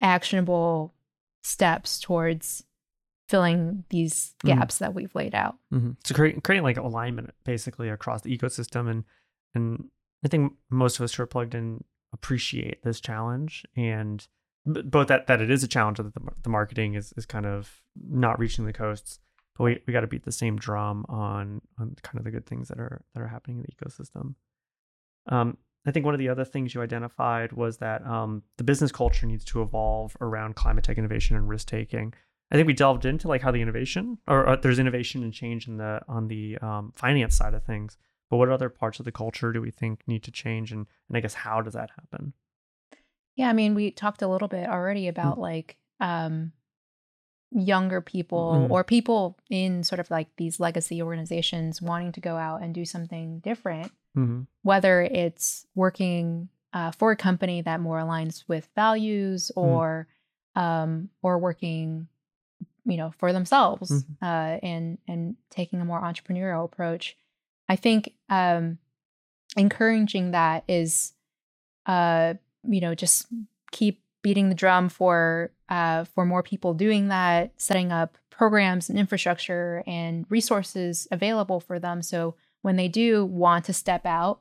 actionable 0.00 0.94
steps 1.42 1.98
towards 2.00 2.64
filling 3.28 3.84
these 3.88 4.34
Mhm. 4.44 4.58
gaps 4.58 4.78
that 4.78 4.94
we've 4.94 5.14
laid 5.14 5.34
out. 5.34 5.58
hmm 5.70 5.92
So 6.04 6.14
creating 6.14 6.40
creating 6.42 6.62
like 6.62 6.76
alignment 6.76 7.34
basically 7.44 7.88
across 7.88 8.22
the 8.22 8.36
ecosystem, 8.36 8.88
and 8.88 9.04
and 9.54 9.90
I 10.24 10.28
think 10.28 10.52
most 10.70 10.98
of 10.98 11.04
us 11.04 11.14
who 11.14 11.22
are 11.22 11.26
plugged 11.26 11.54
in 11.54 11.82
appreciate 12.12 12.82
this 12.84 13.00
challenge, 13.00 13.64
and 13.74 14.26
both 14.66 15.08
that 15.08 15.26
that 15.28 15.40
it 15.40 15.50
is 15.50 15.62
a 15.62 15.68
challenge 15.68 15.98
that 15.98 16.14
the, 16.14 16.20
the 16.42 16.48
marketing 16.48 16.94
is 16.94 17.12
is 17.16 17.24
kind 17.24 17.46
of 17.46 17.80
not 18.10 18.38
reaching 18.38 18.66
the 18.66 18.72
coasts, 18.72 19.20
but 19.56 19.64
we, 19.64 19.82
we 19.86 19.92
got 19.92 20.00
to 20.00 20.06
beat 20.06 20.24
the 20.24 20.32
same 20.32 20.56
drum 20.56 21.06
on 21.08 21.62
on 21.78 21.96
kind 22.02 22.18
of 22.18 22.24
the 22.24 22.30
good 22.30 22.46
things 22.46 22.68
that 22.68 22.78
are 22.78 23.02
that 23.14 23.22
are 23.22 23.28
happening 23.28 23.58
in 23.58 23.62
the 23.62 23.84
ecosystem. 23.84 24.34
Um, 25.28 25.56
I 25.86 25.92
think 25.92 26.04
one 26.04 26.14
of 26.14 26.18
the 26.18 26.28
other 26.28 26.44
things 26.44 26.74
you 26.74 26.82
identified 26.82 27.52
was 27.52 27.78
that 27.78 28.04
um, 28.04 28.42
the 28.56 28.64
business 28.64 28.90
culture 28.90 29.24
needs 29.26 29.44
to 29.46 29.62
evolve 29.62 30.16
around 30.20 30.56
climate 30.56 30.84
tech 30.84 30.98
innovation 30.98 31.36
and 31.36 31.48
risk 31.48 31.68
taking. 31.68 32.12
I 32.50 32.56
think 32.56 32.66
we 32.66 32.74
delved 32.74 33.04
into 33.04 33.28
like 33.28 33.42
how 33.42 33.50
the 33.50 33.62
innovation 33.62 34.18
or, 34.26 34.56
there's 34.56 34.78
innovation 34.78 35.22
and 35.22 35.32
change 35.32 35.68
in 35.68 35.76
the 35.76 36.00
on 36.08 36.28
the 36.28 36.58
um, 36.58 36.92
finance 36.96 37.36
side 37.36 37.54
of 37.54 37.64
things. 37.64 37.96
But 38.30 38.38
what 38.38 38.48
other 38.48 38.68
parts 38.68 38.98
of 38.98 39.04
the 39.04 39.12
culture 39.12 39.52
do 39.52 39.60
we 39.60 39.70
think 39.70 40.02
need 40.08 40.24
to 40.24 40.32
change, 40.32 40.72
and 40.72 40.86
and 41.08 41.16
I 41.16 41.20
guess 41.20 41.34
how 41.34 41.60
does 41.60 41.74
that 41.74 41.90
happen? 41.90 42.32
Yeah, 43.36 43.48
I 43.50 43.52
mean, 43.52 43.74
we 43.74 43.90
talked 43.90 44.22
a 44.22 44.28
little 44.28 44.48
bit 44.48 44.68
already 44.68 45.08
about 45.08 45.38
like 45.38 45.76
um 46.00 46.52
younger 47.52 48.00
people 48.00 48.66
Mhm. 48.68 48.70
or 48.70 48.82
people 48.84 49.38
in 49.48 49.84
sort 49.84 50.00
of 50.00 50.10
like 50.10 50.28
these 50.36 50.58
legacy 50.58 51.00
organizations 51.00 51.80
wanting 51.80 52.12
to 52.12 52.20
go 52.20 52.36
out 52.36 52.60
and 52.62 52.74
do 52.74 52.84
something 52.84 53.38
different, 53.40 53.92
Mm-hmm. 54.16 54.42
whether 54.62 55.02
it's 55.02 55.66
working 55.74 56.48
uh, 56.72 56.90
for 56.90 57.12
a 57.12 57.16
company 57.16 57.62
that 57.62 57.80
more 57.80 57.98
aligns 57.98 58.44
with 58.48 58.68
values 58.74 59.50
or 59.56 60.08
um 60.54 61.10
or 61.22 61.38
working 61.38 62.08
you 62.84 62.96
know 62.96 63.10
for 63.18 63.32
themselves 63.32 63.90
Mhm. 63.90 64.16
uh 64.22 64.58
and 64.62 64.98
and 65.06 65.36
taking 65.50 65.80
a 65.80 65.84
more 65.84 66.00
entrepreneurial 66.02 66.64
approach 66.64 67.16
i 67.68 67.76
think 67.76 68.14
um 68.30 68.78
encouraging 69.56 70.30
that 70.32 70.64
is 70.68 71.12
uh 71.86 72.34
you 72.68 72.80
know 72.80 72.94
just 72.94 73.26
keep 73.72 74.02
beating 74.22 74.48
the 74.48 74.54
drum 74.54 74.88
for 74.88 75.50
uh 75.68 76.04
for 76.04 76.24
more 76.26 76.42
people 76.42 76.74
doing 76.74 77.08
that 77.08 77.52
setting 77.56 77.92
up 77.92 78.18
programs 78.30 78.88
and 78.90 78.98
infrastructure 78.98 79.82
and 79.86 80.26
resources 80.28 81.06
available 81.10 81.60
for 81.60 81.78
them 81.78 82.02
so 82.02 82.34
when 82.62 82.76
they 82.76 82.88
do 82.88 83.24
want 83.24 83.64
to 83.64 83.72
step 83.72 84.04
out 84.04 84.40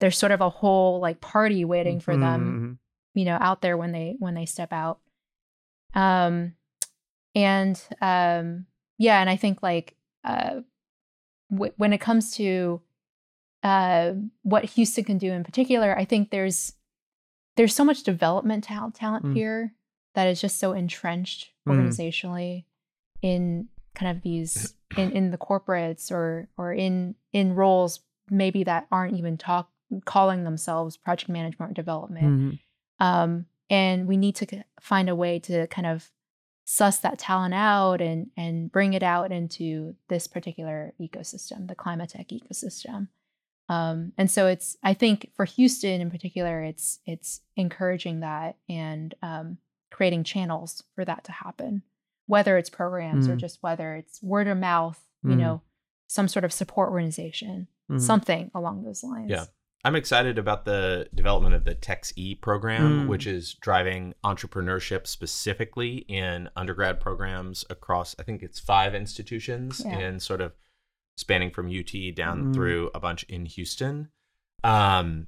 there's 0.00 0.18
sort 0.18 0.32
of 0.32 0.40
a 0.40 0.48
whole 0.50 1.00
like 1.00 1.20
party 1.20 1.64
waiting 1.64 2.00
for 2.00 2.16
them 2.16 2.78
Mhm. 3.14 3.18
you 3.18 3.24
know 3.24 3.38
out 3.40 3.60
there 3.62 3.76
when 3.76 3.92
they 3.92 4.16
when 4.18 4.34
they 4.34 4.46
step 4.46 4.72
out 4.72 5.00
um 5.94 6.54
and 7.34 7.80
um 8.00 8.66
yeah 8.98 9.20
and 9.20 9.28
i 9.30 9.36
think 9.36 9.62
like 9.62 9.94
uh 10.24 10.60
w- 11.50 11.72
when 11.76 11.92
it 11.92 12.00
comes 12.00 12.32
to 12.36 12.80
uh 13.62 14.12
what 14.42 14.64
houston 14.64 15.04
can 15.04 15.18
do 15.18 15.32
in 15.32 15.44
particular 15.44 15.96
i 15.96 16.04
think 16.04 16.30
there's 16.30 16.72
there's 17.56 17.74
so 17.74 17.84
much 17.84 18.02
development 18.02 18.64
talent 18.64 18.94
talent 18.94 19.24
Mm. 19.24 19.34
here 19.34 19.74
that 20.14 20.26
is 20.28 20.40
just 20.40 20.58
so 20.58 20.72
entrenched 20.72 21.50
Mm. 21.66 21.72
organizationally 21.72 22.64
in 23.22 23.68
kind 23.94 24.16
of 24.16 24.22
these 24.22 24.74
in 24.96 25.10
in 25.12 25.30
the 25.30 25.38
corporates 25.38 26.10
or 26.12 26.48
or 26.56 26.72
in 26.72 27.14
in 27.32 27.54
roles 27.54 28.00
maybe 28.30 28.64
that 28.64 28.86
aren't 28.90 29.16
even 29.16 29.36
talk 29.36 29.70
calling 30.04 30.44
themselves 30.44 30.96
project 30.96 31.28
management 31.30 31.70
or 31.70 31.74
development 31.74 32.26
Mhm. 32.26 32.58
um, 33.00 33.46
and 33.70 34.06
we 34.06 34.16
need 34.16 34.34
to 34.36 34.64
find 34.80 35.08
a 35.08 35.14
way 35.14 35.38
to 35.40 35.66
kind 35.68 35.86
of 35.86 36.10
suss 36.64 36.98
that 36.98 37.18
talent 37.18 37.54
out 37.54 38.00
and 38.00 38.30
and 38.36 38.70
bring 38.72 38.92
it 38.94 39.02
out 39.02 39.30
into 39.32 39.94
this 40.08 40.26
particular 40.26 40.92
ecosystem, 41.00 41.68
the 41.68 41.74
climate 41.76 42.10
tech 42.10 42.28
ecosystem. 42.28 43.06
Um, 43.68 44.12
and 44.16 44.30
so 44.30 44.46
it's 44.46 44.76
I 44.82 44.94
think 44.94 45.30
for 45.34 45.44
Houston 45.44 46.00
in 46.00 46.10
particular, 46.10 46.62
it's 46.62 47.00
it's 47.06 47.40
encouraging 47.56 48.20
that 48.20 48.56
and 48.68 49.14
um, 49.22 49.58
creating 49.90 50.24
channels 50.24 50.82
for 50.94 51.04
that 51.04 51.24
to 51.24 51.32
happen, 51.32 51.82
whether 52.26 52.56
it's 52.58 52.70
programs 52.70 53.28
or 53.28 53.34
Mm. 53.34 53.38
just 53.40 53.62
whether 53.62 53.94
it's 53.96 54.22
word 54.22 54.46
of 54.48 54.58
mouth, 54.58 55.00
you 55.24 55.30
Mm. 55.30 55.38
know, 55.38 55.62
some 56.06 56.28
sort 56.28 56.44
of 56.44 56.52
support 56.52 56.90
organization, 56.90 57.66
Mhm. 57.90 58.00
something 58.00 58.50
along 58.54 58.84
those 58.84 59.02
lines. 59.02 59.30
Yeah. 59.30 59.46
I'm 59.84 59.94
excited 59.96 60.36
about 60.38 60.64
the 60.64 61.08
development 61.14 61.54
of 61.54 61.64
the 61.64 61.74
TEX-E 61.74 62.34
program, 62.36 63.04
Mm. 63.04 63.08
which 63.08 63.26
is 63.26 63.54
driving 63.54 64.14
entrepreneurship 64.24 65.06
specifically 65.06 65.98
in 66.08 66.48
undergrad 66.56 66.98
programs 67.00 67.64
across, 67.70 68.14
I 68.18 68.22
think 68.24 68.42
it's 68.42 68.58
five 68.58 68.94
institutions 68.94 69.82
Yeah. 69.84 69.96
and 69.98 70.20
sort 70.22 70.40
of 70.40 70.54
spanning 71.16 71.50
from 71.50 71.68
UT 71.68 72.12
down 72.14 72.44
Mm. 72.46 72.54
through 72.54 72.90
a 72.94 73.00
bunch 73.00 73.22
in 73.24 73.46
Houston 73.46 74.10
um, 74.64 75.26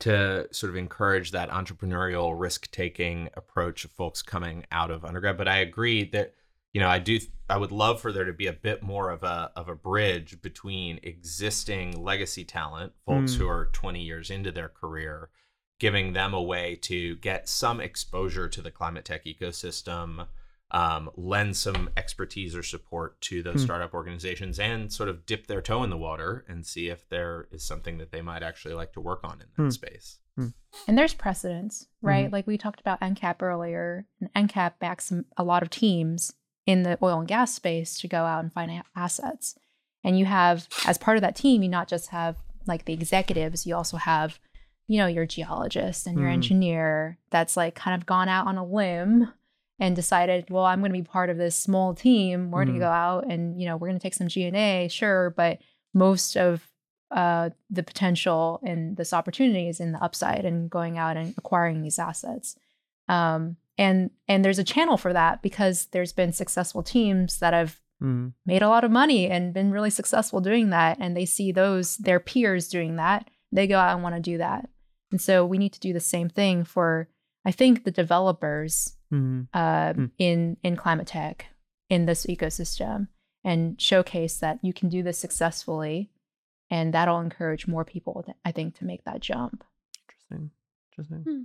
to 0.00 0.46
sort 0.52 0.70
of 0.70 0.76
encourage 0.76 1.30
that 1.32 1.50
entrepreneurial 1.50 2.38
risk 2.38 2.70
taking 2.70 3.28
approach 3.34 3.84
of 3.84 3.90
folks 3.92 4.22
coming 4.22 4.64
out 4.70 4.90
of 4.90 5.04
undergrad. 5.04 5.36
But 5.38 5.48
I 5.48 5.58
agree 5.58 6.04
that 6.10 6.34
you 6.74 6.82
know, 6.82 6.88
I 6.90 6.98
do. 6.98 7.18
I 7.48 7.56
would 7.56 7.72
love 7.72 7.98
for 8.02 8.12
there 8.12 8.26
to 8.26 8.32
be 8.34 8.46
a 8.46 8.52
bit 8.52 8.82
more 8.82 9.08
of 9.10 9.22
a 9.22 9.50
of 9.56 9.70
a 9.70 9.74
bridge 9.74 10.40
between 10.42 11.00
existing 11.02 12.04
legacy 12.04 12.44
talent, 12.44 12.92
folks 13.06 13.32
Mm. 13.34 13.38
who 13.38 13.48
are 13.48 13.70
20 13.72 14.02
years 14.02 14.30
into 14.30 14.52
their 14.52 14.68
career, 14.68 15.30
giving 15.80 16.12
them 16.12 16.34
a 16.34 16.42
way 16.42 16.76
to 16.82 17.16
get 17.16 17.48
some 17.48 17.80
exposure 17.80 18.50
to 18.50 18.60
the 18.60 18.70
climate 18.70 19.06
tech 19.06 19.24
ecosystem, 19.24 20.28
um, 20.70 21.10
lend 21.16 21.56
some 21.56 21.88
expertise 21.96 22.54
or 22.54 22.62
support 22.62 23.20
to 23.22 23.42
those 23.42 23.60
Hmm. 23.60 23.64
startup 23.64 23.94
organizations, 23.94 24.58
and 24.60 24.92
sort 24.92 25.08
of 25.08 25.24
dip 25.24 25.46
their 25.46 25.62
toe 25.62 25.82
in 25.82 25.90
the 25.90 25.96
water 25.96 26.44
and 26.48 26.66
see 26.66 26.88
if 26.88 27.08
there 27.08 27.48
is 27.50 27.62
something 27.64 27.98
that 27.98 28.12
they 28.12 28.20
might 28.22 28.42
actually 28.42 28.74
like 28.74 28.92
to 28.92 29.00
work 29.00 29.20
on 29.24 29.40
in 29.40 29.46
that 29.56 29.62
Hmm. 29.62 29.70
space. 29.70 30.18
And 30.86 30.96
there's 30.96 31.14
precedence, 31.14 31.88
right? 32.02 32.30
Like 32.32 32.46
we 32.46 32.56
talked 32.58 32.80
about 32.80 33.00
EnCap 33.00 33.42
earlier, 33.42 34.06
and 34.20 34.32
EnCap 34.34 34.78
backs 34.78 35.12
a 35.36 35.42
lot 35.42 35.62
of 35.62 35.70
teams 35.70 36.32
in 36.66 36.82
the 36.82 36.98
oil 37.02 37.18
and 37.20 37.26
gas 37.28 37.54
space 37.54 37.98
to 38.00 38.06
go 38.08 38.24
out 38.24 38.44
and 38.44 38.52
find 38.52 38.70
a- 38.70 38.84
assets. 38.94 39.58
And 40.04 40.18
you 40.18 40.26
have, 40.26 40.68
as 40.86 40.98
part 40.98 41.16
of 41.16 41.22
that 41.22 41.34
team, 41.34 41.62
you 41.62 41.68
not 41.68 41.88
just 41.88 42.10
have 42.10 42.36
like 42.66 42.84
the 42.84 42.92
executives, 42.92 43.66
you 43.66 43.74
also 43.74 43.96
have, 43.96 44.38
you 44.86 44.98
know, 44.98 45.06
your 45.06 45.24
geologist 45.26 46.06
and 46.06 46.18
your 46.18 46.28
Mm. 46.28 46.34
engineer 46.34 47.18
that's 47.30 47.56
like 47.56 47.74
kind 47.74 48.00
of 48.00 48.06
gone 48.06 48.28
out 48.28 48.46
on 48.46 48.58
a 48.58 48.64
limb 48.64 49.32
and 49.78 49.94
decided, 49.94 50.50
well, 50.50 50.64
I'm 50.64 50.80
going 50.80 50.92
to 50.92 50.98
be 50.98 51.02
part 51.04 51.30
of 51.30 51.36
this 51.38 51.54
small 51.56 51.94
team. 51.94 52.50
We're 52.50 52.64
going 52.64 52.74
Mm. 52.74 52.78
to 52.78 52.84
go 52.86 52.90
out 52.90 53.30
and, 53.30 53.60
you 53.60 53.66
know, 53.66 53.76
we're 53.76 53.88
going 53.88 53.98
to 53.98 54.02
take 54.02 54.14
some 54.14 54.28
G&A, 54.28 54.88
sure, 54.88 55.30
but 55.36 55.58
most 55.94 56.36
of 56.36 56.68
uh, 57.10 57.48
the 57.70 57.82
potential 57.82 58.60
and 58.62 58.96
this 58.98 59.12
opportunity 59.14 59.66
is 59.68 59.80
in 59.80 59.92
the 59.92 60.02
upside 60.04 60.44
and 60.44 60.68
going 60.68 60.98
out 60.98 61.16
and 61.16 61.32
acquiring 61.38 61.80
these 61.80 61.98
assets. 61.98 62.54
Um, 63.08 63.56
and 63.78 64.10
and 64.26 64.44
there's 64.44 64.58
a 64.58 64.64
channel 64.64 64.96
for 64.98 65.12
that 65.14 65.40
because 65.40 65.86
there's 65.92 66.12
been 66.12 66.32
successful 66.32 66.82
teams 66.82 67.38
that 67.38 67.54
have 67.54 67.80
Mhm. 68.02 68.32
made 68.44 68.60
a 68.62 68.68
lot 68.68 68.84
of 68.84 68.90
money 68.90 69.28
and 69.30 69.54
been 69.54 69.70
really 69.70 69.88
successful 69.90 70.40
doing 70.40 70.70
that, 70.70 70.98
and 71.00 71.16
they 71.16 71.24
see 71.24 71.50
those 71.52 71.96
their 71.96 72.20
peers 72.20 72.68
doing 72.68 72.96
that, 72.96 73.28
they 73.50 73.66
go 73.66 73.78
out 73.78 73.94
and 73.94 74.02
want 74.02 74.14
to 74.16 74.20
do 74.20 74.36
that. 74.38 74.68
And 75.10 75.20
so 75.20 75.46
we 75.46 75.56
need 75.58 75.72
to 75.72 75.80
do 75.80 75.92
the 75.94 76.00
same 76.00 76.28
thing 76.28 76.62
for 76.64 77.08
I 77.48 77.52
think 77.52 77.84
the 77.84 77.90
developers 77.90 78.96
Mhm. 79.10 79.48
uh, 79.54 79.94
Hmm. 79.94 80.06
in 80.18 80.56
in 80.62 80.76
climate 80.76 81.06
tech 81.06 81.46
in 81.88 82.04
this 82.06 82.26
ecosystem 82.26 83.08
and 83.42 83.80
showcase 83.80 84.38
that 84.40 84.58
you 84.62 84.72
can 84.74 84.88
do 84.90 85.02
this 85.02 85.18
successfully 85.18 86.10
and 86.70 86.92
that'll 86.92 87.20
encourage 87.20 87.66
more 87.66 87.84
people, 87.86 88.22
th- 88.22 88.36
I 88.44 88.52
think, 88.52 88.74
to 88.76 88.84
make 88.84 89.04
that 89.04 89.20
jump. 89.20 89.64
Interesting. 90.02 90.50
Interesting. 90.92 91.22
Hmm. 91.24 91.42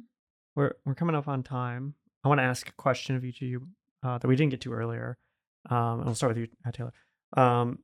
We're 0.56 0.74
we're 0.86 0.96
coming 0.96 1.16
up 1.16 1.28
on 1.30 1.42
time. 1.44 1.96
I 2.24 2.28
want 2.28 2.40
to 2.40 2.44
ask 2.44 2.68
a 2.68 2.74
question 2.74 3.16
of 3.16 3.24
each 3.24 3.42
of 3.42 3.48
you 3.48 3.68
uh, 4.04 4.18
that 4.18 4.28
we 4.28 4.36
didn't 4.36 4.52
get 4.52 4.62
to 4.62 4.74
earlier. 4.74 5.18
Um, 5.70 6.00
and 6.00 6.06
we'll 6.06 6.16
start 6.16 6.32
with 6.36 6.40
you, 6.44 6.48
uh, 6.66 6.72
Taylor. 6.72 6.94
Um, 7.38 7.80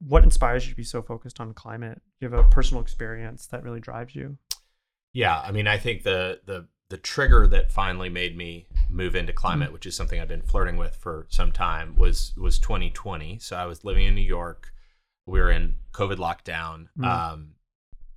what 0.00 0.22
inspires 0.24 0.66
you 0.66 0.72
to 0.72 0.76
be 0.76 0.84
so 0.84 1.00
focused 1.02 1.40
on 1.40 1.54
climate? 1.54 2.02
Do 2.20 2.26
you 2.26 2.30
have 2.30 2.46
a 2.46 2.48
personal 2.50 2.82
experience 2.82 3.46
that 3.46 3.62
really 3.62 3.80
drives 3.80 4.14
you? 4.14 4.36
Yeah, 5.14 5.40
I 5.40 5.50
mean, 5.52 5.66
I 5.66 5.78
think 5.78 6.02
the 6.02 6.40
the 6.44 6.68
the 6.90 6.96
trigger 6.96 7.46
that 7.46 7.70
finally 7.70 8.08
made 8.08 8.36
me 8.36 8.66
move 8.88 9.14
into 9.14 9.32
climate, 9.32 9.72
which 9.72 9.84
is 9.86 9.94
something 9.94 10.18
I've 10.20 10.28
been 10.28 10.42
flirting 10.42 10.76
with 10.78 10.96
for 10.96 11.26
some 11.28 11.52
time, 11.52 11.94
was 11.96 12.32
was 12.36 12.58
2020. 12.58 13.38
So 13.40 13.56
I 13.56 13.66
was 13.66 13.84
living 13.84 14.06
in 14.06 14.14
New 14.14 14.22
York. 14.22 14.72
We 15.26 15.38
were 15.40 15.50
in 15.50 15.74
COVID 15.92 16.16
lockdown. 16.16 16.88
Mm. 16.98 17.04
Um, 17.06 17.48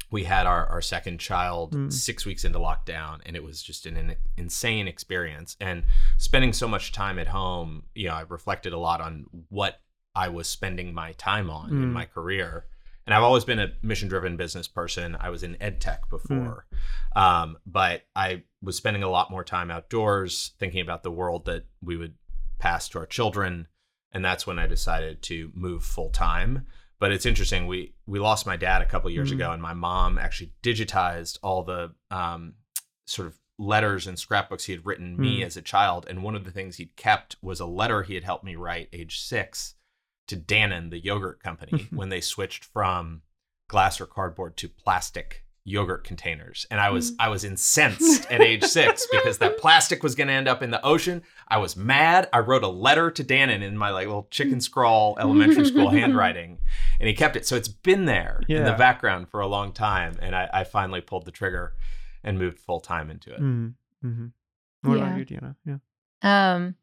we 0.10 0.24
had 0.26 0.46
our, 0.46 0.66
our 0.68 0.82
second 0.82 1.20
child 1.20 1.74
Mm. 1.74 1.92
six 1.92 2.26
weeks 2.26 2.44
into 2.46 2.60
lockdown, 2.60 3.20
and 3.26 3.36
it 3.36 3.44
was 3.44 3.62
just 3.64 3.86
an, 3.86 3.96
an 3.98 4.16
insane 4.38 4.88
experience. 4.88 5.56
And 5.62 5.84
spending 6.18 6.52
so 6.54 6.68
much 6.68 6.92
time 6.92 7.18
at 7.20 7.28
home, 7.28 7.84
you 7.96 8.08
know, 8.08 8.14
I 8.16 8.22
reflected 8.28 8.74
a 8.74 8.78
lot 8.78 9.00
on 9.02 9.26
what 9.50 9.80
I 10.16 10.28
was 10.30 10.48
spending 10.50 10.94
my 10.94 11.14
time 11.14 11.50
on 11.50 11.70
in 11.70 11.76
Mm. 11.90 11.92
my 11.94 12.06
career. 12.06 12.66
And 13.12 13.18
I've 13.18 13.24
always 13.24 13.44
been 13.44 13.60
a 13.60 13.74
mission 13.82 14.08
driven 14.08 14.38
business 14.38 14.70
person. 14.70 15.18
I 15.20 15.32
was 15.32 15.44
in 15.44 15.62
ed 15.62 15.82
tech 15.82 16.10
before. 16.10 16.66
Um, 17.14 17.58
but 17.66 18.04
I 18.16 18.44
was 18.62 18.78
spending 18.78 19.04
a 19.04 19.10
lot 19.10 19.30
more 19.30 19.44
time 19.44 19.70
outdoors 19.70 20.54
thinking 20.60 20.80
about 20.80 21.04
the 21.04 21.12
world 21.12 21.44
that 21.48 21.66
we 21.84 21.98
would 21.98 22.14
pass 22.58 22.88
to 22.88 23.00
our 23.00 23.06
children. 23.06 23.68
And 24.14 24.24
that's 24.24 24.48
when 24.48 24.58
I 24.58 24.66
decided 24.66 25.22
to 25.24 25.52
move 25.54 25.84
full 25.84 26.10
time. 26.10 26.68
But 27.02 27.12
it's 27.12 27.26
interesting. 27.26 27.68
We 27.68 27.96
we 28.06 28.18
lost 28.18 28.48
my 28.48 28.56
dad 28.56 28.82
a 28.82 28.86
couple 28.86 29.10
years 29.10 29.32
Mhm. 29.32 29.36
ago, 29.36 29.52
and 29.52 29.62
my 29.62 29.74
mom 29.74 30.18
actually 30.18 30.54
digitized 30.64 31.38
all 31.44 31.64
the 31.64 31.94
um, 32.12 32.54
sort 33.06 33.28
of 33.28 33.36
letters 33.60 34.08
and 34.08 34.18
scrapbooks 34.18 34.64
he 34.64 34.72
had 34.72 34.86
written 34.86 35.18
me 35.20 35.42
Mm. 35.42 35.46
as 35.48 35.58
a 35.58 35.62
child. 35.62 36.06
And 36.10 36.24
one 36.24 36.36
of 36.36 36.46
the 36.46 36.52
things 36.52 36.78
he'd 36.78 36.96
kept 36.96 37.36
was 37.42 37.60
a 37.60 37.66
letter 37.66 38.04
he 38.04 38.16
had 38.16 38.24
helped 38.24 38.46
me 38.46 38.56
write 38.56 38.88
age 38.94 39.20
six 39.20 39.76
to 40.32 40.38
Dannon, 40.38 40.90
the 40.90 41.00
yogurt 41.00 41.42
company, 41.44 41.88
when 41.92 42.10
they 42.10 42.20
switched 42.22 42.66
from 42.66 43.22
glass 43.70 44.02
or 44.02 44.06
cardboard 44.08 44.58
to 44.58 44.68
plastic 44.68 45.46
yogurt 45.64 46.04
containers. 46.04 46.66
And 46.72 46.80
I 46.82 46.90
was 46.90 47.14
I 47.20 47.30
was 47.30 47.44
incensed 47.44 48.26
at 48.32 48.42
age 48.42 48.64
six 48.64 49.08
because 49.12 49.38
that 49.38 49.60
plastic 49.60 50.02
was 50.02 50.16
gonna 50.16 50.32
end 50.32 50.48
up 50.48 50.64
in 50.64 50.72
the 50.72 50.84
ocean. 50.84 51.22
I 51.48 51.60
was 51.60 51.76
mad. 51.78 52.28
I 52.34 52.40
wrote 52.40 52.64
a 52.64 52.68
letter 52.68 53.12
to 53.12 53.24
Dannon 53.24 53.62
in 53.62 53.78
my 53.78 53.92
like 53.92 54.08
little 54.08 54.28
chicken 54.32 54.60
scrawl 54.60 55.16
elementary 55.20 55.66
school 55.66 55.90
handwriting. 56.00 56.58
And 57.00 57.08
he 57.08 57.14
kept 57.14 57.36
it. 57.36 57.46
So 57.46 57.56
it's 57.56 57.68
been 57.68 58.06
there 58.06 58.42
in 58.50 58.64
the 58.66 58.74
background 58.74 59.30
for 59.30 59.40
a 59.40 59.48
long 59.48 59.72
time. 59.72 60.18
And 60.20 60.36
I, 60.36 60.50
I 60.52 60.64
finally 60.64 61.02
pulled 61.02 61.26
the 61.26 61.32
trigger 61.32 61.76
and 62.24 62.40
moved 62.40 62.58
full 62.60 62.80
time 62.80 63.12
into 63.12 63.32
it. 63.34 63.40
Mm. 63.42 63.74
hmm 64.02 64.26
What 64.82 64.98
Yeah. 64.98 65.04
about 65.08 65.18
you, 65.20 65.26
Deanna? 65.26 65.56
Yeah. 65.66 65.78
Um, 66.54 66.76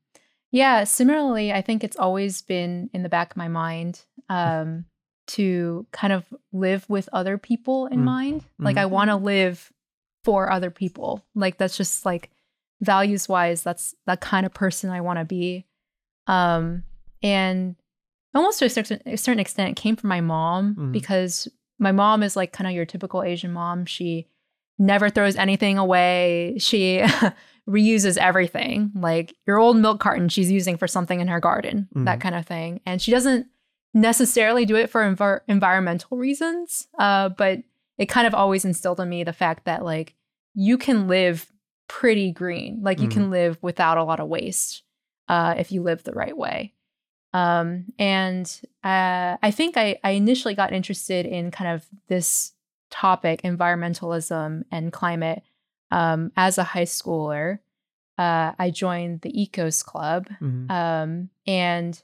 yeah, 0.50 0.84
similarly, 0.84 1.52
I 1.52 1.60
think 1.62 1.84
it's 1.84 1.96
always 1.96 2.42
been 2.42 2.90
in 2.92 3.02
the 3.02 3.08
back 3.08 3.32
of 3.32 3.36
my 3.36 3.48
mind 3.48 4.04
um, 4.28 4.84
to 5.28 5.86
kind 5.92 6.12
of 6.12 6.24
live 6.52 6.88
with 6.88 7.08
other 7.12 7.36
people 7.38 7.86
in 7.86 8.00
Mm. 8.00 8.04
mind. 8.04 8.44
Like, 8.58 8.76
Mhm. 8.76 8.80
I 8.80 8.86
want 8.86 9.10
to 9.10 9.16
live 9.16 9.72
for 10.24 10.50
other 10.50 10.70
people. 10.70 11.24
Like, 11.34 11.58
that's 11.58 11.76
just 11.76 12.04
like 12.06 12.30
values 12.80 13.28
wise, 13.28 13.62
that's 13.62 13.94
that 14.06 14.20
kind 14.20 14.46
of 14.46 14.54
person 14.54 14.90
I 14.90 15.00
want 15.00 15.18
to 15.18 15.24
be. 15.24 15.66
Um, 16.26 16.84
and 17.22 17.76
almost 18.34 18.58
to 18.60 18.66
a 18.66 18.70
certain, 18.70 19.00
a 19.06 19.16
certain 19.16 19.40
extent, 19.40 19.70
it 19.70 19.80
came 19.80 19.96
from 19.96 20.08
my 20.08 20.20
mom 20.20 20.74
Mhm. 20.76 20.92
because 20.92 21.48
my 21.78 21.92
mom 21.92 22.22
is 22.22 22.36
like 22.36 22.52
kind 22.52 22.68
of 22.68 22.74
your 22.74 22.84
typical 22.86 23.22
Asian 23.22 23.52
mom. 23.52 23.84
She 23.86 24.26
never 24.78 25.10
throws 25.10 25.36
anything 25.36 25.78
away. 25.78 26.56
She 26.58 27.02
reuses 27.68 28.16
everything. 28.16 28.90
Like 28.94 29.34
your 29.46 29.58
old 29.58 29.76
milk 29.76 30.00
carton 30.00 30.28
she's 30.28 30.50
using 30.50 30.76
for 30.76 30.86
something 30.88 31.20
in 31.20 31.28
her 31.28 31.40
garden, 31.40 31.88
that 31.94 32.18
Mhm. 32.18 32.20
kind 32.22 32.34
of 32.34 32.46
thing. 32.46 32.80
And 32.86 33.00
she 33.02 33.10
doesn't 33.10 33.46
necessarily 33.94 34.64
do 34.64 34.76
it 34.76 34.90
for 34.90 35.02
envir- 35.02 35.40
environmental 35.48 36.16
reasons, 36.18 36.86
uh, 36.98 37.30
but 37.30 37.60
it 37.98 38.06
kind 38.06 38.26
of 38.26 38.34
always 38.34 38.64
instilled 38.64 39.00
in 39.00 39.08
me 39.08 39.24
the 39.24 39.32
fact 39.32 39.64
that 39.64 39.84
like 39.84 40.14
you 40.54 40.78
can 40.78 41.08
live 41.08 41.50
pretty 41.88 42.30
green. 42.32 42.80
Like 42.82 43.00
you 43.00 43.08
Mhm. 43.08 43.12
can 43.12 43.30
live 43.30 43.58
without 43.62 43.98
a 43.98 44.04
lot 44.04 44.20
of 44.20 44.28
waste 44.28 44.82
uh, 45.28 45.54
if 45.58 45.72
you 45.72 45.82
live 45.82 46.02
the 46.04 46.12
right 46.12 46.36
way. 46.36 46.74
Um, 47.34 47.86
and 47.98 48.46
uh, 48.82 49.36
I 49.42 49.50
think 49.50 49.76
I, 49.76 49.98
I 50.02 50.12
initially 50.12 50.54
got 50.54 50.72
interested 50.72 51.26
in 51.26 51.50
kind 51.50 51.70
of 51.74 51.86
this 52.08 52.52
topic, 52.90 53.42
environmentalism 53.42 54.64
and 54.70 54.92
climate, 54.92 55.42
um, 55.90 56.32
as 56.36 56.58
a 56.58 56.64
high 56.64 56.84
schooler. 56.84 57.58
Uh, 58.16 58.52
I 58.58 58.70
joined 58.70 59.20
the 59.20 59.32
Ecos 59.32 59.84
Club, 59.84 60.28
Mhm. 60.40 60.70
um, 60.70 61.30
and 61.46 62.02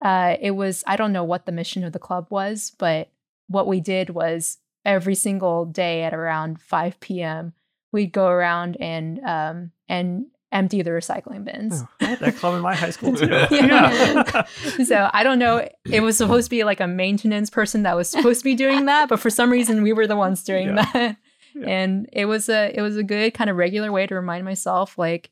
uh, 0.00 0.36
it 0.40 0.52
was 0.52 0.84
I 0.86 0.96
don't 0.96 1.12
know 1.12 1.24
what 1.24 1.44
the 1.46 1.52
mission 1.52 1.82
of 1.84 1.92
the 1.92 1.98
club 1.98 2.28
was, 2.30 2.70
but 2.78 3.10
what 3.48 3.66
we 3.66 3.80
did 3.80 4.10
was 4.10 4.58
every 4.84 5.16
single 5.16 5.64
day 5.64 6.04
at 6.04 6.14
around 6.14 6.60
5 6.60 7.00
p.m. 7.00 7.52
we'd 7.90 8.12
go 8.12 8.28
around 8.28 8.76
and 8.80 9.18
um, 9.24 9.72
and 9.88 10.26
empty 10.52 10.80
the 10.82 10.90
recycling 10.90 11.44
bins. 11.44 11.82
Oh, 11.82 11.88
I 12.00 12.04
had 12.04 12.18
that 12.20 12.36
club 12.36 12.54
in 12.54 12.60
my 12.62 12.74
high 12.74 12.90
school 12.90 13.12
too. 13.16 13.26
Yeah. 13.50 14.44
so 14.84 15.10
I 15.12 15.22
don't 15.22 15.38
know. 15.38 15.68
It 15.90 16.00
was 16.00 16.16
supposed 16.16 16.46
to 16.46 16.50
be 16.50 16.64
like 16.64 16.80
a 16.80 16.86
maintenance 16.86 17.50
person 17.50 17.82
that 17.82 17.96
was 17.96 18.08
supposed 18.08 18.40
to 18.40 18.44
be 18.44 18.54
doing 18.54 18.86
that, 18.86 19.08
but 19.08 19.20
for 19.20 19.30
some 19.30 19.50
reason 19.50 19.82
we 19.82 19.92
were 19.92 20.06
the 20.06 20.16
ones 20.16 20.42
doing 20.44 20.68
Yeah. 20.68 20.90
that. 20.92 21.16
Yeah. 21.54 21.66
And 21.66 22.08
it 22.12 22.26
was 22.26 22.48
a 22.48 22.70
it 22.76 22.82
was 22.82 22.96
a 22.96 23.02
good 23.02 23.34
kind 23.34 23.50
of 23.50 23.56
regular 23.56 23.90
way 23.92 24.06
to 24.06 24.14
remind 24.14 24.44
myself, 24.44 24.96
like, 24.98 25.30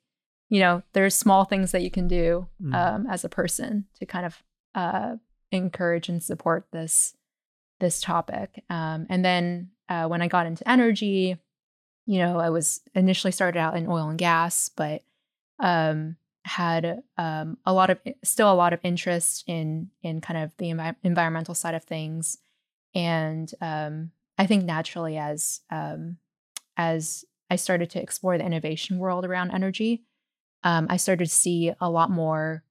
you 0.48 0.60
know, 0.60 0.82
there's 0.92 1.14
small 1.14 1.44
things 1.44 1.72
that 1.72 1.82
you 1.82 1.90
can 1.90 2.08
do 2.08 2.48
Mm. 2.62 2.74
um, 2.74 3.06
as 3.08 3.24
a 3.24 3.28
person 3.28 3.86
to 3.98 4.06
kind 4.06 4.26
of 4.26 4.42
uh, 4.74 5.16
encourage 5.52 6.08
and 6.08 6.22
support 6.22 6.66
this 6.72 7.14
this 7.80 8.00
topic. 8.00 8.64
Um, 8.70 9.06
and 9.08 9.24
then 9.24 9.70
uh, 9.88 10.06
when 10.08 10.20
I 10.22 10.28
got 10.28 10.46
into 10.46 10.68
energy, 10.68 11.36
you 12.07 12.18
know, 12.20 12.38
I 12.38 12.50
was 12.50 12.80
initially 12.94 13.32
started 13.32 13.59
out 13.59 13.76
in 13.76 13.86
oil 13.88 14.09
and 14.09 14.18
gas, 14.18 14.68
but 14.68 15.02
um, 15.59 16.16
had 16.44 17.02
um, 17.18 17.59
a 17.66 17.72
lot 17.72 17.90
of 17.90 17.98
still 18.22 18.50
a 18.52 18.54
lot 18.54 18.72
of 18.72 18.80
interest 18.84 19.44
in 19.46 19.90
in 20.02 20.20
kind 20.20 20.42
of 20.44 20.52
the 20.59 20.66
envi- 20.66 20.96
environmental 21.02 21.54
side 21.54 21.74
of 21.74 21.84
things, 21.84 22.38
and 22.94 23.52
um, 23.61 24.11
I 24.38 24.46
think 24.46 24.64
naturally 24.64 25.16
as 25.18 25.61
um, 25.70 26.18
as 26.76 27.24
I 27.50 27.57
started 27.57 27.90
to 27.90 28.02
explore 28.02 28.38
the 28.38 28.44
innovation 28.46 28.98
world 28.98 29.24
around 29.24 29.50
energy, 29.50 30.02
um, 30.64 30.86
I 30.90 30.96
started 30.98 31.24
to 31.26 31.30
see 31.34 31.72
a 31.80 31.90
lot 31.90 32.11
more 32.11 32.62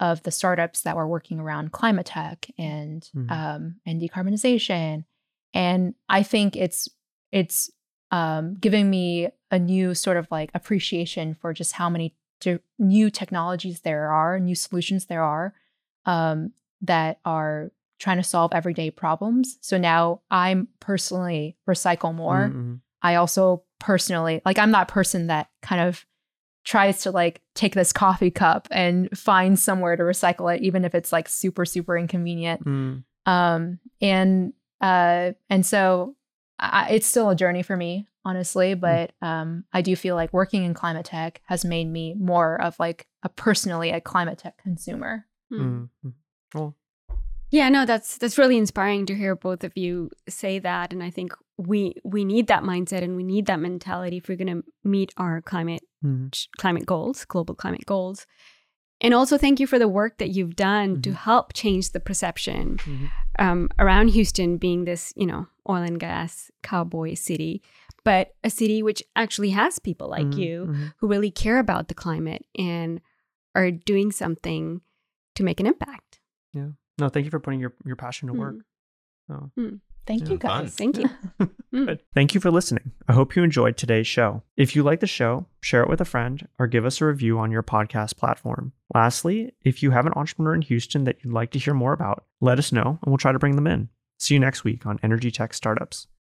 of 0.00 0.22
the 0.22 0.30
startups 0.30 0.82
that 0.82 0.96
were 0.96 1.08
working 1.08 1.40
around 1.40 1.72
climate 1.72 2.06
tech 2.06 2.46
and 2.56 3.08
Mhm. 3.14 3.30
um, 3.30 3.76
and 3.84 4.00
decarbonization, 4.00 5.04
and 5.52 5.94
I 6.08 6.22
think 6.22 6.56
it's 6.56 6.88
it's 7.32 7.70
um, 8.10 8.54
giving 8.54 8.90
me 8.90 9.28
a 9.50 9.58
new 9.58 9.94
sort 9.94 10.16
of 10.16 10.26
like 10.30 10.50
appreciation 10.54 11.34
for 11.34 11.52
just 11.52 11.72
how 11.72 11.88
many 11.88 12.14
new 12.78 13.10
technologies 13.10 13.80
there 13.80 14.10
are, 14.10 14.38
new 14.38 14.54
solutions 14.54 15.06
there 15.06 15.22
are 15.22 15.54
um, 16.06 16.52
that 16.80 17.18
are 17.24 17.72
trying 17.98 18.16
to 18.16 18.22
solve 18.22 18.52
everyday 18.54 18.90
problems. 18.90 19.58
So 19.60 19.76
now 19.76 20.20
I'm 20.30 20.68
personally 20.80 21.56
recycle 21.68 22.14
more. 22.14 22.52
Mhm. 22.54 22.80
I 23.02 23.16
also 23.16 23.64
personally 23.78 24.40
like 24.44 24.58
I'm 24.58 24.72
that 24.72 24.88
person 24.88 25.28
that 25.28 25.48
kind 25.62 25.80
of 25.80 26.04
tries 26.64 27.02
to 27.02 27.10
like 27.10 27.40
take 27.54 27.74
this 27.74 27.92
coffee 27.92 28.30
cup 28.30 28.68
and 28.70 29.08
find 29.16 29.58
somewhere 29.58 29.96
to 29.96 30.02
recycle 30.02 30.54
it, 30.54 30.62
even 30.62 30.84
if 30.84 30.94
it's 30.94 31.12
like 31.12 31.28
super 31.28 31.64
super 31.64 31.96
inconvenient. 31.96 32.64
Mm. 32.64 33.04
Um, 33.26 33.78
and 34.00 34.52
uh, 34.80 35.32
and 35.50 35.66
so 35.66 36.14
I, 36.58 36.90
it's 36.90 37.06
still 37.06 37.30
a 37.30 37.36
journey 37.36 37.62
for 37.62 37.76
me, 37.76 38.08
honestly. 38.24 38.74
But 38.74 39.12
um, 39.22 39.64
I 39.72 39.82
do 39.82 39.96
feel 39.96 40.14
like 40.14 40.32
working 40.32 40.64
in 40.64 40.74
climate 40.74 41.06
tech 41.06 41.40
has 41.46 41.64
made 41.64 41.88
me 41.88 42.14
more 42.18 42.60
of 42.60 42.78
like 42.78 43.06
a 43.22 43.28
personally 43.28 43.90
a 43.90 44.00
climate 44.00 44.38
tech 44.38 44.58
consumer. 44.58 45.26
Mm. 45.52 45.88
Mm. 46.04 46.12
Well, 46.54 46.76
Yeah, 47.50 47.68
no, 47.68 47.86
that's 47.86 48.18
that's 48.18 48.38
really 48.38 48.58
inspiring 48.58 49.06
to 49.06 49.14
hear 49.14 49.34
both 49.36 49.64
of 49.64 49.76
you 49.76 50.10
say 50.28 50.58
that, 50.58 50.92
and 50.92 51.02
I 51.02 51.10
think 51.10 51.32
we 51.56 51.94
we 52.04 52.24
need 52.24 52.46
that 52.48 52.62
mindset 52.62 53.02
and 53.02 53.16
we 53.16 53.24
need 53.24 53.46
that 53.46 53.60
mentality 53.60 54.18
if 54.18 54.28
we're 54.28 54.36
going 54.36 54.62
to 54.62 54.64
meet 54.84 55.12
our 55.16 55.40
climate 55.42 55.82
mm. 56.04 56.32
ch- 56.32 56.48
climate 56.58 56.86
goals, 56.86 57.24
global 57.24 57.54
climate 57.54 57.84
goals. 57.86 58.26
And 59.00 59.14
also, 59.14 59.38
thank 59.38 59.60
you 59.60 59.66
for 59.66 59.78
the 59.78 59.86
work 59.88 60.18
that 60.18 60.30
you've 60.30 60.56
done 60.56 61.00
to 61.02 61.10
Mhm. 61.10 61.14
help 61.14 61.52
change 61.52 61.90
the 61.92 62.00
perception 62.00 62.78
Mhm. 62.78 63.10
um, 63.38 63.68
around 63.78 64.08
Houston 64.08 64.56
being 64.58 64.84
this, 64.84 65.12
you 65.16 65.24
know, 65.26 65.46
oil 65.68 65.82
and 65.82 66.00
gas 66.00 66.50
cowboy 66.62 67.14
city, 67.14 67.62
but 68.04 68.34
a 68.42 68.50
city 68.50 68.82
which 68.82 69.02
actually 69.14 69.50
has 69.50 69.78
people 69.78 70.08
like 70.08 70.26
Mhm. 70.26 70.38
you 70.38 70.66
Mhm. 70.68 70.94
who 70.98 71.06
really 71.06 71.30
care 71.30 71.58
about 71.60 71.86
the 71.86 71.94
climate 71.94 72.44
and 72.58 73.00
are 73.54 73.70
doing 73.70 74.10
something 74.10 74.80
to 75.36 75.44
make 75.44 75.60
an 75.60 75.66
impact. 75.66 76.18
Yeah. 76.52 76.70
No, 76.98 77.08
thank 77.08 77.24
you 77.24 77.30
for 77.30 77.38
putting 77.38 77.60
your, 77.60 77.74
your 77.84 77.94
passion 77.96 78.26
to 78.28 78.34
work. 78.34 78.56
Oh. 79.28 79.50
Thank 80.08 80.22
Yeah, 80.22 80.28
you 80.30 80.38
fun. 80.38 80.64
guys. 80.64 80.74
Thank 80.74 80.98
you. 80.98 81.08
Mm. 81.70 81.84
Good. 81.86 82.00
Thank 82.14 82.34
you 82.34 82.40
for 82.40 82.50
listening. 82.50 82.92
I 83.08 83.12
hope 83.12 83.36
you 83.36 83.42
enjoyed 83.42 83.76
today's 83.76 84.06
show. 84.06 84.42
If 84.56 84.74
you 84.74 84.82
like 84.82 85.00
the 85.00 85.06
show, 85.06 85.44
share 85.60 85.82
it 85.82 85.88
with 85.90 86.00
a 86.00 86.06
friend 86.06 86.48
or 86.58 86.66
give 86.66 86.86
us 86.86 87.02
a 87.02 87.04
review 87.04 87.38
on 87.38 87.50
your 87.50 87.62
podcast 87.62 88.16
platform. 88.16 88.72
Lastly, 88.94 89.52
if 89.64 89.82
you 89.82 89.90
have 89.90 90.06
an 90.06 90.14
entrepreneur 90.16 90.54
in 90.54 90.62
Houston 90.62 91.04
that 91.04 91.18
you'd 91.22 91.34
like 91.34 91.50
to 91.50 91.58
hear 91.58 91.74
more 91.74 91.92
about, 91.92 92.24
let 92.40 92.58
us 92.58 92.72
know 92.72 92.98
and 93.02 93.12
we'll 93.12 93.18
try 93.18 93.32
to 93.32 93.38
bring 93.38 93.54
them 93.56 93.66
in. 93.66 93.90
See 94.18 94.32
you 94.32 94.40
next 94.40 94.64
week 94.64 94.86
on 94.86 94.98
Energy 95.02 95.30
Tech 95.30 95.52
Startups. 95.52 96.06